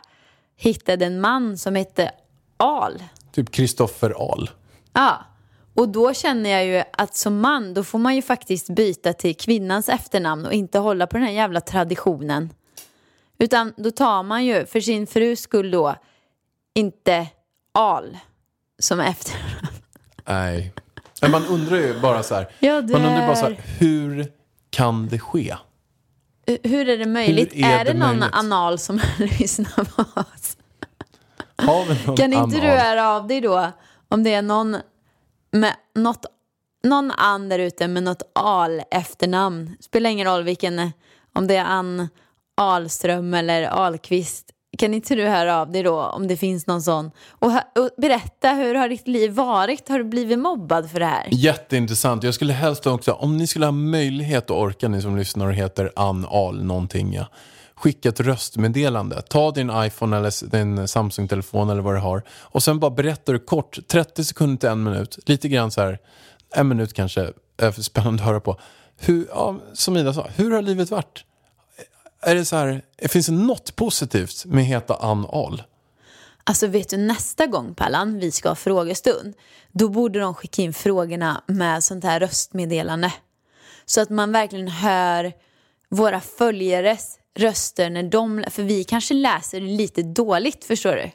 hittade 0.56 1.06
en 1.06 1.20
man 1.20 1.58
som 1.58 1.74
hette 1.74 2.10
Al. 2.56 3.02
Typ 3.32 3.50
Kristoffer 3.50 4.32
Ahl. 4.32 4.50
Ja, 4.92 5.24
och 5.74 5.88
då 5.88 6.14
känner 6.14 6.50
jag 6.50 6.66
ju 6.66 6.82
att 6.92 7.16
som 7.16 7.40
man 7.40 7.74
då 7.74 7.84
får 7.84 7.98
man 7.98 8.14
ju 8.14 8.22
faktiskt 8.22 8.70
byta 8.70 9.12
till 9.12 9.36
kvinnans 9.36 9.88
efternamn 9.88 10.46
och 10.46 10.52
inte 10.52 10.78
hålla 10.78 11.06
på 11.06 11.16
den 11.16 11.26
här 11.26 11.32
jävla 11.32 11.60
traditionen. 11.60 12.52
Utan 13.38 13.72
då 13.76 13.90
tar 13.90 14.22
man 14.22 14.44
ju 14.44 14.66
för 14.66 14.80
sin 14.80 15.06
frus 15.06 15.40
skull 15.40 15.70
då 15.70 15.96
inte 16.76 17.26
Al 17.74 18.18
som 18.78 19.00
efternamn. 19.00 19.66
Nej. 20.28 20.72
Men 21.20 21.30
man 21.30 21.46
undrar 21.46 21.76
ju 21.76 22.00
bara 22.00 22.22
så 22.22 22.34
här. 22.34 22.50
Ja, 22.58 22.74
man 22.74 22.94
undrar 22.94 23.26
bara 23.26 23.36
så 23.36 23.44
här, 23.44 23.60
hur 23.78 24.32
kan 24.70 25.08
det 25.08 25.18
ske? 25.18 25.56
Hur 26.62 26.88
är 26.88 26.98
det 26.98 27.06
möjligt? 27.06 27.52
Är 27.54 27.80
är 27.80 27.84
det, 27.84 27.92
det 27.92 27.98
någon 27.98 28.18
möjligt? 28.18 28.36
anal 28.36 28.78
som 28.78 29.00
lyssnar 29.18 29.84
på 29.84 30.20
oss? 30.20 30.56
Kan 32.16 32.32
inte 32.32 32.60
du 32.60 32.66
höra 32.66 33.08
av 33.08 33.26
dig 33.26 33.40
då 33.40 33.72
om 34.08 34.22
det 34.22 34.34
är 34.34 34.42
någon 34.42 34.76
med 35.50 35.74
något, 35.94 36.26
någon 36.84 37.10
Ann 37.10 37.48
där 37.48 37.58
ute 37.58 37.88
med 37.88 38.02
något 38.02 38.22
Al 38.34 38.82
efternamn. 38.90 39.76
Spelar 39.80 40.10
ingen 40.10 40.26
roll 40.26 40.42
vilken, 40.42 40.92
om 41.32 41.46
det 41.46 41.56
är 41.56 41.64
Ann 41.64 42.08
Ahlström 42.56 43.34
eller 43.34 43.62
Ahlqvist. 43.62 44.50
Kan 44.78 44.94
inte 44.94 45.14
du 45.14 45.26
höra 45.26 45.60
av 45.60 45.72
dig 45.72 45.82
då 45.82 46.02
om 46.02 46.28
det 46.28 46.36
finns 46.36 46.66
någon 46.66 46.82
sån? 46.82 47.10
Och, 47.28 47.52
och 47.52 47.90
berätta, 47.96 48.52
hur 48.52 48.74
har 48.74 48.88
ditt 48.88 49.08
liv 49.08 49.32
varit? 49.32 49.88
Har 49.88 49.98
du 49.98 50.04
blivit 50.04 50.38
mobbad 50.38 50.90
för 50.90 51.00
det 51.00 51.06
här? 51.06 51.28
Jätteintressant. 51.30 52.22
Jag 52.22 52.34
skulle 52.34 52.52
helst 52.52 52.86
också, 52.86 53.12
om 53.12 53.36
ni 53.36 53.46
skulle 53.46 53.66
ha 53.66 53.72
möjlighet 53.72 54.50
och 54.50 54.60
orka 54.60 54.88
ni 54.88 55.02
som 55.02 55.16
lyssnar 55.16 55.46
och 55.46 55.54
heter 55.54 55.92
Ann 55.96 56.26
Ahl 56.30 56.64
någonting 56.64 57.12
ja. 57.12 57.26
Skicka 57.74 58.08
ett 58.08 58.20
röstmeddelande. 58.20 59.22
Ta 59.22 59.50
din 59.50 59.70
iPhone 59.74 60.16
eller 60.16 60.50
din 60.50 60.88
Samsung-telefon 60.88 61.70
eller 61.70 61.82
vad 61.82 61.94
du 61.94 61.98
har. 61.98 62.22
Och 62.28 62.62
sen 62.62 62.78
bara 62.78 62.90
berättar 62.90 63.32
du 63.32 63.38
kort, 63.38 63.78
30 63.88 64.24
sekunder 64.24 64.56
till 64.56 64.68
en 64.68 64.82
minut. 64.82 65.18
Lite 65.26 65.48
grann 65.48 65.70
så 65.70 65.80
här, 65.80 65.98
en 66.54 66.68
minut 66.68 66.92
kanske, 66.92 67.30
är 67.58 67.70
för 67.70 67.82
spännande 67.82 68.22
att 68.22 68.28
höra 68.28 68.40
på. 68.40 68.60
Hur, 68.98 69.26
ja, 69.30 69.56
som 69.72 69.96
Ida 69.96 70.12
sa, 70.12 70.26
hur 70.36 70.50
har 70.50 70.62
livet 70.62 70.90
varit? 70.90 71.24
Är 72.20 72.35
det 72.35 72.44
så 72.44 72.57
här, 72.57 72.83
finns 73.09 73.26
det 73.26 73.33
något 73.33 73.76
positivt 73.76 74.44
med 74.44 74.62
att 74.62 74.68
heta 74.68 74.96
Ann 74.96 75.26
Ahl? 75.29 75.62
Alltså 76.44 76.66
vet 76.66 76.88
du 76.88 76.96
nästa 76.96 77.46
gång 77.46 77.74
Pallan 77.74 78.18
vi 78.18 78.31
ska 78.31 78.48
ha 78.48 78.57
frågestund 78.57 79.35
då 79.72 79.88
borde 79.88 80.20
de 80.20 80.35
skicka 80.35 80.62
in 80.62 80.74
frågorna 80.74 81.42
med 81.46 81.85
sånt 81.85 82.05
här 82.05 82.20
röstmeddelande. 82.20 83.12
Så 83.87 84.00
att 84.00 84.11
man 84.11 84.33
verkligen 84.33 84.68
hör 84.68 85.33
våra 85.88 86.20
följares 86.20 87.18
röster 87.35 87.90
när 87.90 88.02
de, 88.02 88.44
för 88.50 88.62
vi 88.62 88.85
kanske 88.85 89.14
läser 89.14 89.61
lite 89.61 90.02
dåligt 90.02 90.64
förstår 90.64 90.92
du. 90.92 91.11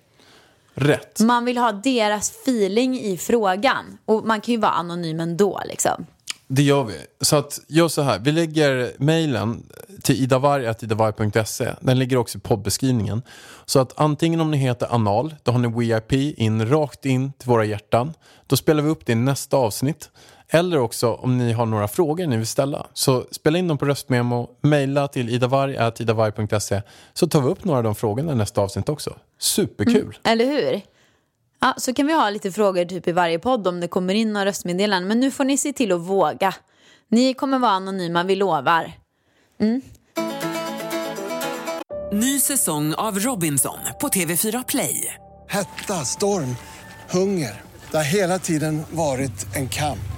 Rätt. 0.73 1.19
Man 1.19 1.45
vill 1.45 1.57
ha 1.57 1.71
deras 1.71 2.29
feeling 2.29 2.99
i 2.99 3.17
frågan 3.17 3.97
och 4.05 4.25
man 4.25 4.41
kan 4.41 4.51
ju 4.51 4.59
vara 4.59 4.71
anonym 4.71 5.19
ändå 5.19 5.61
liksom. 5.65 6.05
Det 6.53 6.61
gör 6.61 6.83
vi. 6.83 6.97
Så 7.21 7.35
att, 7.35 7.59
gör 7.67 7.87
så 7.87 8.01
här. 8.01 8.19
Vi 8.19 8.31
lägger 8.31 8.91
mejlen 8.97 9.63
till 10.03 10.23
idavarg.idavarg.se. 10.23 11.73
Den 11.79 11.99
ligger 11.99 12.17
också 12.17 12.37
i 12.37 12.41
poddbeskrivningen. 12.41 13.21
Så 13.65 13.79
att 13.79 13.93
antingen 13.95 14.41
om 14.41 14.51
ni 14.51 14.57
heter 14.57 14.87
Anal, 14.93 15.35
då 15.43 15.51
har 15.51 15.59
ni 15.59 15.67
VIP 15.79 16.39
in 16.39 16.69
rakt 16.69 17.05
in 17.05 17.33
till 17.33 17.49
våra 17.49 17.65
hjärtan. 17.65 18.13
Då 18.47 18.57
spelar 18.57 18.83
vi 18.83 18.89
upp 18.89 19.05
det 19.05 19.11
i 19.11 19.15
nästa 19.15 19.57
avsnitt. 19.57 20.09
Eller 20.49 20.79
också 20.79 21.13
om 21.13 21.37
ni 21.37 21.51
har 21.51 21.65
några 21.65 21.87
frågor 21.87 22.27
ni 22.27 22.37
vill 22.37 22.47
ställa. 22.47 22.87
Så 22.93 23.25
spela 23.31 23.57
in 23.57 23.67
dem 23.67 23.77
på 23.77 23.85
röstmemo, 23.85 24.49
mejla 24.61 25.07
till 25.07 25.29
idavarg.idavarg.se. 25.29 26.81
Så 27.13 27.27
tar 27.27 27.41
vi 27.41 27.49
upp 27.49 27.63
några 27.63 27.77
av 27.77 27.83
de 27.83 27.95
frågorna 27.95 28.31
i 28.31 28.35
nästa 28.35 28.61
avsnitt 28.61 28.89
också. 28.89 29.15
Superkul. 29.39 30.01
Mm, 30.01 30.13
eller 30.23 30.45
hur? 30.45 30.81
Ja, 31.63 31.73
så 31.77 31.93
kan 31.93 32.07
vi 32.07 32.13
ha 32.13 32.29
lite 32.29 32.51
frågor 32.51 32.85
typ 32.85 33.07
i 33.07 33.11
varje 33.11 33.39
podd 33.39 33.67
om 33.67 33.79
det 33.79 33.87
kommer 33.87 34.13
in 34.13 34.33
några 34.33 34.45
röstmeddelanden. 34.45 35.07
Men 35.07 35.19
nu 35.19 35.31
får 35.31 35.43
ni 35.43 35.57
se 35.57 35.73
till 35.73 35.91
att 35.91 35.99
våga. 35.99 36.53
Ni 37.09 37.33
kommer 37.33 37.59
vara 37.59 37.71
anonyma, 37.71 38.23
vi 38.23 38.35
lovar. 38.35 38.93
Ny 42.13 42.39
säsong 42.39 42.93
av 42.93 43.19
Robinson 43.19 43.77
på 44.01 44.07
TV4 44.07 44.63
Play. 44.67 45.15
Hetta, 45.49 46.05
storm, 46.05 46.55
hunger. 47.09 47.61
Det 47.91 47.97
har 47.97 48.03
hela 48.03 48.39
tiden 48.39 48.83
varit 48.91 49.55
en 49.55 49.69
kamp. 49.69 50.11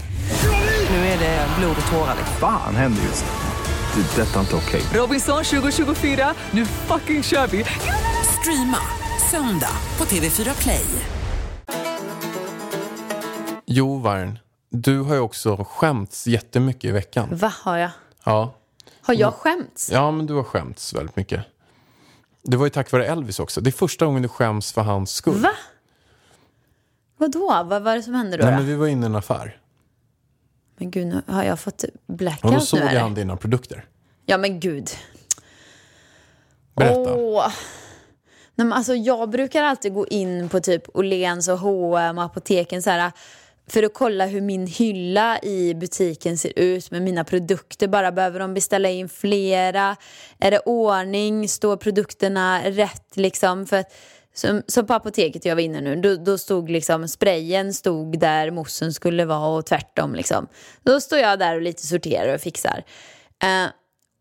Nu 0.90 0.96
är 0.96 1.20
det 1.20 1.48
blod 1.60 1.76
och 1.86 1.92
tårar. 1.92 2.16
liksom. 2.18 2.36
Fan 2.40 2.76
händer 2.76 3.04
just 3.04 3.26
nu. 3.26 4.02
Det. 4.02 4.22
är 4.22 4.26
Detta 4.26 4.36
är 4.36 4.40
inte 4.42 4.56
okej. 4.56 4.82
Robinson 4.94 5.44
2024, 5.44 6.34
nu 6.52 6.66
fucking 6.66 7.24
kör 7.24 7.48
vi! 7.48 7.66
Streama 8.40 8.80
söndag 9.32 9.76
på 9.98 10.06
TV4 10.06 10.62
Play. 10.62 10.86
Jo, 13.76 13.98
Varn. 13.98 14.40
Du 14.70 15.00
har 15.00 15.16
ju 15.16 15.20
också 15.20 15.66
skämts 15.70 16.28
jättemycket 16.28 16.84
i 16.84 16.92
veckan. 16.92 17.30
Va, 17.32 17.54
har 17.62 17.78
jag? 17.78 17.92
Ja. 18.24 18.54
Har 19.02 19.14
jag 19.14 19.34
skämts? 19.34 19.92
Ja, 19.92 20.12
men 20.12 20.26
du 20.26 20.34
har 20.34 20.44
skämts 20.44 20.94
väldigt 20.94 21.16
mycket. 21.16 21.46
Det 22.44 22.58
var 22.58 22.66
ju 22.66 22.70
tack 22.70 22.92
vare 22.92 23.06
Elvis 23.06 23.40
också. 23.40 23.62
Det 23.62 23.70
är 23.70 23.72
första 23.72 24.06
gången 24.06 24.22
du 24.22 24.28
skäms 24.28 24.72
för 24.72 24.82
hans 24.82 25.12
skull. 25.12 25.40
Va? 25.40 25.52
Vadå? 27.18 27.64
Vad 27.66 27.84
var 27.84 27.96
det 27.96 28.04
som 28.04 28.14
hände 28.14 28.38
då? 28.38 28.44
Nej, 28.44 28.52
då? 28.52 28.58
men 28.58 28.68
vi 28.68 28.76
var 28.76 28.88
inne 28.88 29.06
i 29.06 29.06
en 29.06 29.16
affär. 29.16 29.60
Men 30.78 30.92
gud, 30.92 31.08
nu 31.08 31.22
har 31.28 31.44
jag 31.44 31.60
fått 31.60 31.84
Och 31.84 31.90
då 32.08 32.14
blackout 32.14 32.64
såg 32.64 32.80
nu 32.80 32.98
han 32.98 33.14
dina 33.14 33.38
produkter. 33.38 33.86
Ja 34.26 34.38
men 34.38 34.60
gud. 34.60 34.90
Berätta. 36.76 37.14
Åh. 37.14 37.48
Nej, 38.56 38.68
men 38.68 38.74
alltså, 38.74 38.96
jag 38.96 39.30
brukar 39.30 39.64
alltid 39.64 39.94
gå 39.94 40.08
in 40.08 40.50
på 40.50 40.60
typ 40.60 40.84
Åhléns 40.94 41.48
och 41.48 41.60
H&M 41.60 42.18
och 42.18 42.24
apoteken 42.24 42.82
så 42.82 42.90
här, 42.90 43.12
för 43.68 43.84
att 43.84 43.94
kolla 43.94 44.26
hur 44.26 44.42
min 44.42 44.68
hylla 44.68 45.40
i 45.44 45.74
butiken 45.74 46.38
ser 46.38 46.60
ut 46.60 46.92
med 46.92 47.02
mina 47.02 47.24
produkter. 47.24 47.88
Bara 47.88 48.12
behöver 48.12 48.40
de 48.40 48.54
beställa 48.54 48.90
in 48.90 49.10
flera? 49.10 49.96
Är 50.40 50.52
det 50.52 50.60
ordning? 50.60 51.50
Står 51.50 51.78
produkterna 51.78 52.62
rätt 52.66 53.18
liksom? 53.18 53.66
För 53.66 53.78
att, 53.78 53.94
som, 54.34 54.62
som 54.68 54.88
på 54.88 54.94
apoteket 54.94 55.46
jag 55.46 55.56
var 55.56 55.62
inne 55.62 55.82
nu, 55.82 55.96
då, 55.96 56.16
då 56.16 56.38
stod 56.38 56.70
liksom 56.70 57.08
sprayen 57.08 57.74
stod 57.74 58.20
där 58.20 58.52
moussen 58.52 58.94
skulle 58.94 59.26
vara 59.26 59.48
och 59.48 59.66
tvärtom 59.66 60.16
liksom. 60.16 60.48
Då 60.84 61.02
står 61.02 61.20
jag 61.20 61.40
där 61.40 61.56
och 61.56 61.62
lite 61.62 61.88
sorterar 61.88 62.36
och 62.36 62.42
fixar. 62.42 62.84
Eh, 63.44 63.72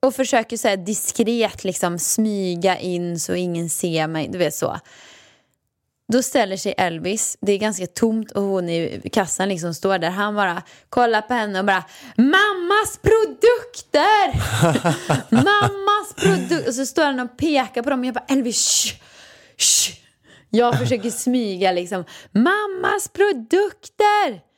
och 0.06 0.14
försöker 0.14 0.56
så 0.56 0.68
här 0.68 0.76
diskret 0.76 1.64
liksom 1.64 1.98
smyga 1.98 2.78
in 2.78 3.20
så 3.20 3.34
ingen 3.34 3.70
ser 3.70 4.06
mig, 4.06 4.28
du 4.28 4.38
vet 4.38 4.54
så. 4.54 4.78
Då 6.12 6.22
ställer 6.22 6.56
sig 6.56 6.74
Elvis, 6.78 7.36
det 7.40 7.52
är 7.52 7.58
ganska 7.58 7.86
tomt 7.86 8.30
och 8.30 8.42
hon 8.42 8.68
i 8.68 9.10
kassan 9.12 9.48
liksom 9.48 9.74
står 9.74 9.98
där. 9.98 10.10
Han 10.10 10.34
bara 10.34 10.62
kollar 10.88 11.22
på 11.22 11.34
henne 11.34 11.58
och 11.58 11.64
bara 11.64 11.84
Mammas 12.16 12.98
produkter! 13.02 14.32
Mammas 15.34 16.14
produkter! 16.16 16.68
Och 16.68 16.74
så 16.74 16.86
står 16.86 17.04
han 17.04 17.20
och 17.20 17.36
pekar 17.36 17.82
på 17.82 17.90
dem 17.90 18.00
och 18.00 18.06
jag 18.06 18.14
bara 18.14 18.24
Elvis, 18.28 18.68
shh, 18.68 18.94
shh. 19.56 19.98
Jag 20.50 20.78
försöker 20.78 21.10
smyga 21.10 21.72
liksom 21.72 22.04
Mammas 22.32 23.08
produkter! 23.12 24.52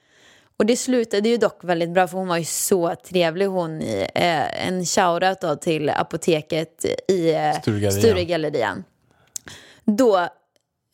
Och 0.57 0.66
det 0.66 0.76
slutade 0.76 1.28
ju 1.28 1.37
dock 1.37 1.64
väldigt 1.64 1.90
bra 1.90 2.09
för 2.09 2.18
hon 2.18 2.28
var 2.28 2.38
ju 2.38 2.44
så 2.44 2.94
trevlig 3.09 3.46
hon 3.46 3.83
i 3.83 4.09
eh, 4.14 4.66
en 4.68 4.87
shoutout 4.87 5.40
då 5.40 5.57
till 5.57 5.90
apoteket 5.90 6.85
i 7.09 7.33
eh, 7.33 7.90
Sturegallerian. 7.90 8.85
Då 9.85 10.28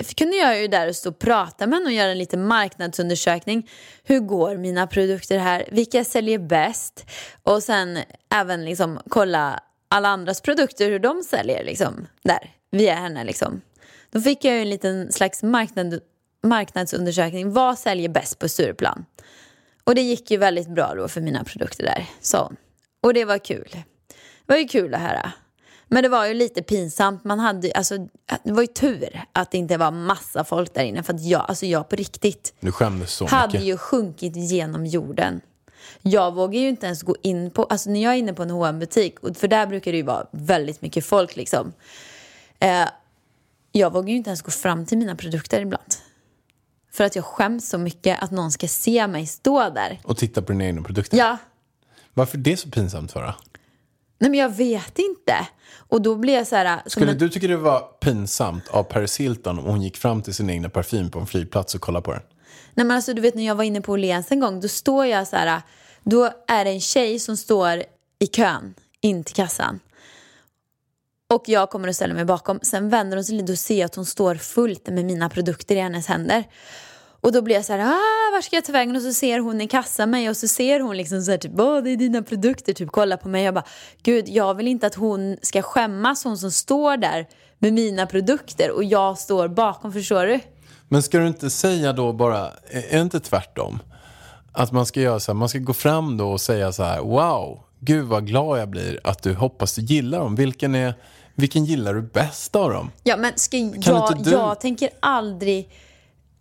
kunde 0.03 0.37
jag 0.37 0.61
ju 0.61 0.69
där 0.69 0.89
och 0.89 0.97
stå 0.97 1.09
och 1.09 1.19
prata 1.19 1.67
med 1.67 1.79
henne 1.79 1.87
och 1.87 1.93
göra 1.93 2.11
en 2.11 2.19
liten 2.19 2.47
marknadsundersökning. 2.47 3.71
Hur 4.05 4.21
går 4.21 4.57
mina 4.57 4.87
produkter 4.87 5.39
här? 5.39 5.69
Vilka 5.73 6.05
säljer 6.05 6.39
bäst? 6.39 7.07
Och 7.43 7.63
sen 7.63 7.99
även 8.35 8.65
liksom 8.65 9.01
kolla 9.09 9.61
alla 9.89 10.09
andras 10.09 10.41
produkter, 10.41 10.91
hur 10.91 10.99
de 10.99 11.23
säljer 11.23 11.65
liksom 11.65 12.07
där 12.23 12.51
via 12.71 12.95
henne 12.95 13.25
liksom. 13.25 13.61
Då 14.11 14.21
fick 14.21 14.45
jag 14.45 14.55
ju 14.55 14.61
en 14.61 14.71
liten 14.71 15.13
slags 15.13 15.43
marknad, 15.43 16.01
marknadsundersökning. 16.43 17.53
Vad 17.53 17.79
säljer 17.79 18.09
bäst 18.09 18.39
på 18.39 18.49
Stureplan? 18.49 19.05
Och 19.85 19.95
det 19.95 20.03
gick 20.03 20.31
ju 20.31 20.37
väldigt 20.37 20.69
bra 20.69 20.95
då 20.95 21.09
för 21.09 21.21
mina 21.21 21.45
produkter 21.45 21.85
där. 21.85 22.07
sa 22.21 22.43
hon. 22.45 22.57
Och 23.03 23.15
det 23.15 23.25
var 23.25 23.39
kul. 23.39 23.69
Det 23.73 24.55
var 24.55 24.57
ju 24.57 24.69
kul 24.69 24.95
att 24.95 25.01
höra. 25.01 25.33
Men 25.93 26.03
det 26.03 26.09
var 26.09 26.27
ju 26.27 26.35
lite 26.35 26.63
pinsamt. 26.63 27.25
Man 27.25 27.39
hade, 27.39 27.73
alltså, 27.73 27.99
det 28.45 28.53
var 28.53 28.61
ju 28.63 28.67
tur 28.67 29.25
att 29.33 29.51
det 29.51 29.59
inte 29.59 29.77
var 29.77 29.91
massa 29.91 30.45
folk 30.45 30.75
där 30.75 30.83
inne. 30.83 31.03
För 31.03 31.15
att 31.15 31.25
jag, 31.25 31.45
alltså 31.49 31.67
jag 31.67 31.89
på 31.89 31.97
riktigt 31.97 32.55
Du 32.61 32.73
skämdes 32.73 33.13
så 33.13 33.27
hade 33.27 33.53
mycket. 33.53 33.63
ju 33.69 33.77
sjunkit 33.77 34.37
genom 34.37 34.87
jorden. 34.87 35.41
Jag 36.03 36.35
vågar 36.35 36.61
ju 36.61 36.69
inte 36.69 36.87
ens 36.87 37.03
gå 37.03 37.17
in 37.23 37.51
på, 37.51 37.65
alltså 37.65 37.91
när 37.91 38.03
jag 38.03 38.13
är 38.13 38.17
inne 38.19 38.33
på 38.33 38.43
en 38.43 38.51
hm 38.51 38.79
butik 38.79 39.15
för 39.35 39.49
där 39.49 39.67
brukar 39.67 39.91
det 39.93 39.97
ju 39.97 40.03
vara 40.05 40.27
väldigt 40.31 40.83
mycket 40.83 41.05
folk 41.05 41.37
liksom. 41.37 41.73
Eh, 42.59 42.89
jag 43.73 43.93
vågar 43.93 44.09
ju 44.09 44.17
inte 44.17 44.31
ens 44.31 44.43
gå 44.43 44.51
fram 44.51 44.87
till 44.87 44.99
mina 44.99 45.17
produkter 45.17 45.61
ibland. 45.61 45.95
För 46.93 47.05
att 47.05 47.17
jag 47.17 47.25
skäms 47.25 47.69
så 47.69 47.79
mycket 47.79 48.23
att 48.23 48.31
någon 48.31 48.53
ska 48.53 48.69
se 48.69 49.07
mig 49.07 49.27
stå 49.27 49.71
där. 49.71 50.01
Och 50.05 50.17
titta 50.17 50.43
på 50.43 50.53
dina 50.53 50.65
egna 50.65 50.83
produkter. 50.83 51.19
Ja, 51.19 51.37
Varför 52.15 52.39
är 52.39 52.43
det 52.43 52.57
så 52.57 52.71
pinsamt 52.71 53.13
för 53.13 53.23
dig? 53.23 53.33
Nej 54.21 54.31
men 54.31 54.41
jag 54.41 54.49
vet 54.49 54.99
inte. 54.99 55.47
Och 55.77 56.03
då 56.03 56.17
blir 56.17 56.35
jag 56.35 56.47
så 56.47 56.57
här... 56.57 56.81
som 56.83 56.91
Skulle 56.91 57.11
en- 57.11 57.19
du 57.19 57.29
tycka 57.29 57.47
det 57.47 57.57
var 57.57 57.81
pinsamt 57.81 58.69
av 58.69 58.83
Paris 58.83 59.21
Hilton 59.21 59.59
om 59.59 59.65
hon 59.65 59.83
gick 59.83 59.97
fram 59.97 60.23
till 60.23 60.35
sin 60.35 60.51
egna 60.51 60.69
parfym 60.69 61.11
på 61.11 61.19
en 61.19 61.27
flygplats 61.27 61.75
och 61.75 61.81
kollade 61.81 62.05
på 62.05 62.13
den? 62.13 62.23
Nej 62.75 62.87
men 62.87 62.97
alltså 62.97 63.15
du 63.15 63.23
vet 63.23 63.35
när 63.35 63.47
jag 63.47 63.55
var 63.55 63.65
inne 63.65 63.81
på 63.81 63.93
Åhléns 63.93 64.33
en 64.33 64.41
gång, 64.41 64.61
då 64.61 64.69
står 64.69 65.07
jag 65.07 65.29
så 65.29 65.37
här, 65.37 65.63
då 66.03 66.31
är 66.47 66.65
det 66.65 66.71
en 66.71 66.81
tjej 66.81 67.19
som 67.19 67.37
står 67.37 67.83
i 68.19 68.27
kön 68.27 68.75
in 69.01 69.25
till 69.25 69.35
kassan. 69.35 69.81
Och 71.33 71.43
jag 71.47 71.71
kommer 71.71 71.89
att 71.89 71.97
ställa 71.97 72.15
mig 72.15 72.25
bakom. 72.25 72.59
Sen 72.63 72.89
vänder 72.89 73.17
hon 73.17 73.25
sig 73.25 73.35
lite 73.37 73.53
och 73.53 73.59
ser 73.59 73.85
att 73.85 73.95
hon 73.95 74.07
står 74.07 74.35
fullt 74.35 74.89
med 74.89 75.05
mina 75.05 75.29
produkter 75.29 75.77
i 75.77 75.81
hennes 75.81 76.07
händer. 76.07 76.45
Och 77.21 77.33
då 77.33 77.43
blir 77.43 77.55
jag 77.55 77.65
så 77.65 77.73
här, 77.73 77.81
ah, 77.81 78.33
var 78.33 78.41
ska 78.41 78.57
jag 78.57 78.65
ta 78.65 78.73
vägen? 78.73 78.97
Och 78.97 79.03
så 79.03 79.13
ser 79.13 79.39
hon 79.39 79.61
i 79.61 79.69
kassan 79.69 80.11
mig 80.11 80.31
och 80.31 80.37
så 80.37 80.49
ser 80.49 80.81
hon 80.81 80.97
liksom 80.97 81.23
så 81.23 81.31
här, 81.31 81.39
typ, 81.39 81.53
åh 81.59 81.83
det 81.83 81.91
är 81.91 81.97
dina 81.97 82.23
produkter, 82.23 82.73
typ 82.73 82.89
kolla 82.93 83.17
på 83.17 83.29
mig. 83.29 83.45
Jag 83.45 83.55
bara, 83.55 83.65
gud 84.03 84.29
jag 84.29 84.55
vill 84.55 84.69
inte 84.69 84.87
att 84.87 84.95
hon 84.95 85.37
ska 85.43 85.63
skämmas, 85.63 86.25
hon 86.25 86.39
som 86.39 86.51
står 86.51 86.97
där 86.97 87.29
med 87.59 87.73
mina 87.73 88.07
produkter 88.07 88.71
och 88.71 88.85
jag 88.85 89.19
står 89.19 89.49
bakom, 89.49 89.93
förstår 89.93 90.27
du? 90.27 90.41
Men 90.89 91.03
ska 91.03 91.19
du 91.19 91.27
inte 91.27 91.51
säga 91.51 91.93
då 91.93 92.13
bara, 92.13 92.51
är 92.71 92.97
det 92.97 93.01
inte 93.01 93.21
tvärtom? 93.21 93.79
Att 94.53 94.73
man 94.73 94.87
ska 94.87 95.01
göra 95.01 95.21
så 95.21 95.33
här, 95.33 95.37
man 95.37 95.49
ska 95.49 95.59
gå 95.59 95.73
fram 95.73 96.17
då 96.17 96.31
och 96.31 96.41
säga 96.41 96.73
så 96.73 96.83
här, 96.83 97.01
wow, 97.01 97.61
gud 97.81 98.07
vad 98.07 98.27
glad 98.27 98.61
jag 98.61 98.69
blir 98.69 99.01
att 99.05 99.23
du 99.23 99.35
hoppas 99.35 99.75
du 99.75 99.83
gillar 99.83 100.19
dem. 100.19 100.35
Vilken, 100.35 100.75
är, 100.75 100.95
vilken 101.35 101.65
gillar 101.65 101.95
du 101.95 102.03
bäst 102.03 102.57
av 102.57 102.71
dem? 102.71 102.91
Ja, 103.03 103.17
men 103.17 103.33
ska 103.37 103.57
jag, 103.59 104.27
jag 104.27 104.61
tänker 104.61 104.91
aldrig 105.01 105.71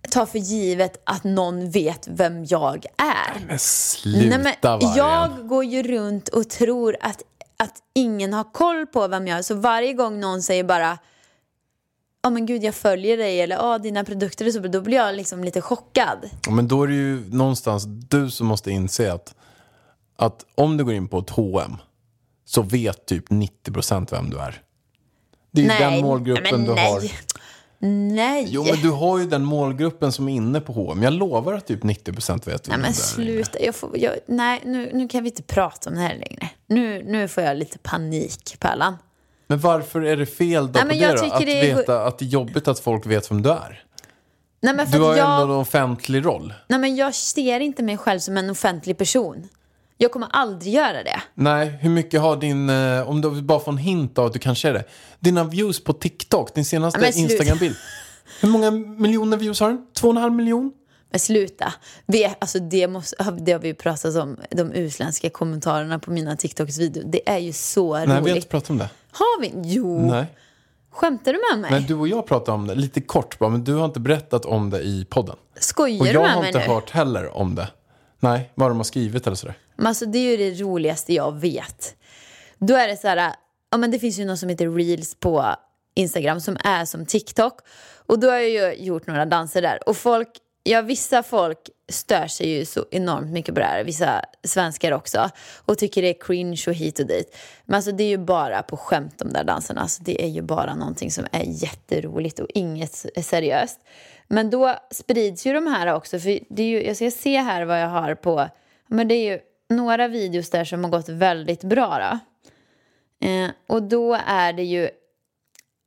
ta 0.09 0.25
för 0.25 0.39
givet 0.39 1.01
att 1.03 1.23
någon 1.23 1.69
vet 1.69 2.07
vem 2.07 2.45
jag 2.45 2.85
är. 2.97 3.45
Men 3.47 3.59
sluta 3.59 4.37
Nej, 4.37 4.57
men 4.61 4.95
jag 4.95 5.47
går 5.47 5.63
ju 5.63 5.83
runt 5.83 6.29
och 6.29 6.49
tror 6.49 6.97
att, 7.01 7.21
att 7.57 7.73
ingen 7.95 8.33
har 8.33 8.53
koll 8.53 8.87
på 8.87 9.07
vem 9.07 9.27
jag 9.27 9.37
är. 9.37 9.41
Så 9.41 9.55
varje 9.55 9.93
gång 9.93 10.19
någon 10.19 10.41
säger 10.41 10.63
bara 10.63 10.97
Ja 12.21 12.29
men 12.29 12.45
gud 12.45 12.63
jag 12.63 12.75
följer 12.75 13.17
dig 13.17 13.41
eller 13.41 13.55
ja 13.55 13.77
dina 13.77 14.03
produkter 14.03 14.45
är 14.45 14.51
så 14.51 14.59
bra. 14.59 14.71
Då 14.71 14.81
blir 14.81 14.97
jag 14.97 15.15
liksom 15.15 15.43
lite 15.43 15.61
chockad. 15.61 16.29
Ja, 16.45 16.51
Men 16.51 16.67
då 16.67 16.83
är 16.83 16.87
det 16.87 16.93
ju 16.93 17.29
någonstans 17.29 17.83
du 17.87 18.31
som 18.31 18.47
måste 18.47 18.71
inse 18.71 19.13
att, 19.13 19.35
att 20.15 20.45
om 20.55 20.77
du 20.77 20.83
går 20.83 20.93
in 20.93 21.07
på 21.07 21.19
ett 21.19 21.29
H&M 21.29 21.77
så 22.45 22.61
vet 22.61 23.05
typ 23.05 23.29
90% 23.29 24.07
vem 24.11 24.29
du 24.29 24.39
är. 24.39 24.61
Det 25.51 25.61
är 25.61 25.63
ju 25.63 25.91
den 25.91 26.01
målgruppen 26.01 26.65
du 26.65 26.73
nej. 26.73 26.91
har. 26.91 27.01
Nej. 27.81 28.45
Jo 28.49 28.63
men 28.63 28.81
du 28.81 28.89
har 28.89 29.19
ju 29.19 29.25
den 29.25 29.43
målgruppen 29.45 30.11
som 30.11 30.29
är 30.29 30.33
inne 30.35 30.61
på 30.61 30.73
H&M. 30.73 31.03
Jag 31.03 31.13
lovar 31.13 31.53
att 31.53 31.67
typ 31.67 31.83
90% 31.83 32.45
vet 32.45 32.67
vem 32.67 32.71
Nej 32.71 32.79
men 32.79 32.93
sluta. 32.93 33.59
Jag 33.61 33.75
får, 33.75 33.97
jag, 33.97 34.13
nej 34.25 34.61
nu, 34.65 34.89
nu 34.93 35.07
kan 35.07 35.23
vi 35.23 35.29
inte 35.29 35.43
prata 35.43 35.89
om 35.89 35.95
det 35.95 36.01
här 36.01 36.15
längre. 36.15 36.49
Nu, 36.67 37.03
nu 37.03 37.27
får 37.27 37.43
jag 37.43 37.57
lite 37.57 37.77
panik 37.77 38.55
Pärlan. 38.59 38.97
Men 39.47 39.59
varför 39.59 40.01
är 40.01 40.17
det 40.17 40.25
fel 40.25 40.65
då 40.67 40.71
Nej, 40.71 40.81
på 40.81 40.87
men 40.87 40.97
det 40.97 41.03
jag 41.03 41.15
då? 41.15 41.21
tycker 41.23 41.35
Att 41.35 41.41
det 41.45 41.69
är- 41.71 41.75
veta 41.75 42.05
att 42.05 42.19
det 42.19 42.25
är 42.25 42.29
jobbigt 42.29 42.67
att 42.67 42.79
folk 42.79 43.05
vet 43.05 43.31
vem 43.31 43.41
du 43.41 43.49
är. 43.49 43.83
Nej 44.61 44.73
men 44.75 44.87
för 44.87 44.97
Du 44.97 45.03
har 45.03 45.11
ju 45.13 45.17
jag... 45.19 45.41
ändå 45.41 45.53
en 45.53 45.59
offentlig 45.59 46.25
roll. 46.25 46.53
Nej, 46.67 46.79
men 46.79 46.95
jag 46.95 47.15
ser 47.15 47.59
inte 47.59 47.83
mig 47.83 47.97
själv 47.97 48.19
som 48.19 48.37
en 48.37 48.49
offentlig 48.49 48.97
person. 48.97 49.47
Jag 50.01 50.11
kommer 50.11 50.27
aldrig 50.31 50.73
göra 50.73 51.03
det. 51.03 51.21
Nej, 51.33 51.67
hur 51.81 51.89
mycket 51.89 52.21
har 52.21 52.35
din, 52.37 52.69
eh, 52.69 53.09
om 53.09 53.21
du 53.21 53.41
bara 53.41 53.59
får 53.59 53.71
en 53.71 53.77
hint 53.77 54.17
av 54.17 54.25
att 54.25 54.33
du 54.33 54.39
kanske 54.39 54.69
är 54.69 54.73
det. 54.73 54.83
Dina 55.19 55.43
views 55.43 55.83
på 55.83 55.93
TikTok, 55.93 56.55
din 56.55 56.65
senaste 56.65 56.99
Ja. 57.01 57.07
Instagram-bild. 57.15 57.75
Hur 58.41 58.49
många 58.49 58.71
miljoner 58.71 59.37
views 59.37 59.59
har 59.59 59.67
den? 59.67 59.85
Två 59.93 60.07
och 60.07 60.13
en 60.13 60.21
halv 60.21 60.33
miljon? 60.33 60.71
Men 61.11 61.19
sluta. 61.19 61.73
Vi, 62.05 62.33
alltså 62.39 62.59
det, 62.59 62.87
måste, 62.87 63.15
det 63.41 63.51
har 63.51 63.59
vi 63.59 63.67
ju 63.67 63.73
pratat 63.73 64.15
om, 64.15 64.37
de 64.51 64.71
utländska 64.71 65.29
kommentarerna 65.29 65.99
på 65.99 66.11
mina 66.11 66.35
TikToks 66.35 66.77
video. 66.77 67.03
Det 67.05 67.29
är 67.29 67.37
ju 67.37 67.53
så 67.53 67.93
Nej, 67.97 68.05
vi 68.07 68.11
har 68.13 68.21
roligt. 68.21 68.35
inte 68.35 68.47
pratat 68.47 68.69
om 68.69 68.77
det. 68.77 68.89
Har 69.11 69.41
vi? 69.41 69.51
Jo. 69.55 69.99
Nej. 70.11 70.25
Skämtar 70.91 71.33
du 71.33 71.39
med 71.51 71.61
mig? 71.61 71.71
Men 71.71 71.83
du 71.87 71.93
och 71.95 72.07
jag 72.07 72.27
pratade 72.27 72.51
om 72.55 72.67
det 72.67 72.75
lite 72.75 73.01
kort 73.01 73.39
bara, 73.39 73.49
men 73.49 73.63
du 73.63 73.73
har 73.73 73.85
inte 73.85 73.99
berättat 73.99 74.45
om 74.45 74.69
det 74.69 74.79
i 74.81 75.05
podden. 75.09 75.35
Skojar 75.59 75.99
Och 75.99 76.05
du 76.05 76.11
jag 76.13 76.21
med 76.21 76.31
har 76.31 76.39
mig 76.41 76.47
inte 76.49 76.59
nu? 76.59 76.65
hört 76.73 76.89
heller 76.89 77.37
om 77.37 77.55
det. 77.55 77.67
Nej, 78.19 78.51
vad 78.55 78.71
de 78.71 78.77
har 78.77 78.83
skrivit 78.83 79.27
eller 79.27 79.35
sådär. 79.35 79.57
Men 79.79 79.87
alltså 79.87 80.05
det 80.05 80.17
är 80.17 80.37
ju 80.37 80.51
det 80.51 80.61
roligaste 80.61 81.13
jag 81.13 81.39
vet. 81.39 81.95
Då 82.57 82.75
är 82.75 82.87
det 82.87 82.97
så 82.97 83.07
här, 83.07 83.33
ja 83.71 83.77
men 83.77 83.91
det 83.91 83.99
finns 83.99 84.19
ju 84.19 84.25
något 84.25 84.39
som 84.39 84.49
heter 84.49 84.69
reels 84.69 85.15
på 85.15 85.55
Instagram 85.95 86.41
som 86.41 86.57
är 86.63 86.85
som 86.85 87.05
TikTok. 87.05 87.59
Och 88.05 88.19
då 88.19 88.29
har 88.29 88.37
jag 88.37 88.49
ju 88.49 88.83
gjort 88.83 89.07
några 89.07 89.25
danser 89.25 89.61
där. 89.61 89.89
Och 89.89 89.97
folk, 89.97 90.29
ja 90.63 90.81
vissa 90.81 91.23
folk 91.23 91.57
stör 91.89 92.27
sig 92.27 92.49
ju 92.49 92.65
så 92.65 92.85
enormt 92.91 93.31
mycket 93.31 93.55
på 93.55 93.59
det 93.59 93.65
här. 93.65 93.83
Vissa 93.83 94.21
svenskar 94.43 94.91
också. 94.91 95.29
Och 95.65 95.77
tycker 95.77 96.01
det 96.01 96.07
är 96.07 96.21
cringe 96.21 96.63
och 96.67 96.73
hit 96.73 96.99
och 96.99 97.07
dit. 97.07 97.37
Men 97.65 97.75
alltså 97.75 97.91
det 97.91 98.03
är 98.03 98.09
ju 98.09 98.17
bara 98.17 98.63
på 98.63 98.77
skämt 98.77 99.13
de 99.17 99.33
där 99.33 99.43
danserna. 99.43 99.81
Alltså 99.81 100.03
det 100.03 100.23
är 100.23 100.29
ju 100.29 100.41
bara 100.41 100.75
någonting 100.75 101.11
som 101.11 101.25
är 101.31 101.43
jätteroligt 101.45 102.39
och 102.39 102.47
inget 102.53 103.05
är 103.15 103.21
seriöst. 103.21 103.79
Men 104.27 104.49
då 104.49 104.75
sprids 104.91 105.45
ju 105.45 105.53
de 105.53 105.67
här 105.67 105.93
också. 105.93 106.19
För 106.19 106.39
det 106.49 106.63
är 106.63 106.67
ju, 106.67 106.85
jag 106.85 106.95
ska 106.95 107.11
se 107.11 107.37
här 107.37 107.65
vad 107.65 107.81
jag 107.81 107.89
har 107.89 108.15
på. 108.15 108.49
Men 108.87 109.07
det 109.07 109.15
är 109.15 109.31
ju 109.31 109.39
några 109.69 110.07
videos 110.07 110.49
där 110.49 110.65
som 110.65 110.83
har 110.83 110.91
gått 110.91 111.09
väldigt 111.09 111.63
bra 111.63 111.99
då. 111.99 112.19
Eh, 113.27 113.49
och 113.67 113.83
då 113.83 114.19
är 114.25 114.53
det 114.53 114.63
ju, 114.63 114.89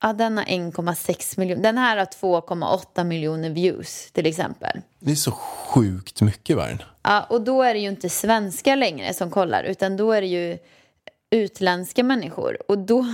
ja 0.03 0.13
den 0.13 0.39
har 0.39 0.45
1,6 0.45 1.39
miljoner, 1.39 1.63
den 1.63 1.79
här 1.79 1.97
har 1.97 2.05
2,8 2.05 3.05
miljoner 3.05 3.51
views 3.51 4.11
till 4.13 4.27
exempel. 4.27 4.81
Det 4.99 5.11
är 5.11 5.17
så 5.17 5.31
sjukt 5.31 6.21
mycket 6.21 6.57
världen. 6.57 6.83
Ja, 7.03 7.27
och 7.29 7.41
då 7.41 7.63
är 7.63 7.75
det 7.75 7.81
ju 7.81 7.89
inte 7.89 8.09
svenskar 8.09 8.77
längre 8.77 9.15
som 9.15 9.31
kollar, 9.31 9.65
utan 9.65 9.97
då 9.97 10.13
är 10.13 10.21
det 10.21 10.27
ju 10.27 10.59
utländska 11.31 12.03
människor. 12.03 12.59
Och 12.69 12.79
då, 12.79 13.07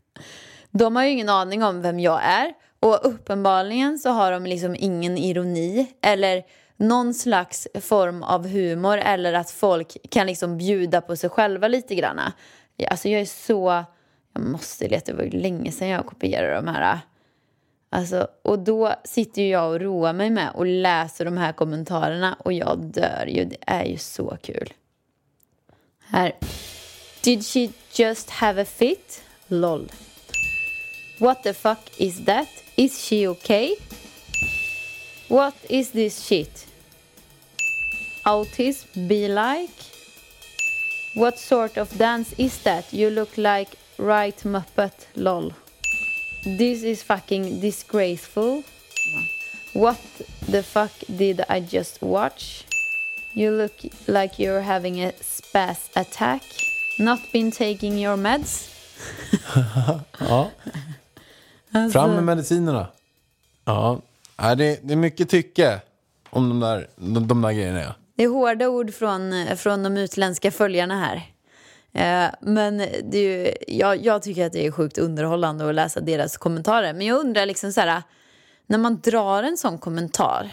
de 0.70 0.96
har 0.96 1.04
ju 1.04 1.10
ingen 1.10 1.28
aning 1.28 1.62
om 1.62 1.82
vem 1.82 2.00
jag 2.00 2.20
är. 2.22 2.52
Och 2.80 3.00
uppenbarligen 3.02 3.98
så 3.98 4.10
har 4.10 4.32
de 4.32 4.46
liksom 4.46 4.76
ingen 4.78 5.18
ironi 5.18 5.86
eller 6.02 6.42
någon 6.76 7.14
slags 7.14 7.68
form 7.80 8.22
av 8.22 8.48
humor 8.48 8.98
eller 8.98 9.32
att 9.32 9.50
folk 9.50 9.96
kan 10.10 10.26
liksom 10.26 10.58
bjuda 10.58 11.00
på 11.00 11.16
sig 11.16 11.30
själva 11.30 11.68
lite 11.68 11.94
grann. 11.94 12.20
Alltså 12.90 13.08
jag 13.08 13.20
är 13.20 13.26
så... 13.26 13.84
Jag 14.32 14.44
måste 14.44 14.88
leta, 14.88 15.12
det 15.12 15.18
var 15.18 15.24
ju 15.24 15.30
länge 15.30 15.72
sedan 15.72 15.88
jag 15.88 16.06
kopierade 16.06 16.54
de 16.54 16.68
här. 16.68 16.98
Alltså, 17.90 18.28
och 18.42 18.58
då 18.58 18.94
sitter 19.04 19.42
ju 19.42 19.48
jag 19.48 19.72
och 19.72 19.80
roar 19.80 20.12
mig 20.12 20.30
med 20.30 20.50
och 20.54 20.66
läser 20.66 21.24
de 21.24 21.36
här 21.36 21.52
kommentarerna 21.52 22.36
och 22.38 22.52
jag 22.52 22.78
dör 22.78 23.26
ju. 23.26 23.44
Det 23.44 23.56
är 23.60 23.84
ju 23.84 23.98
så 23.98 24.36
kul. 24.42 24.72
Här. 25.98 26.32
Did 27.22 27.46
she 27.46 27.68
just 27.92 28.30
have 28.30 28.62
a 28.62 28.64
fit? 28.64 29.22
LOL. 29.48 29.92
What 31.20 31.42
the 31.42 31.54
fuck 31.54 32.00
is 32.00 32.24
that? 32.24 32.48
Is 32.76 33.08
she 33.08 33.28
okay? 33.28 33.76
What 35.28 35.54
is 35.68 35.90
this 35.90 36.26
shit? 36.28 36.65
Autism 38.26 39.06
be 39.08 39.28
like? 39.28 39.70
What 41.14 41.38
sort 41.38 41.78
of 41.78 41.96
dance 41.98 42.34
is 42.38 42.58
that? 42.64 42.92
You 42.92 43.10
look 43.10 43.38
like 43.38 43.70
right 43.98 44.36
muppet, 44.44 45.06
lol. 45.14 45.52
This 46.58 46.82
is 46.82 47.02
fucking 47.02 47.60
disgraceful. 47.60 48.62
What 49.74 49.98
the 50.50 50.62
fuck 50.62 50.90
did 51.16 51.40
I 51.48 51.60
just 51.60 52.02
watch? 52.02 52.64
You 53.34 53.50
look 53.50 53.72
like 54.06 54.38
you're 54.42 54.60
having 54.62 55.00
a 55.04 55.12
spaz 55.20 55.88
attack. 55.94 56.42
Not 56.98 57.20
been 57.32 57.50
taking 57.50 57.98
your 57.98 58.16
meds? 58.16 58.68
Ja. 60.20 60.50
Alltså- 61.72 61.92
Fram 61.92 62.14
med 62.14 62.24
medicinerna. 62.24 62.86
Ja, 63.64 64.00
det, 64.36 64.80
det 64.82 64.92
är 64.92 64.96
mycket 64.96 65.28
tycke 65.30 65.80
om 66.30 66.48
de 66.48 66.60
där, 66.60 66.86
de, 66.96 67.28
de 67.28 67.42
där 67.42 67.52
grejerna. 67.52 67.94
Det 68.16 68.24
är 68.24 68.28
hårda 68.28 68.68
ord 68.68 68.94
från, 68.94 69.46
från 69.56 69.82
de 69.82 69.96
utländska 69.96 70.50
följarna 70.50 71.00
här. 71.00 71.22
Eh, 71.92 72.34
men 72.40 72.78
det 72.78 73.18
är 73.18 73.22
ju, 73.22 73.54
jag, 73.66 74.04
jag 74.04 74.22
tycker 74.22 74.46
att 74.46 74.52
det 74.52 74.66
är 74.66 74.70
sjukt 74.70 74.98
underhållande 74.98 75.68
att 75.68 75.74
läsa 75.74 76.00
deras 76.00 76.36
kommentarer. 76.36 76.92
Men 76.92 77.06
jag 77.06 77.18
undrar 77.18 77.46
liksom 77.46 77.72
så 77.72 77.80
här, 77.80 78.02
när 78.66 78.78
man 78.78 79.00
drar 79.00 79.42
en 79.42 79.56
sån 79.56 79.78
kommentar, 79.78 80.50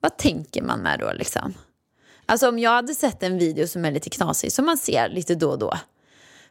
vad 0.00 0.16
tänker 0.16 0.62
man 0.62 0.80
med 0.80 0.98
då 0.98 1.12
liksom? 1.12 1.54
Alltså 2.26 2.48
om 2.48 2.58
jag 2.58 2.70
hade 2.70 2.94
sett 2.94 3.22
en 3.22 3.38
video 3.38 3.66
som 3.66 3.84
är 3.84 3.90
lite 3.90 4.10
knasig, 4.10 4.52
som 4.52 4.66
man 4.66 4.78
ser 4.78 5.08
lite 5.08 5.34
då 5.34 5.50
och 5.50 5.58
då. 5.58 5.78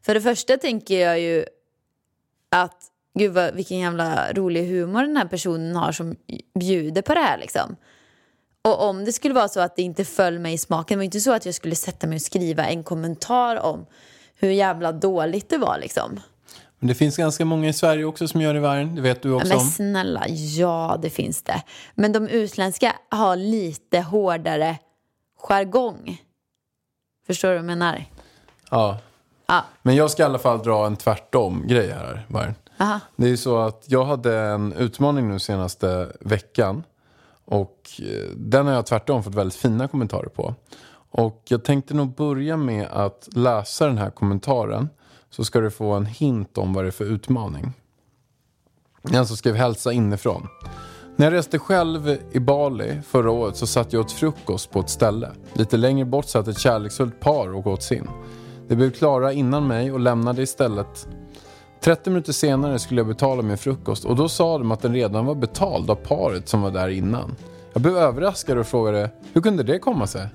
För 0.01 0.13
det 0.13 0.21
första 0.21 0.57
tänker 0.57 0.99
jag 0.99 1.19
ju 1.19 1.45
att 2.49 2.83
gud 3.19 3.33
vad, 3.33 3.55
vilken 3.55 3.79
jävla 3.79 4.33
rolig 4.33 4.67
humor 4.67 5.01
den 5.01 5.17
här 5.17 5.25
personen 5.25 5.75
har 5.75 5.91
som 5.91 6.15
bjuder 6.59 7.01
på 7.01 7.13
det 7.13 7.19
här 7.19 7.37
liksom. 7.37 7.75
Och 8.61 8.89
om 8.89 9.05
det 9.05 9.13
skulle 9.13 9.33
vara 9.33 9.47
så 9.47 9.59
att 9.59 9.75
det 9.75 9.81
inte 9.81 10.05
föll 10.05 10.39
mig 10.39 10.53
i 10.53 10.57
smaken, 10.57 10.95
det 10.95 10.99
var 10.99 11.03
inte 11.03 11.19
så 11.19 11.33
att 11.33 11.45
jag 11.45 11.55
skulle 11.55 11.75
sätta 11.75 12.07
mig 12.07 12.15
och 12.15 12.21
skriva 12.21 12.65
en 12.65 12.83
kommentar 12.83 13.55
om 13.55 13.85
hur 14.35 14.49
jävla 14.49 14.91
dåligt 14.91 15.49
det 15.49 15.57
var 15.57 15.77
liksom. 15.77 16.19
Men 16.79 16.87
det 16.87 16.95
finns 16.95 17.17
ganska 17.17 17.45
många 17.45 17.69
i 17.69 17.73
Sverige 17.73 18.05
också 18.05 18.27
som 18.27 18.41
gör 18.41 18.53
det 18.53 18.57
i 18.57 18.61
världen. 18.61 18.95
Det 18.95 19.01
vet 19.01 19.21
du 19.21 19.31
också 19.31 19.47
Men 19.47 19.59
snälla, 19.59 20.27
ja 20.27 20.99
det 21.01 21.09
finns 21.09 21.41
det. 21.43 21.63
Men 21.95 22.11
de 22.11 22.27
utländska 22.27 22.95
har 23.09 23.35
lite 23.35 23.99
hårdare 23.99 24.77
jargong. 25.37 26.21
Förstår 27.27 27.47
du 27.47 27.53
vad 27.53 27.59
jag 27.59 27.65
menar? 27.65 28.05
Ja. 28.71 28.97
Ja. 29.47 29.65
Men 29.81 29.95
jag 29.95 30.11
ska 30.11 30.23
i 30.23 30.25
alla 30.25 30.39
fall 30.39 30.63
dra 30.63 30.85
en 30.85 30.95
tvärtom-grej 30.95 31.91
här. 31.91 32.25
Aha. 32.79 32.99
Det 33.15 33.25
är 33.25 33.29
ju 33.29 33.37
så 33.37 33.57
att 33.57 33.83
jag 33.87 34.05
hade 34.05 34.39
en 34.39 34.73
utmaning 34.73 35.29
nu 35.29 35.39
senaste 35.39 36.07
veckan. 36.19 36.83
Och 37.49 37.91
eh, 37.99 38.29
den 38.35 38.67
har 38.67 38.73
jag 38.73 38.85
tvärtom 38.85 39.23
fått 39.23 39.35
väldigt 39.35 39.55
fina 39.55 39.87
kommentarer 39.87 40.29
på. 40.29 40.55
Och 41.11 41.43
jag 41.47 41.63
tänkte 41.63 41.93
nog 41.93 42.15
börja 42.15 42.57
med 42.57 42.87
att 42.87 43.29
läsa 43.31 43.87
den 43.87 43.97
här 43.97 44.09
kommentaren. 44.09 44.89
Så 45.29 45.45
ska 45.45 45.59
du 45.59 45.71
få 45.71 45.91
en 45.91 46.05
hint 46.05 46.57
om 46.57 46.73
vad 46.73 46.83
det 46.83 46.89
är 46.89 46.91
för 46.91 47.05
utmaning. 47.05 47.73
Den 49.01 49.27
som 49.27 49.37
skrev 49.37 49.55
hälsa 49.55 49.91
inifrån. 49.91 50.47
När 51.15 51.25
jag 51.25 51.33
reste 51.33 51.59
själv 51.59 52.17
i 52.31 52.39
Bali 52.39 53.01
förra 53.07 53.31
året 53.31 53.55
så 53.55 53.67
satt 53.67 53.93
jag 53.93 53.99
åt 53.99 54.11
frukost 54.11 54.71
på 54.71 54.79
ett 54.79 54.89
ställe. 54.89 55.31
Lite 55.53 55.77
längre 55.77 56.05
bort 56.05 56.25
satt 56.25 56.47
ett 56.47 56.59
kärleksfullt 56.59 57.19
par 57.19 57.53
och 57.53 57.67
åt 57.67 57.83
sin. 57.83 58.09
De 58.67 58.75
blev 58.75 58.91
klara 58.91 59.33
innan 59.33 59.67
mig 59.67 59.91
och 59.91 59.99
lämnade 59.99 60.41
istället 60.41 61.07
30 61.81 62.09
minuter 62.09 62.33
senare 62.33 62.79
skulle 62.79 62.99
jag 62.99 63.07
betala 63.07 63.41
min 63.41 63.57
frukost 63.57 64.05
och 64.05 64.15
då 64.15 64.29
sa 64.29 64.57
de 64.57 64.71
att 64.71 64.81
den 64.81 64.93
redan 64.93 65.25
var 65.25 65.35
betald 65.35 65.89
av 65.89 65.95
paret 65.95 66.49
som 66.49 66.61
var 66.61 66.71
där 66.71 66.89
innan. 66.89 67.35
Jag 67.73 67.81
blev 67.81 67.97
överraskad 67.97 68.57
och 68.57 68.67
frågade 68.67 69.09
hur 69.33 69.41
kunde 69.41 69.63
det 69.63 69.79
komma 69.79 70.07
sig? 70.07 70.27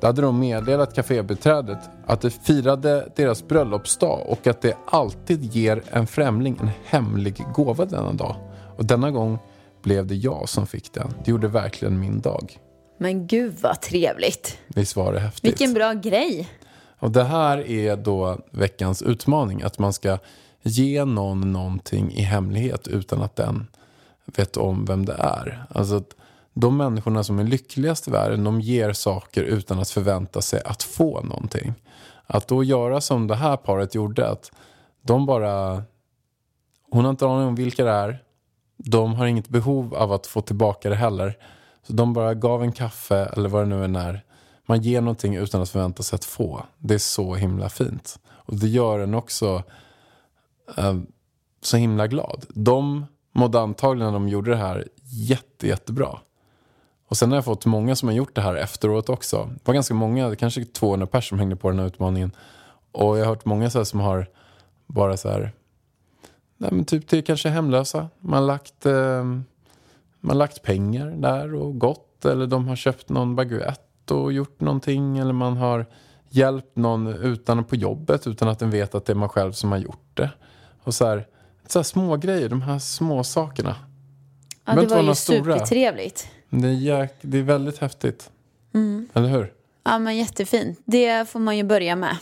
Då 0.00 0.06
hade 0.06 0.22
de 0.22 0.38
meddelat 0.38 0.94
kafébiträdet 0.94 1.78
att 2.06 2.20
de 2.20 2.30
firade 2.30 3.08
deras 3.16 3.48
bröllopsdag 3.48 4.26
och 4.26 4.46
att 4.46 4.62
det 4.62 4.76
alltid 4.86 5.44
ger 5.44 5.82
en 5.90 6.06
främling 6.06 6.58
en 6.60 6.70
hemlig 6.84 7.44
gåva 7.54 7.84
denna 7.84 8.12
dag. 8.12 8.36
Och 8.76 8.84
denna 8.84 9.10
gång 9.10 9.38
blev 9.82 10.06
det 10.06 10.14
jag 10.14 10.48
som 10.48 10.66
fick 10.66 10.92
den. 10.92 11.14
Det 11.24 11.30
gjorde 11.30 11.48
verkligen 11.48 12.00
min 12.00 12.20
dag. 12.20 12.58
Men 12.98 13.26
gud 13.26 13.54
vad 13.60 13.80
trevligt. 13.80 14.58
Visst 14.66 14.96
var 14.96 15.12
det 15.12 15.20
häftigt? 15.20 15.44
Vilken 15.44 15.74
bra 15.74 15.92
grej. 15.92 16.48
Och 16.98 17.10
det 17.10 17.24
här 17.24 17.70
är 17.70 17.96
då 17.96 18.38
veckans 18.50 19.02
utmaning. 19.02 19.62
Att 19.62 19.78
man 19.78 19.92
ska 19.92 20.18
ge 20.62 21.04
någon 21.04 21.52
någonting 21.52 22.12
i 22.12 22.22
hemlighet 22.22 22.88
utan 22.88 23.22
att 23.22 23.36
den 23.36 23.66
vet 24.24 24.56
om 24.56 24.84
vem 24.84 25.04
det 25.04 25.16
är. 25.18 25.66
Alltså 25.70 25.96
att 25.96 26.14
de 26.54 26.76
människorna 26.76 27.24
som 27.24 27.38
är 27.38 27.44
lyckligast 27.44 28.08
i 28.08 28.10
världen, 28.10 28.44
de 28.44 28.60
ger 28.60 28.92
saker 28.92 29.42
utan 29.42 29.78
att 29.78 29.90
förvänta 29.90 30.42
sig 30.42 30.62
att 30.64 30.82
få 30.82 31.20
någonting. 31.20 31.74
Att 32.26 32.48
då 32.48 32.64
göra 32.64 33.00
som 33.00 33.26
det 33.26 33.34
här 33.34 33.56
paret 33.56 33.94
gjorde, 33.94 34.28
att 34.28 34.52
de 35.02 35.26
bara... 35.26 35.82
Hon 36.90 37.04
har 37.04 37.10
inte 37.10 37.26
aning 37.26 37.48
om 37.48 37.54
vilka 37.54 37.84
det 37.84 37.90
är. 37.90 38.22
De 38.76 39.14
har 39.14 39.26
inget 39.26 39.48
behov 39.48 39.94
av 39.94 40.12
att 40.12 40.26
få 40.26 40.40
tillbaka 40.40 40.88
det 40.88 40.96
heller. 40.96 41.38
Så 41.86 41.92
de 41.92 42.12
bara 42.12 42.34
gav 42.34 42.62
en 42.62 42.72
kaffe 42.72 43.16
eller 43.16 43.48
vad 43.48 43.62
det 43.62 43.66
nu 43.66 43.84
än 43.84 43.96
är. 43.96 44.24
Man 44.66 44.82
ger 44.82 45.00
någonting 45.00 45.36
utan 45.36 45.62
att 45.62 45.70
förvänta 45.70 46.02
sig 46.02 46.16
att 46.16 46.24
få. 46.24 46.66
Det 46.78 46.94
är 46.94 46.98
så 46.98 47.34
himla 47.34 47.68
fint. 47.68 48.18
Och 48.28 48.56
det 48.56 48.68
gör 48.68 48.98
en 48.98 49.14
också 49.14 49.62
Ehm, 50.76 51.06
så 51.60 51.76
himla 51.76 52.06
glad. 52.06 52.46
De 52.48 53.06
mådde 53.32 53.60
antagligen 53.60 54.12
när 54.12 54.18
de 54.18 54.28
gjorde 54.28 54.50
det 54.50 54.56
här 54.56 54.88
jätte, 55.02 55.66
jättebra. 55.66 56.18
Och 57.08 57.16
sen 57.16 57.30
har 57.30 57.36
jag 57.36 57.44
fått 57.44 57.66
många 57.66 57.96
som 57.96 58.08
har 58.08 58.16
gjort 58.16 58.34
det 58.34 58.40
här 58.40 58.54
efteråt 58.54 59.08
också. 59.08 59.50
Det 59.54 59.60
var 59.64 59.74
ganska 59.74 59.94
många, 59.94 60.36
kanske 60.36 60.64
200 60.64 61.06
personer 61.06 61.28
som 61.28 61.38
hängde 61.38 61.56
på 61.56 61.70
den 61.70 61.78
här 61.78 61.86
utmaningen. 61.86 62.30
Och 62.92 63.18
jag 63.18 63.24
har 63.24 63.28
hört 63.28 63.44
många 63.44 63.70
så 63.70 63.78
här 63.78 63.84
som 63.84 64.00
har 64.00 64.26
bara 64.86 65.16
så 65.16 65.28
här, 65.28 65.52
nej 66.56 66.70
men 66.72 66.84
typ 66.84 67.08
till 67.08 67.24
kanske 67.24 67.48
hemlösa. 67.48 68.08
Man 68.18 68.38
har 68.38 68.46
lagt, 68.46 68.86
eh, 68.86 69.24
man 69.24 70.28
har 70.28 70.34
lagt 70.34 70.62
pengar 70.62 71.06
där 71.06 71.54
och 71.54 71.78
gått. 71.78 72.24
Eller 72.24 72.46
de 72.46 72.68
har 72.68 72.76
köpt 72.76 73.08
någon 73.08 73.36
baguette 73.36 74.14
och 74.14 74.32
gjort 74.32 74.60
någonting. 74.60 75.18
Eller 75.18 75.32
man 75.32 75.56
har 75.56 75.86
hjälpt 76.28 76.76
någon 76.76 77.06
utan 77.06 77.64
på 77.64 77.76
jobbet 77.76 78.26
utan 78.26 78.48
att 78.48 78.58
den 78.58 78.70
vet 78.70 78.94
att 78.94 79.04
det 79.04 79.12
är 79.12 79.14
man 79.14 79.28
själv 79.28 79.52
som 79.52 79.72
har 79.72 79.78
gjort 79.78 80.10
det. 80.14 80.30
Och 80.82 80.94
så 80.94 81.06
här, 81.06 81.26
så 81.66 81.78
här 81.78 81.84
små 81.84 82.16
grejer, 82.16 82.48
de 82.48 82.62
här 82.62 82.78
små 82.78 83.24
sakerna. 83.24 83.76
Ja, 84.64 84.74
det 84.74 84.86
var 84.86 85.02
ju 85.02 85.14
supertrevligt. 85.14 86.28
Det 86.50 86.68
är, 86.68 86.72
jäk, 86.72 87.14
det 87.20 87.38
är 87.38 87.42
väldigt 87.42 87.78
häftigt. 87.78 88.30
Eller 89.14 89.28
hur? 89.28 89.52
Ja, 89.84 89.98
men 89.98 90.16
jättefint. 90.16 90.80
Det 90.84 91.28
får 91.28 91.40
man 91.40 91.56
ju 91.56 91.64
börja 91.64 91.96
med. 91.96 92.16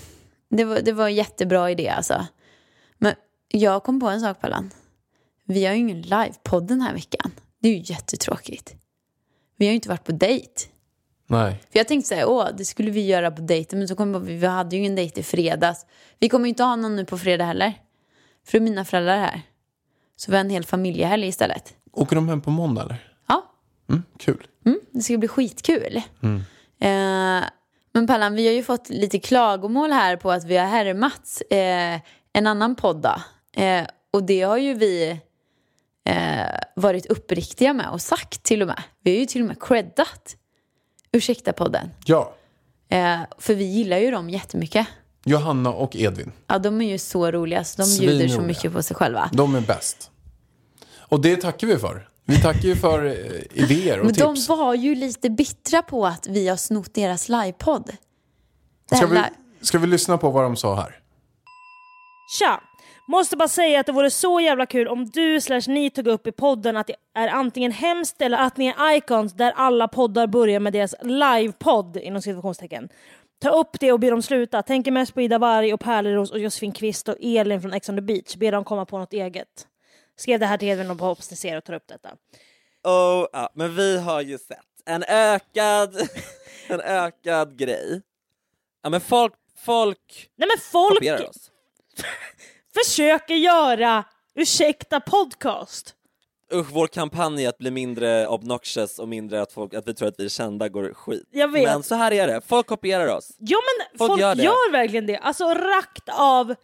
Det 0.48 0.64
var, 0.64 0.80
det 0.80 0.92
var 0.92 1.06
en 1.06 1.14
jättebra 1.14 1.70
idé 1.70 1.88
alltså. 1.88 2.26
Men 2.98 3.14
jag 3.48 3.82
kom 3.82 4.00
på 4.00 4.08
en 4.08 4.20
sak 4.20 4.40
Pallan. 4.40 4.70
Vi 5.44 5.64
har 5.64 5.72
ju 5.74 5.78
ingen 5.78 6.02
livepodd 6.02 6.68
den 6.68 6.80
här 6.80 6.94
veckan. 6.94 7.30
Det 7.58 7.68
är 7.68 7.72
ju 7.72 7.82
jättetråkigt. 7.84 8.74
Vi 9.56 9.66
har 9.66 9.70
ju 9.70 9.74
inte 9.74 9.88
varit 9.88 10.04
på 10.04 10.12
dejt. 10.12 10.52
Nej. 11.26 11.52
För 11.72 11.78
jag 11.78 11.88
tänkte 11.88 12.08
säga, 12.08 12.26
åh, 12.26 12.48
det 12.58 12.64
skulle 12.64 12.90
vi 12.90 13.06
göra 13.06 13.30
på 13.30 13.42
dejten. 13.42 13.78
Men 13.78 13.88
så 13.88 13.96
kom 13.96 14.14
jag 14.14 14.22
på, 14.22 14.26
vi 14.26 14.46
hade 14.46 14.76
ju 14.76 14.82
ingen 14.82 14.94
dejt 14.94 15.20
i 15.20 15.22
fredags. 15.22 15.86
Vi 16.18 16.28
kommer 16.28 16.44
ju 16.44 16.48
inte 16.48 16.62
ha 16.62 16.76
någon 16.76 16.96
nu 16.96 17.04
på 17.04 17.18
fredag 17.18 17.44
heller. 17.44 17.74
För 18.46 18.60
mina 18.60 18.84
föräldrar 18.84 19.18
här. 19.18 19.42
Så 20.16 20.30
vi 20.30 20.36
har 20.36 20.44
en 20.44 20.50
hel 20.50 20.64
familjehelg 20.64 21.26
istället. 21.28 21.74
Åker 21.92 22.16
de 22.16 22.28
hem 22.28 22.40
på 22.40 22.50
måndag 22.50 22.82
eller? 22.82 23.12
Ja, 23.28 23.46
Mm, 23.88 24.02
kul. 24.18 24.46
Mm, 24.66 24.80
det 24.90 25.00
ska 25.00 25.18
bli 25.18 25.28
skitkul. 25.28 25.96
Eh, 26.80 27.44
men 27.92 28.06
Pallan, 28.06 28.34
vi 28.34 28.46
har 28.46 28.54
ju 28.54 28.62
fått 28.62 28.88
lite 28.88 29.18
klagomål 29.18 29.90
här 29.92 30.16
på 30.16 30.30
att 30.30 30.44
vi 30.44 30.56
har 30.56 30.66
härmats 30.66 31.40
eh, 31.40 32.00
en 32.32 32.46
annan 32.46 32.76
podd. 32.76 33.06
Eh, 33.56 33.86
och 34.12 34.22
det 34.22 34.42
har 34.42 34.58
ju 34.58 34.74
vi 34.74 35.20
eh, 36.04 36.60
varit 36.76 37.06
uppriktiga 37.06 37.72
med 37.72 37.88
och 37.90 38.00
sagt 38.00 38.42
till 38.42 38.62
och 38.62 38.68
med. 38.68 38.82
Vi 39.02 39.10
har 39.10 39.18
ju 39.20 39.26
till 39.26 39.40
och 39.40 39.46
med 39.48 39.62
creddat 39.62 40.36
Ursäkta 41.12 41.52
podden. 41.52 41.90
Ja, 42.04 42.34
Eh, 42.92 43.20
för 43.38 43.54
vi 43.54 43.64
gillar 43.64 43.98
ju 43.98 44.10
dem 44.10 44.30
jättemycket. 44.30 44.86
Johanna 45.30 45.70
och 45.70 45.96
Edvin. 45.96 46.32
Ja, 46.46 46.58
de 46.58 46.80
är 46.80 46.90
ju 46.90 46.98
så 46.98 47.30
roliga 47.30 47.64
så 47.64 47.82
de 47.82 47.98
bjuder 47.98 48.28
så 48.28 48.40
mycket 48.40 48.72
på 48.72 48.82
sig 48.82 48.96
själva. 48.96 49.30
De 49.32 49.54
är 49.54 49.60
bäst. 49.60 50.10
Och 50.98 51.20
det 51.20 51.36
tackar 51.36 51.66
vi 51.66 51.78
för. 51.78 52.08
Vi 52.24 52.40
tackar 52.40 52.68
ju 52.68 52.76
för 52.76 53.04
eh, 53.06 53.12
idéer 53.62 53.98
och 53.98 54.06
Men 54.06 54.14
de 54.14 54.34
tips. 54.34 54.48
var 54.48 54.74
ju 54.74 54.94
lite 54.94 55.30
bittra 55.30 55.82
på 55.82 56.06
att 56.06 56.26
vi 56.26 56.48
har 56.48 56.56
snott 56.56 56.94
deras 56.94 57.28
livepodd. 57.28 57.90
Ska 58.94 59.06
vi, 59.06 59.20
ska 59.60 59.78
vi 59.78 59.86
lyssna 59.86 60.18
på 60.18 60.30
vad 60.30 60.44
de 60.44 60.56
sa 60.56 60.74
här? 60.74 60.96
Tja! 62.38 62.60
Måste 63.08 63.36
bara 63.36 63.48
säga 63.48 63.80
att 63.80 63.86
det 63.86 63.92
vore 63.92 64.10
så 64.10 64.40
jävla 64.40 64.66
kul 64.66 64.88
om 64.88 65.06
du 65.10 65.40
slash 65.40 65.60
ni 65.66 65.90
tog 65.90 66.06
upp 66.06 66.26
i 66.26 66.32
podden 66.32 66.76
att 66.76 66.86
det 66.86 66.94
är 67.14 67.28
antingen 67.28 67.72
hemskt 67.72 68.22
eller 68.22 68.38
att 68.38 68.56
ni 68.56 68.66
är 68.66 68.96
icons 68.96 69.32
där 69.32 69.52
alla 69.56 69.88
poddar 69.88 70.26
börjar 70.26 70.60
med 70.60 70.72
deras 70.72 70.94
livepodd 71.02 71.96
inom 71.96 72.22
situationstecken. 72.22 72.88
Ta 73.40 73.50
upp 73.50 73.80
det 73.80 73.92
och 73.92 74.00
be 74.00 74.10
dem 74.10 74.22
sluta. 74.22 74.62
Tänker 74.62 74.90
mest 74.90 75.14
på 75.14 75.20
Ida 75.20 75.38
Warg 75.38 75.74
och 75.74 75.80
Pärleros 75.80 76.30
och 76.30 76.38
Josefin 76.38 76.72
Kvist 76.72 77.08
och 77.08 77.16
Elin 77.20 77.60
från 77.60 77.72
Ex 77.72 77.88
on 77.88 77.96
the 77.96 78.02
beach. 78.02 78.36
Be 78.36 78.50
dem 78.50 78.64
komma 78.64 78.86
på 78.86 78.98
något 78.98 79.12
eget. 79.12 79.66
Skrev 80.16 80.40
det 80.40 80.46
här 80.46 80.58
till 80.58 80.68
Edvin 80.68 80.90
och 80.90 80.96
hoppas 80.96 81.30
ni 81.30 81.36
ser 81.36 81.56
och 81.56 81.64
tar 81.64 81.74
upp 81.74 81.86
detta. 81.86 82.08
Oh, 82.84 83.26
ja, 83.32 83.50
men 83.54 83.76
vi 83.76 83.98
har 83.98 84.20
ju 84.20 84.38
sett 84.38 84.58
en 84.84 85.02
ökad, 85.08 85.96
en 86.68 86.80
ökad 86.80 87.58
grej. 87.58 88.02
Ja 88.82 88.90
men 88.90 89.00
folk, 89.00 89.34
folk 89.56 90.30
Nej 90.36 90.48
men 90.48 90.58
folk 90.72 90.94
kopierar 90.94 91.28
oss. 91.28 91.50
försöker 92.84 93.34
göra 93.34 94.04
Ursäkta 94.34 95.00
podcast. 95.00 95.94
Usch, 96.54 96.66
vår 96.72 96.86
kampanj 96.86 97.46
att 97.46 97.58
bli 97.58 97.70
mindre 97.70 98.26
obnoxious 98.26 98.98
och 98.98 99.08
mindre 99.08 99.42
att, 99.42 99.52
folk, 99.52 99.74
att 99.74 99.88
vi 99.88 99.94
tror 99.94 100.08
att 100.08 100.14
vi 100.20 100.24
är 100.24 100.28
kända 100.28 100.68
går 100.68 100.94
skit. 100.94 101.28
Jag 101.30 101.48
vet. 101.48 101.64
Men 101.64 101.82
så 101.82 101.94
här 101.94 102.12
är 102.12 102.26
det, 102.26 102.40
folk 102.46 102.66
kopierar 102.66 103.16
oss. 103.16 103.30
Ja 103.38 103.58
men 103.58 103.98
Folk 103.98 104.10
folk, 104.10 104.20
gör 104.20 104.34
gör, 104.34 104.72
verkligen 104.72 105.06
det. 105.06 105.16
Alltså 105.16 105.44
rakt 105.44 106.08
av 106.08 106.54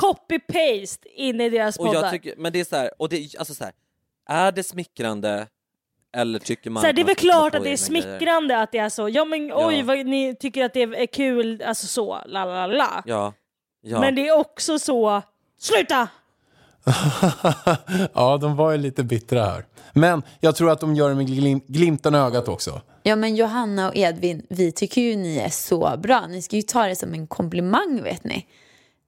copy-paste 0.00 1.06
in 1.14 1.40
i 1.40 1.50
deras 1.50 1.76
Och 1.78 1.86
poddar. 1.86 2.02
jag 2.02 2.10
tycker, 2.12 2.34
men 2.36 2.52
det 2.52 2.60
är 2.60 2.64
så 2.64 2.76
här, 2.76 2.90
och 2.98 3.08
det 3.08 3.28
alltså 3.38 3.54
så 3.54 3.64
här, 3.64 3.72
är 4.28 4.52
det 4.52 4.62
smickrande 4.62 5.46
eller 6.16 6.38
tycker 6.38 6.70
man 6.70 6.80
så 6.80 6.86
här, 6.86 6.92
det 6.92 7.00
är 7.00 7.04
väl 7.06 7.14
klart 7.14 7.54
att 7.54 7.62
det 7.62 7.70
är 7.70 7.88
egna 7.88 8.00
grejer? 8.00 8.16
smickrande 8.16 8.58
att 8.58 8.72
det 8.72 8.78
är 8.78 8.88
så. 8.88 9.08
Ja 9.08 9.24
men 9.24 9.52
oj 9.54 9.78
Ja. 9.78 9.84
vad 9.84 10.06
ni 10.06 10.36
tycker 10.36 10.64
att 10.64 10.72
det 10.72 10.82
är 10.82 11.06
kul, 11.06 11.62
alltså 11.62 11.86
så, 11.86 12.20
la 12.26 12.44
la 12.44 12.66
la. 12.66 13.02
Ja, 13.06 13.32
ja. 13.80 14.00
Men 14.00 14.14
det 14.14 14.28
är 14.28 14.38
också 14.38 14.78
så, 14.78 15.22
sluta! 15.58 16.08
ja, 18.14 18.38
de 18.40 18.56
var 18.56 18.72
ju 18.72 18.78
lite 18.78 19.04
bittra 19.04 19.44
här. 19.44 19.66
Men 19.92 20.22
jag 20.40 20.56
tror 20.56 20.70
att 20.70 20.80
de 20.80 20.94
gör 20.94 21.08
det 21.08 21.14
med 21.14 21.26
glim 21.26 21.60
glimten 21.66 22.14
i 22.14 22.18
ögat 22.18 22.48
också. 22.48 22.80
Ja 23.02 23.16
men 23.16 23.36
Johanna 23.36 23.88
och 23.88 23.96
Edvin, 23.96 24.46
vi 24.48 24.72
tycker 24.72 25.00
ju 25.00 25.16
ni 25.16 25.38
är 25.38 25.48
så 25.48 25.96
bra. 25.96 26.26
Ni 26.26 26.42
ska 26.42 26.56
ju 26.56 26.62
ta 26.62 26.86
det 26.86 26.96
som 26.96 27.14
en 27.14 27.26
komplimang 27.26 28.00
vet 28.02 28.24
ni. 28.24 28.46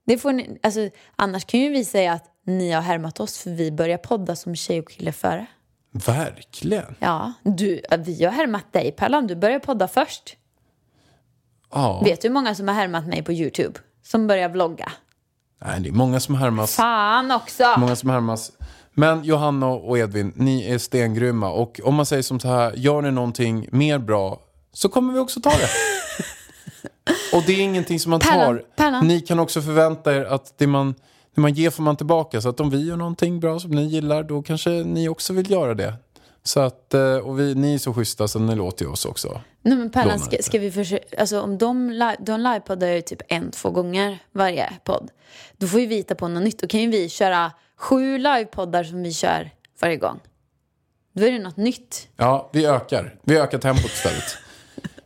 Det 0.06 0.18
får 0.18 0.32
ni 0.32 0.58
alltså, 0.62 0.88
annars 1.16 1.44
kan 1.44 1.60
ju 1.60 1.68
vi 1.70 1.84
säga 1.84 2.12
att 2.12 2.24
ni 2.46 2.70
har 2.70 2.82
härmat 2.82 3.20
oss 3.20 3.38
för 3.38 3.50
vi 3.50 3.72
börjar 3.72 3.98
podda 3.98 4.36
som 4.36 4.56
tjej 4.56 4.80
och 4.80 4.88
kille 4.88 5.12
före. 5.12 5.46
Verkligen. 5.90 6.94
Ja, 6.98 7.32
du, 7.42 7.80
vi 7.98 8.24
har 8.24 8.32
härmat 8.32 8.72
dig 8.72 8.92
Pallan, 8.92 9.26
du 9.26 9.36
började 9.36 9.60
podda 9.60 9.88
först. 9.88 10.36
Ja. 11.70 12.02
Vet 12.04 12.20
du 12.20 12.28
hur 12.28 12.32
många 12.34 12.54
som 12.54 12.68
har 12.68 12.74
härmat 12.74 13.06
mig 13.06 13.22
på 13.22 13.32
YouTube? 13.32 13.78
Som 14.02 14.26
börjar 14.26 14.48
vlogga? 14.48 14.92
Nej, 15.64 15.80
det 15.80 15.88
är 15.88 15.92
många 15.92 16.20
som 16.20 16.34
härmas. 16.34 16.74
Fan 16.76 17.30
också! 17.30 17.64
Många 17.76 17.96
som 17.96 18.10
härmas. 18.10 18.52
Men 18.94 19.24
Johanna 19.24 19.66
och 19.66 19.98
Edvin, 19.98 20.32
ni 20.36 20.70
är 20.70 20.78
stengrymma. 20.78 21.50
Och 21.50 21.80
om 21.84 21.94
man 21.94 22.06
säger 22.06 22.22
som 22.22 22.40
så 22.40 22.48
här, 22.48 22.72
gör 22.76 23.02
ni 23.02 23.10
någonting 23.10 23.68
mer 23.72 23.98
bra 23.98 24.40
så 24.72 24.88
kommer 24.88 25.12
vi 25.12 25.18
också 25.18 25.40
ta 25.40 25.50
det. 25.50 25.68
och 27.36 27.42
det 27.46 27.52
är 27.52 27.60
ingenting 27.60 28.00
som 28.00 28.10
man 28.10 28.20
tar. 28.20 28.62
Pärlan. 28.76 29.06
Ni 29.06 29.20
kan 29.20 29.38
också 29.38 29.62
förvänta 29.62 30.14
er 30.14 30.24
att 30.24 30.58
det 30.58 30.66
man, 30.66 30.94
det 31.34 31.40
man 31.40 31.54
ger 31.54 31.70
får 31.70 31.82
man 31.82 31.96
tillbaka. 31.96 32.40
Så 32.40 32.48
att 32.48 32.60
om 32.60 32.70
vi 32.70 32.86
gör 32.86 32.96
någonting 32.96 33.40
bra 33.40 33.60
som 33.60 33.70
ni 33.70 33.86
gillar, 33.86 34.22
då 34.22 34.42
kanske 34.42 34.70
ni 34.70 35.08
också 35.08 35.32
vill 35.32 35.50
göra 35.50 35.74
det. 35.74 35.94
Så 36.42 36.60
att, 36.60 36.94
eh, 36.94 37.16
och 37.16 37.40
vi, 37.40 37.54
ni 37.54 37.74
är 37.74 37.78
så 37.78 37.94
schyssta 37.94 38.28
så 38.28 38.38
ni 38.38 38.54
låter 38.54 38.84
ju 38.84 38.90
oss 38.90 39.04
också. 39.04 39.40
Nej 39.66 39.78
men 39.78 39.90
Pärlan, 39.90 40.18
ska, 40.18 40.36
ska 40.40 40.58
vi 40.58 40.70
försöka, 40.70 41.20
alltså 41.20 41.40
om 41.40 41.58
de, 41.58 41.90
li- 41.90 42.16
de 42.20 42.40
livepoddar 42.40 42.88
ju 42.88 43.00
typ 43.02 43.22
en, 43.28 43.50
två 43.50 43.70
gånger 43.70 44.18
varje 44.32 44.72
podd. 44.84 45.10
Då 45.56 45.66
får 45.66 45.80
ju 45.80 45.86
vi 45.86 45.94
hitta 45.96 46.14
på 46.14 46.28
något 46.28 46.42
nytt. 46.42 46.58
Då 46.60 46.66
kan 46.66 46.80
ju 46.80 46.90
vi 46.90 47.08
köra 47.08 47.52
sju 47.76 48.18
livepoddar 48.18 48.84
som 48.84 49.02
vi 49.02 49.12
kör 49.12 49.50
varje 49.80 49.96
gång. 49.96 50.20
Då 51.12 51.24
är 51.26 51.32
det 51.32 51.38
något 51.38 51.56
nytt. 51.56 52.08
Ja, 52.16 52.50
vi 52.52 52.66
ökar. 52.66 53.14
Vi 53.22 53.36
ökar 53.38 53.58
tempot 53.58 53.84
istället. 53.84 54.36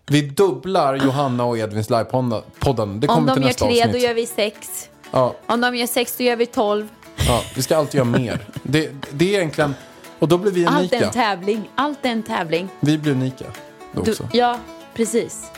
Vi 0.07 0.23
dubblar 0.23 0.95
Johanna 0.97 1.45
och 1.45 1.59
Edvins 1.59 1.91
livepodden. 1.91 3.01
Det 3.01 3.09
Om 3.09 3.15
kommer 3.15 3.27
de 3.29 3.35
till 3.35 3.43
gör 3.45 3.53
tre, 3.53 3.81
avsnitt. 3.83 3.93
då 3.93 3.99
gör 3.99 4.15
vi 4.15 4.27
sex. 4.27 4.89
Ja, 5.11 5.35
Om 5.47 5.61
de 5.61 5.77
gör 5.77 5.87
sex, 5.87 6.17
då 6.17 6.25
gör 6.25 6.37
vi 6.37 6.47
tolv. 6.47 6.89
Ja, 7.29 7.43
vi 7.57 7.63
ska 7.63 7.77
alltid 7.77 7.95
göra 7.99 8.09
mer. 8.09 8.47
Det, 8.63 8.91
det 9.11 9.35
är 9.35 9.39
egentligen... 9.39 9.75
Och 10.19 10.29
då 10.29 10.39
blir 10.39 10.53
vi 10.53 10.67
Allt 10.67 10.93
är 10.93 10.97
en 10.97 11.03
unika. 11.03 11.13
tävling. 11.13 11.71
Allt 11.75 12.05
är 12.05 12.11
en 12.11 12.23
tävling. 12.23 12.69
Vi 12.81 12.99
blir 12.99 13.13
unika 13.13 13.45
då 13.93 14.03
Du, 14.03 14.11
också. 14.11 14.29
ja, 14.33 14.59
precis. 14.95 15.51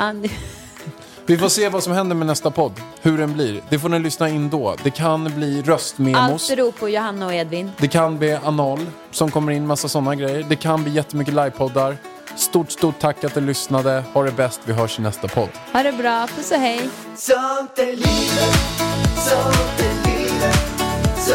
Mm. 0.00 0.28
Vi 1.26 1.38
får 1.38 1.48
se 1.48 1.68
vad 1.68 1.82
som 1.82 1.92
händer 1.92 2.16
med 2.16 2.26
nästa 2.26 2.50
podd. 2.50 2.72
Hur 3.02 3.18
den 3.18 3.32
blir. 3.32 3.62
Det 3.68 3.78
får 3.78 3.88
ni 3.88 3.98
lyssna 3.98 4.28
in 4.28 4.50
då. 4.50 4.76
Det 4.82 4.90
kan 4.90 5.24
bli 5.24 5.62
röstmemos. 5.62 6.50
Allt 6.50 6.56
beror 6.56 6.72
på 6.72 6.88
Johanna 6.88 7.26
och 7.26 7.34
Edvin. 7.34 7.70
Det 7.78 7.88
kan 7.88 8.18
bli 8.18 8.32
anal 8.32 8.86
som 9.10 9.30
kommer 9.30 9.52
in, 9.52 9.66
massa 9.66 9.88
sådana 9.88 10.14
grejer. 10.14 10.46
Det 10.48 10.56
kan 10.56 10.82
bli 10.82 10.92
jättemycket 10.92 11.34
livepoddar. 11.34 11.96
Stort, 12.36 12.70
stort 12.70 12.98
tack 12.98 13.24
att 13.24 13.34
du 13.34 13.40
lyssnade. 13.40 14.04
Ha 14.12 14.22
det 14.22 14.32
bäst. 14.32 14.60
Vi 14.64 14.72
hörs 14.72 14.98
i 14.98 15.02
nästa 15.02 15.28
podd. 15.28 15.48
Ha 15.72 15.82
det 15.82 15.92
bra. 15.92 16.26
Puss 16.36 16.50
och 16.50 16.58
hej. 16.58 16.88
Sånt 17.16 17.78
är 17.78 17.86
livet, 17.86 18.58
sånt 19.16 19.80
är 19.80 20.08
livet 20.10 20.58
Så 21.18 21.34